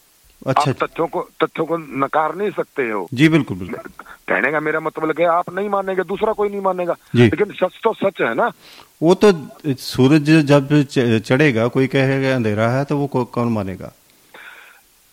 [0.46, 3.90] अच्छा। आप तथ्यों को तथ्यों को नकार नहीं सकते हो। जी बिल्कुल बिल्कुल।
[4.28, 7.94] कहने का मेरा मतलब है आप नहीं मानेंगे दूसरा कोई नहीं मानेगा। लेकिन सच तो
[7.94, 8.52] सच है ना।
[9.02, 10.82] वो तो सूरज जब
[11.18, 13.92] चढ़ेगा कोई कहेगा अंधेरा है तो वो कौन मानेगा?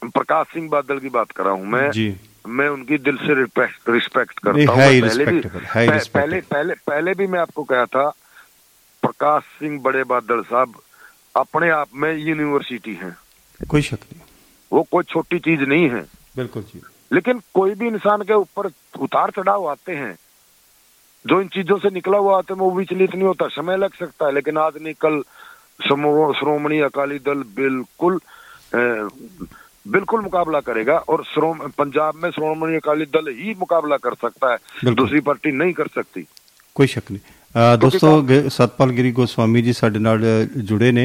[0.03, 2.15] प्रकाश सिंह बादल की बात कर रहा हूँ मैं। जी।
[2.47, 7.28] मैं उनकी दिल से रिस्पेक्ट रिस्पेक्ट करता हूँ। पहले भी पह- पहले पहले पहले भी
[7.28, 8.09] मैं आपको कहा था
[9.01, 10.74] प्रकाश सिंह बड़े बादल साहब
[11.36, 13.17] अपने आप में यूनिवर्सिटी हैं।
[13.69, 14.22] कोई शक नहीं।
[14.72, 16.03] वो कोई छोटी चीज नहीं है
[16.37, 18.70] बिल्कुल जी लेकिन कोई भी इंसान के ऊपर
[19.01, 20.14] उतार चढ़ाव आते हैं
[21.24, 24.27] जो इन चीजों से निकला हुआ आते हैं वो विचलित नहीं होता समय लग सकता
[24.27, 25.20] है लेकिन आज नहीं कल
[25.81, 28.16] समूह श्रोमणी अकाली दल बिल्कुल
[28.74, 29.09] अ,
[29.87, 34.57] बिल्कुल मुकाबला करेगा और श्रोम पंजाब में श्रोमणी अकाली दल ही मुकाबला कर सकता है
[34.57, 36.24] बिल्कुल। दूसरी पार्टी नहीं कर सकती
[36.77, 37.20] ਕੋਈ ਸ਼ੱਕ ਨਹੀਂ
[37.55, 41.05] ਅ, ਦੋਸਤੋ ਗ- ਸਤਪਾਲ ਗਿਰੀ ਗੋਸਵਾਮੀ ਜੀ ਸਾਡੇ ਨਾਲ ਅ, ਜੁੜੇ ਨੇ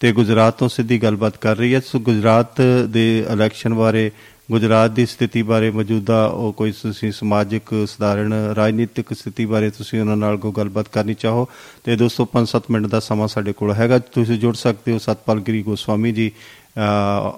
[0.00, 4.10] ਤੇ ਗੁਜਰਾਤ ਤੋਂ ਸਿੱਧੀ ਗੱਲਬਾਤ ਕਰ ਰਹੀ ਹੈ। ਸੋ ਗੁਜਰਾਤ ਦੇ ਇਲੈਕਸ਼ਨ ਬਾਰੇ,
[4.50, 10.16] ਗੁਜਰਾਤ ਦੀ ਸਥਿਤੀ ਬਾਰੇ ਮੌਜੂਦਾ ਉਹ ਕੋਈ ਤੁਸੀਂ ਸਮਾਜਿਕ, ਸਧਾਰਨ, ਰਾਜਨੀਤਿਕ ਸਥਿਤੀ ਬਾਰੇ ਤੁਸੀਂ ਉਹਨਾਂ
[10.16, 11.48] ਨਾਲ ਕੋਈ ਗੱਲਬਾਤ ਕਰਨੀ ਚਾਹੋ,
[11.84, 15.62] ਤੇ ਦੋਸਤੋ 5-7 ਮਿੰਟ ਦਾ ਸਮਾਂ ਸਾਡੇ ਕੋਲ ਹੈਗਾ। ਤੁਸੀਂ ਜੁੜ ਸਕਦੇ ਹੋ ਸਤਪਾਲ ਗਿਰੀ
[15.62, 16.30] ਗੋਸਵਾਮੀ ਜੀ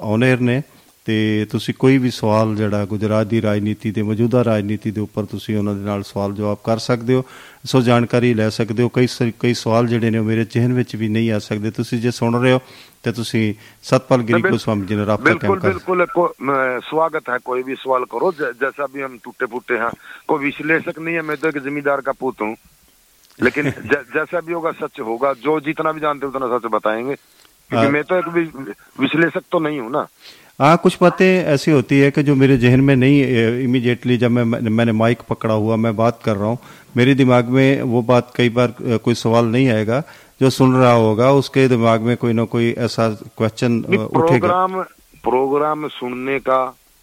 [0.02, 0.62] ਔਨਰ ਨੇ।
[1.07, 5.57] ਤੇ ਤੁਸੀਂ ਕੋਈ ਵੀ ਸਵਾਲ ਜਿਹੜਾ ਗੁਜਰਾਤ ਦੀ ਰਾਜਨੀਤੀ ਤੇ ਮੌਜੂਦਾ ਰਾਜਨੀਤੀ ਦੇ ਉੱਪਰ ਤੁਸੀਂ
[5.57, 7.23] ਉਹਨਾਂ ਦੇ ਨਾਲ ਸਵਾਲ ਜਵਾਬ ਕਰ ਸਕਦੇ ਹੋ
[7.65, 10.95] ਸੋ ਜਾਣਕਾਰੀ ਲੈ ਸਕਦੇ ਹੋ ਕਈ ਸ- ਕਈ ਸਵਾਲ ਜਿਹੜੇ ਨੇ ਉਹ ਮੇਰੇ ਜ਼ਿਹਨ ਵਿੱਚ
[10.95, 12.59] ਵੀ ਨਹੀਂ ਆ ਸਕਦੇ ਤੁਸੀਂ ਜੇ ਸੁਣ ਰਹੇ ਹੋ
[13.03, 13.53] ਤੇ ਤੁਸੀਂ
[13.83, 17.37] ਸਤਪਾਲ ਗਿਰੀ बिल- ਗੋਸਵਾਮੀ ਜੀ ਨਾਲ ਰਾਬਤਾ ਕਾਇਮ बिल्कुल ਕਰ बिल्कुल को, मैं- स्वागत है
[17.43, 19.89] कोई भी सवाल करो ज, जैसा भी हम टूटे फूटे हैं
[20.27, 22.53] कोई विश्लेषक नहीं है मैं तो एक जमींदार का पुत हूँ
[23.39, 27.15] लेकिन ज, जैसा भी होगा सच होगा जो जितना भी जानते हैं उतना सच बताएंगे
[27.15, 30.07] क्योंकि हाँ। मैं तो एक वि- विश्लेषक तो नहीं हूँ ना
[30.60, 33.18] हाँ कुछ बातें ऐसी होती है कि जो मेरे जहन में नहीं
[33.64, 36.58] इमीडिएटली जब मैं मैंने माइक पकड़ा हुआ मैं बात कर रहा हूँ
[36.96, 40.02] मेरे दिमाग में वो बात कई बार कोई सवाल नहीं आएगा
[40.40, 44.82] जो सुन रहा होगा उसके दिमाग में कोई ना कोई ऐसा क्वेश्चन उठेगा। प्रोग्राम
[45.24, 46.60] प्रोग्राम सुनने का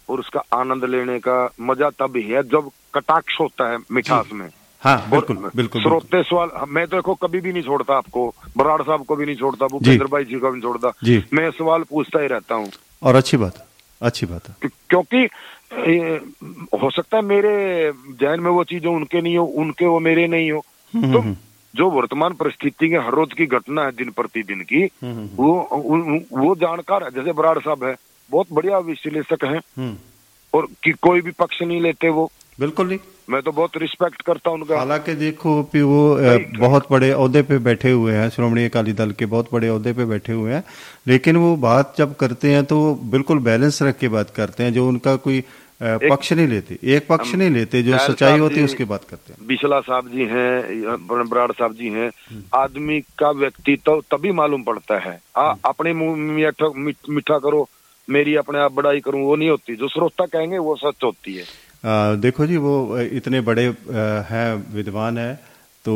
[0.08, 4.48] और उसका आनंद लेने का मज़ा तब ही है जब कटाक्ष होता है मिठास में।
[4.82, 8.82] हाँ बिल्कुल बिल्कुल बिल्कुल। श्रोते सवाल मैं तो देखो कभी भी नहीं छोड़ता आपको बराड़
[8.82, 10.92] साहब को भी नहीं छोड़ता भूपेंद्र भाई जी को भी नहीं छोड़ता।
[11.32, 12.70] मैं सवाल पूछता ही रहता हूँ।
[13.02, 13.64] और अच्छी बात
[14.02, 15.28] अच्छी बात है। क्योंकि
[16.78, 20.50] हो सकता है मेरे जहन में वो चीज़ें उनके नहीं हो उनके वो मेरे नहीं
[20.52, 21.36] हो। हम्म, तो हम्म,
[21.74, 25.52] जो वर्तमान परिस्थिति के हर रोज की घटना है दिन प्रतिदिन की हम्म, वो
[26.32, 27.94] वो जानकार है जैसे बराड़ साहब है
[28.30, 29.96] बहुत बढ़िया विश्लेषक हैं। हम्म,
[30.54, 32.30] और कि कोई भी पक्ष नहीं लेते वो।
[32.60, 36.00] बिल्कुल नहीं। मैं तो बहुत रिस्पेक्ट करता हूँ उनका। हालाँकि देखो कि वो
[36.58, 40.04] बहुत बड़े अहदे पे बैठे हुए हैं श्रोमणी अकाली दल के बहुत बड़े अहदे पे
[40.04, 40.62] बैठे हुए हैं।
[41.06, 42.78] लेकिन वो बात जब करते हैं तो
[43.10, 45.44] बिल्कुल बैलेंस रख के बात करते हैं जो उनका कोई
[45.82, 49.46] पक्ष नहीं लेते। एक पक्ष नहीं लेते जो सच्चाई होती है उसकी बात करते हैं।
[49.46, 52.10] बिशला साहब जी हैं बराड़ साहब जी हैं।
[52.54, 56.16] आदमी का व्यक्तित्व तो तभी मालूम पड़ता है। आ, अपने मुँह
[57.08, 57.68] मीठा करो
[58.08, 61.44] मेरी अपने आप बड़ाई करूँ वो नहीं होती। जो श्रोता कहेंगे वो सच होती है।
[61.84, 63.64] देखो जी वो इतने बड़े
[64.30, 65.34] हैं विद्वान हैं
[65.84, 65.94] तो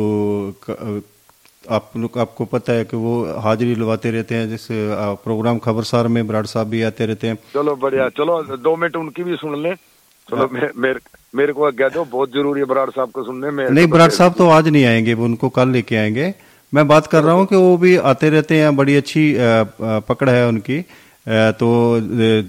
[1.69, 4.67] आप लोग आपको पता है कि वो हाजिरी लवाते रहते हैं जिस
[5.23, 9.23] प्रोग्राम खबरसार में बराड़ साहब भी आते रहते हैं। चलो बढ़िया। चलो दो मिनट उनकी
[9.23, 10.99] भी सुन ले। चलो मे, मेरे
[11.33, 14.33] मेरे को कह दो बहुत ज़रूरी है बराड़ साहब को सुनने में। नहीं बराड़ साहब
[14.37, 16.33] तो आज नहीं आएँगे वो उनको कल लेके आएँगे।
[16.73, 19.33] मैं बात कर रहा हूँ कि वो भी आते रहते हैं बड़ी अच्छी
[20.09, 20.81] पकड़ है उनकी।
[21.61, 21.67] तो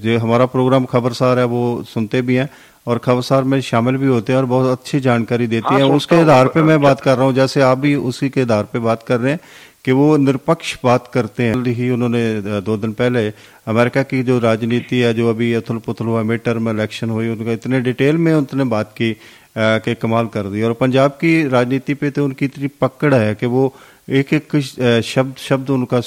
[0.00, 2.48] जो हमारा प्रोग्राम खबरसार है वो सुनते भी हैं।
[2.86, 6.16] और खबरसार में शामिल भी होते हैं और बहुत अच्छी जानकारी देती हाँ, हैं। उसके
[6.16, 9.02] आधार पे मैं बात कर रहा हूँ जैसे आप भी उसी के आधार पे बात
[9.02, 9.40] कर रहे हैं
[9.84, 13.28] कि वो निरपक्ष बात करते हैं। ही उन्होंने दो दिन पहले
[13.68, 17.52] अमेरिका की जो राजनीति है जो अभी अथुल पुथल हुआ मिड टर्म इलेक्शन हुई उनका
[17.52, 19.16] इतने डिटेल में उन्होंने बात की
[19.58, 23.46] कि कमाल कर दी। और पंजाब की राजनीति पे तो उनकी इतनी पकड़ है कि
[23.46, 23.72] वो
[24.10, 24.56] एक एक
[25.04, 26.00] शब्द शब्द उनका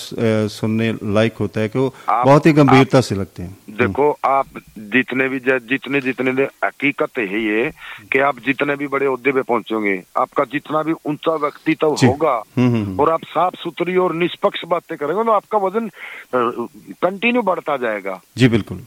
[0.48, 4.46] सुनने लायक होता है कि वो बहुत ही गंभीरता से लगते हैं। देखो आप
[4.78, 6.32] जितने भी जितने जितने
[6.66, 7.72] हकीकत है ये
[8.12, 12.70] कि आप जितने भी बड़े ओहदे पे पहुंचोगे आपका जितना भी ऊँचा व्यक्तित्व। होगा हम्म,
[12.70, 15.90] हम्म, हम्म। और आप साफ़ सुथरी और निष्पक्ष बातें करेंगे तो आपका वज़न
[16.36, 18.82] कंटिन्यू बढ़ता जाएगा। जी बिल्कुल।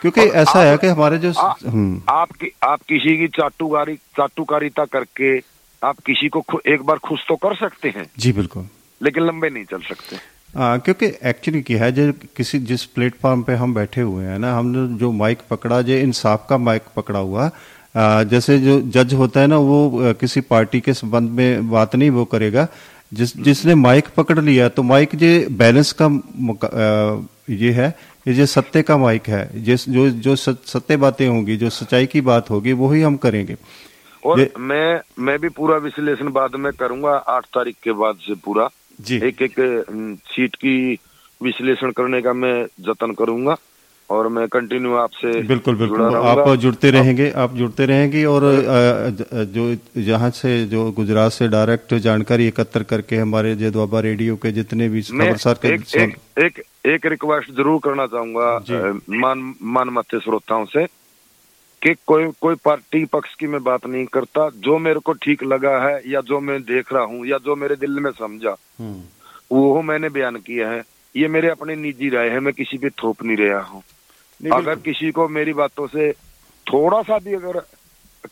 [0.00, 5.55] क्योंकि ऐसा है कि हमारे जो हम्म, आप कि, आप किसी की चाटुकारी चाटुकारिता करके
[5.82, 8.66] आप किसी को एक बार खुश तो कर सकते हैं। जी बिल्कुल।
[9.00, 10.16] लेकिन लंबे नहीं चल सकते।
[10.54, 14.56] हाँ क्योंकि एक्चुअली क्या है जो किसी जिस प्लेटफॉर्म पे हम बैठे हुए हैं ना
[14.58, 17.50] हमने जो माइक पकड़ा जो इंसाफ का माइक पकड़ा हुआ
[17.96, 22.10] आ, जैसे जो जज होता है ना वो किसी पार्टी के संबंध में बात नहीं
[22.10, 22.66] वो करेगा।
[23.12, 27.88] जिस जिसने माइक पकड़ लिया तो माइक जो बैलेंस का आ, ये है
[28.26, 32.20] ये जो सत्य का माइक है। जिस जो जो सत्य बातें होंगी जो सच्चाई की
[32.20, 33.56] बात होगी वही हम करेंगे।
[34.26, 38.34] और ये- मैं मैं भी पूरा विश्लेषण बाद में करूँगा आठ तारीख के बाद से
[38.34, 38.68] पूरा।
[39.00, 39.54] जी। एक एक
[40.26, 40.98] सीट की
[41.42, 43.56] विश्लेषण करने का मैं जतन करूँगा
[44.10, 48.40] और मैं कंटिन्यू आपसे बिल्कुल बिल्कुल। आप जुड़ते रहेंगे आप जुड़ते रहेंगे और
[49.56, 54.52] जो यहाँ से जो गुजरात से डायरेक्ट जानकारी एकत्र करके हमारे जो दुआबा रेडियो के
[54.52, 58.58] जितने भी मैं खबरसार के एक, एक, एक, एक रिक्वेस्ट ज़रूर करना चाहूँगा
[59.10, 60.86] मान मान मत्थे श्रोताओं से।
[61.86, 65.76] कि कोई कोई पार्टी पक्ष की मैं बात नहीं करता। जो मेरे को ठीक लगा
[65.82, 69.02] है या जो मैं देख रहा हूँ या जो मेरे दिल में समझा हम्म,
[69.52, 70.82] वो मैंने बयान किया है।
[71.14, 73.82] ये मेरे अपने निजी राय है मैं किसी पे थोप नहीं रहा हूँ।
[74.40, 76.10] अगर किसी को मेरी बातों से
[76.66, 77.58] थोड़ा सा भी अगर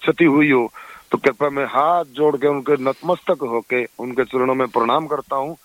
[0.03, 0.67] क्षति हुई हो
[1.13, 5.57] तो कृपया मैं हाथ जोड़ के उनके नतमस्तक होके उनके चरणों में प्रणाम करता हूँ।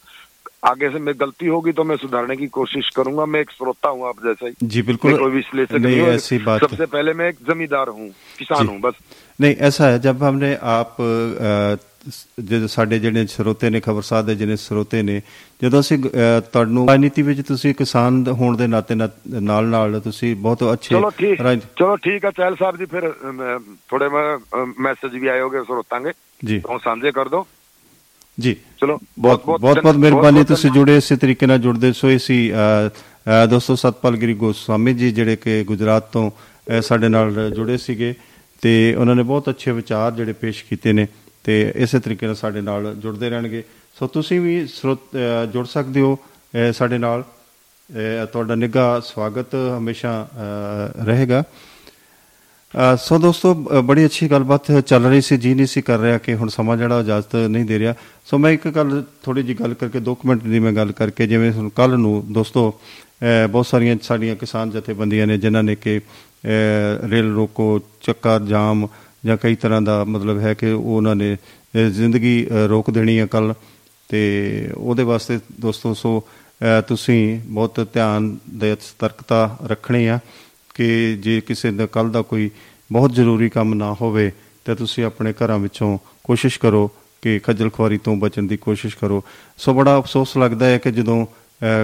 [0.65, 4.07] आगे से मैं गलती होगी तो मैं सुधारने की कोशिश करूंगा मैं एक श्रोता हूँ
[4.09, 7.13] आप जैसा ही जी बिल्कुल मैं कोई विश्लेषक नहीं नहीं हूँ ऐसी बात सबसे पहले
[7.15, 8.95] मैं एक जमींदार हूँ किसान जी। हूँ बस
[9.39, 11.77] ਨਹੀਂ ਐਸਾ ਹੈ ਜਦ ਹਮਨੇ ਆਪ ਅ,
[12.41, 15.21] ਜਿਹੜੇ ਸਾਡੇ ਜਿਹੜੇ ਸਰੋਤੇ ਨੇ ਖਬਰਸਾਰ ਦੇ ਜਿਹੜੇ ਸਰੋਤੇ ਨੇ
[15.63, 19.09] ਜਦੋਂ ਅਸੀਂ ਅ, ਤੁਹਾਨੂੰ ਰਾਜਨੀਤੀ ਵਿੱਚ ਤੁਸੀਂ ਕਿਸਾਨ ਹੋਣ ਦੇ ਨਾਤੇ ਨਾ-
[19.43, 23.07] ਨਾਲ ਨਾਲ ਤੁਸੀਂ ਬਹੁਤ ਅੱਛੇ चलो ठीक ਰਾਜ- चलो ठीक है चहल साहब जी फिर
[23.23, 23.43] अम,
[23.93, 24.23] थोड़े में
[24.87, 27.43] मैसेज भी आए होंगे श्रोता के ਜੀ तो साझे कर दो
[28.40, 32.52] ਜੀ। ਚਲੋ ਬਹੁਤ ਬਹੁਤ ਬਹੁਤ ਮਿਹਰਬਾਨੀ ਤੁਸੀਂ ਜੁੜੇ ਇਸੇ ਤਰੀਕੇ ਨਾਲ ਜੁੜਦੇ ਸੋ ਇਸੀ
[33.50, 36.30] ਦੋਸਤੋ ਸਤਪਾਲ ਗਿਰੀ ਗੋਸਵਾਮੀ ਜੀ ਜਿਹੜੇ ਕਿ ਗੁਜਰਾਤ ਤੋਂ
[36.82, 38.14] ਸਾਡੇ ਨਾਲ ਜੁੜੇ ਸੀਗੇ
[38.62, 41.08] ਤੇ ਉਹਨਾਂ ਨੇ ਬਹੁਤ ਅੱਛੇ ਵਿਚਾਰ ਜਿਹੜੇ ਪੇਸ਼ ਕੀਤੇ ਨੇ
[41.44, 43.64] ਤੇ ਇਸੇ ਤਰੀਕੇ ਨਾਲ ਸਾਡੇ ਨਾਲ ਜੁੜਦੇ ਰਹਿਣਗੇ।
[44.00, 45.18] ਸੋ ਤੁਸੀਂ ਵੀ ਸਰੋਤ
[45.54, 46.18] ਜੁੜ ਸਕਦੇ ਹੋ
[46.74, 47.24] ਸਾਡੇ ਨਾਲ।
[48.32, 50.28] ਤੁਹਾਡਾ ਨਿੱਘਾ ਸਵਾਗਤ ਹਮੇਸ਼ਾ
[51.06, 51.44] ਰਹੇਗਾ।
[53.00, 56.34] ਸੋ ਦੋਸਤੋ ਅ, ਬੜੀ ਅੱਛੀ ਗੱਲਬਾਤ ਚੱਲ ਰਹੀ ਸੀ ਜੀ ਨਹੀਂ ਸੀ ਕਰ ਰਿਹਾ ਕਿ
[56.34, 57.94] ਹੁਣ ਸਮਾਂ ਜਿਹੜਾ ਇਜਾਜ਼ਤ ਨਹੀਂ ਦੇ ਰਿਹਾ।
[58.26, 61.52] ਸੋ ਮੈਂ ਇੱਕ ਗੱਲ ਥੋੜੀ ਜੀ ਗੱਲ ਕਰਕੇ 2 ਮਿੰਟ ਦੀ ਮੈਂ ਗੱਲ ਕਰਕੇ ਜਿਵੇਂ
[61.52, 62.70] ਹੁਣ ਕੱਲ ਨੂੰ ਦੋਸਤੋ
[63.24, 68.88] ਅ, ਬਹੁਤ ਸਾਰੀਆਂ ਸਾਡੀਆਂ ਕਿਸਾਨ ਜਥੇਬੰਦੀਆਂ ਨੇ ਜਿਨ੍ਹਾਂ ਨੇ ਕਿ ਅ, ਰੇਲ ਰੋਕੋ ਚੱਕਾ ਜਾਮ
[69.26, 73.20] ਜਾਂ ਕਈ ਤਰ੍ਹਾਂ ਦਾ ਮਤਲਬ ਹੈ ਕਿ ਉਹ ਉਹਨਾਂ ਨੇ ਅ, ਜ਼ਿੰਦਗੀ ਅ, ਰੋਕ ਦੇਣੀ
[73.20, 73.54] ਹੈ ਕੱਲ
[74.10, 74.22] ਤੇ
[74.78, 76.20] ਉਹਦੇ ਵਾਸਤੇ ਦੋਸਤੋ ਸੋ
[76.62, 80.20] ਅ, ਤੁਸੀਂ ਬਹੁਤ ਧਿਆਨ ਦੇ ਸਤਰਕਤਾ ਰੱਖਣੀ ਆ।
[80.80, 82.50] ਕਿ ਜੇ ਕਿਸੇ ਦਾ ਕੱਲ ਦਾ ਕੋਈ
[82.92, 84.32] ਬਹੁਤ ਜ਼ਰੂਰੀ ਕੰਮ ਨਾ ਹੋਵੇ
[84.66, 89.24] ਤਾਂ ਤੁਸੀਂ ਆਪਣੇ ਘਰਾਂ ਵਿੱਚੋਂ ਕੋਸ਼ਿਸ਼ ਕਰੋ ਕਿ ਖੱਜਲ ਖੁਆਰੀ ਤੋਂ ਬਚਣ ਦੀ ਕੋਸ਼ਿਸ਼ ਕਰੋ।
[89.58, 91.26] ਸੋ ਬੜਾ ਅਫਸੋਸ ਲੱਗਦਾ ਹੈ ਕਿ ਜਦੋਂ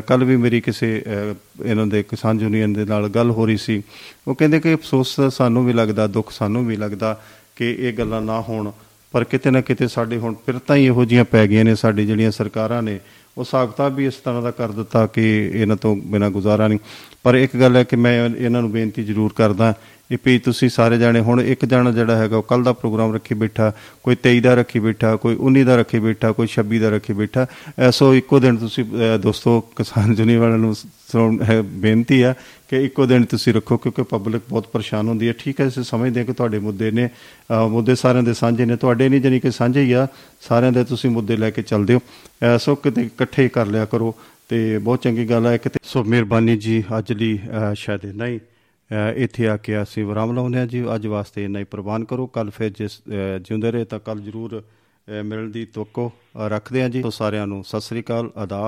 [0.07, 1.35] ਕੱਲ ਵੀ ਮੇਰੀ ਕਿਸੇ ਅ,
[1.65, 3.83] ਇਹਨਾਂ ਦੇ ਕਿਸਾਨ ਯੂਨੀਅਨ ਦੇ ਨਾਲ ਗੱਲ ਹੋ ਰਹੀ ਸੀ
[4.27, 7.21] ਉਹ ਕਹਿੰਦੇ ਕਿ ਅਫਸੋਸ ਸਾਨੂੰ ਵੀ ਲੱਗਦਾ ਦੁੱਖ ਸਾਨੂੰ ਵੀ ਲੱਗਦਾ
[7.55, 8.71] ਕਿ ਇਹ ਗੱਲਾਂ ਨਾ ਹੋਣ
[9.11, 12.31] ਪਰ ਕਿਤੇ ਨਾ ਕਿਤੇ ਸਾਡੇ ਹੁਣ ਫਿਰਤਾਂ ਹੀ ਇਹੋ ਜੀਆਂ ਪੈ ਗਈਆਂ ਨੇ ਸਾਡੀ ਜਿਹੜੀਆਂ
[12.31, 12.99] ਸਰਕਾਰਾਂ ਨੇ
[13.37, 16.79] ਉਹ ਸਾਖਤਾ ਵੀ ਇਸ ਤਰ੍ਹਾਂ ਦਾ ਕਰ ਦਿੱਤਾ ਕਿ ਇਹਨਾਂ ਤੋਂ ਬਿਨਾਂ ਗੁਜ਼ਾਰਾ ਨਹੀਂ।
[17.23, 19.73] ਪਰ ਇੱਕ ਗੱਲ ਹੈ ਕਿ ਮੈਂ ਇਹਨਾਂ ਨੂੰ ਬੇਨਤੀ ਜ਼ਰੂਰ ਕਰਦਾ
[20.11, 23.35] ਇਹ ਵੀ ਤੁਸੀਂ ਸਾਰੇ ਜਾਣੇ ਹੁਣ ਇੱਕ ਜਣਾ ਜਿਹੜਾ ਹੈਗਾ ਉਹ ਕੱਲ ਦਾ ਪ੍ਰੋਗਰਾਮ ਰੱਖੀ
[23.35, 27.13] ਬੈਠਾ ਕੋਈ 23 ਦਾ ਰੱਖੀ ਬੈਠਾ ਕੋਈ 19 ਦਾ ਰੱਖੀ ਬੈਠਾ ਕੋਈ 26 ਦਾ ਰੱਖੀ
[27.13, 27.45] ਬੈਠਾ।
[27.79, 32.33] ਐਸੋ ਇੱਕੋ ਦਿਨ ਤੁਸੀਂ ਅਹ, ਦੋਸਤੋ ਕਿਸਾਨ ਜੁਨੀ ਵਾਲਿਆਂ ਨੂੰ ਸੁਣ- ਹੈ, ਬੇਨਤੀ ਆ
[32.69, 36.19] ਕਿ ਇੱਕੋ ਦਿਨ ਤੁਸੀਂ ਰੱਖੋ ਕਿਉਂਕਿ ਪਬਲਿਕ ਬਹੁਤ ਪਰੇਸ਼ਾਨ ਹੁੰਦੀ ਹੈ। ਠੀਕ ਹੈ ਅਸੀਂ ਸਮਝਦੇ
[36.19, 37.09] ਹਾਂ ਕਿ ਤੁਹਾਡੇ ਮੁੱਦੇ ਨੇ
[37.51, 40.07] ਅਹ, ਮੁੱਦੇ ਸਾਰਿਆਂ ਦੇ ਸਾਂਝੇ ਨੇ। ਤੁਹਾਡੇ ਨਹੀਂ ਜਾਨੀ ਕਿ ਸਾਂਝੇ ਹੀ ਆ
[40.41, 41.99] ਸਾਰਿਆਂ ਦੇ ਤੁਸੀਂ ਮੁੱਦੇ ਲੈ ਕੇ ਚੱਲਦੇ ਹੋ।
[42.43, 44.15] ਐਸੋ ਕਿਤੇ ਇਕੱਠੇ ਹੀ ਕਰ ਲਿਆ ਕਰੋ
[44.49, 48.54] ਤੇ ਬਹੁਤ ਚੰਗੀ ਗੱਲ ਹੈ ਕਿਤੇ ਸੋ ਮਿਹਰਬਾਨੀ ਜੀ ਅੱਜ ਲਈ ਅਹ, ਸ਼ਾਇਦ ਨਹੀਂ ਅਹ,
[49.15, 52.49] ਇੱਥੇ ਆ ਕੇ ਅਸੀਂ ਵਿਰਾਮ ਲਾਉਂਦੇ ਹਾਂ ਜੀ। ਅੱਜ ਵਾਸਤੇ ਇੰਨਾ ਹੀ ਪ੍ਰਵਾਨ ਕਰੋ। ਕੱਲ
[52.49, 56.89] ਫਿਰ ਜਿਸ ਅਹ, ਜਿਉਂਦੇ ਰਹੇ ਤਾਂ ਕੱਲ ਜ਼ਰੂਰ ਅਹ, ਮਿਲਣ ਦੀ ਤਵੱਕੋ ਅਹ, ਰੱਖਦੇ ਹਾਂ
[56.89, 58.63] ਜੀ। ਸੋ ਸਾਰਿਆਂ ਨੂੰ ਸਤਿ ਸ੍ਰੀ ਅਕਾਲ। ਆਦਾਬ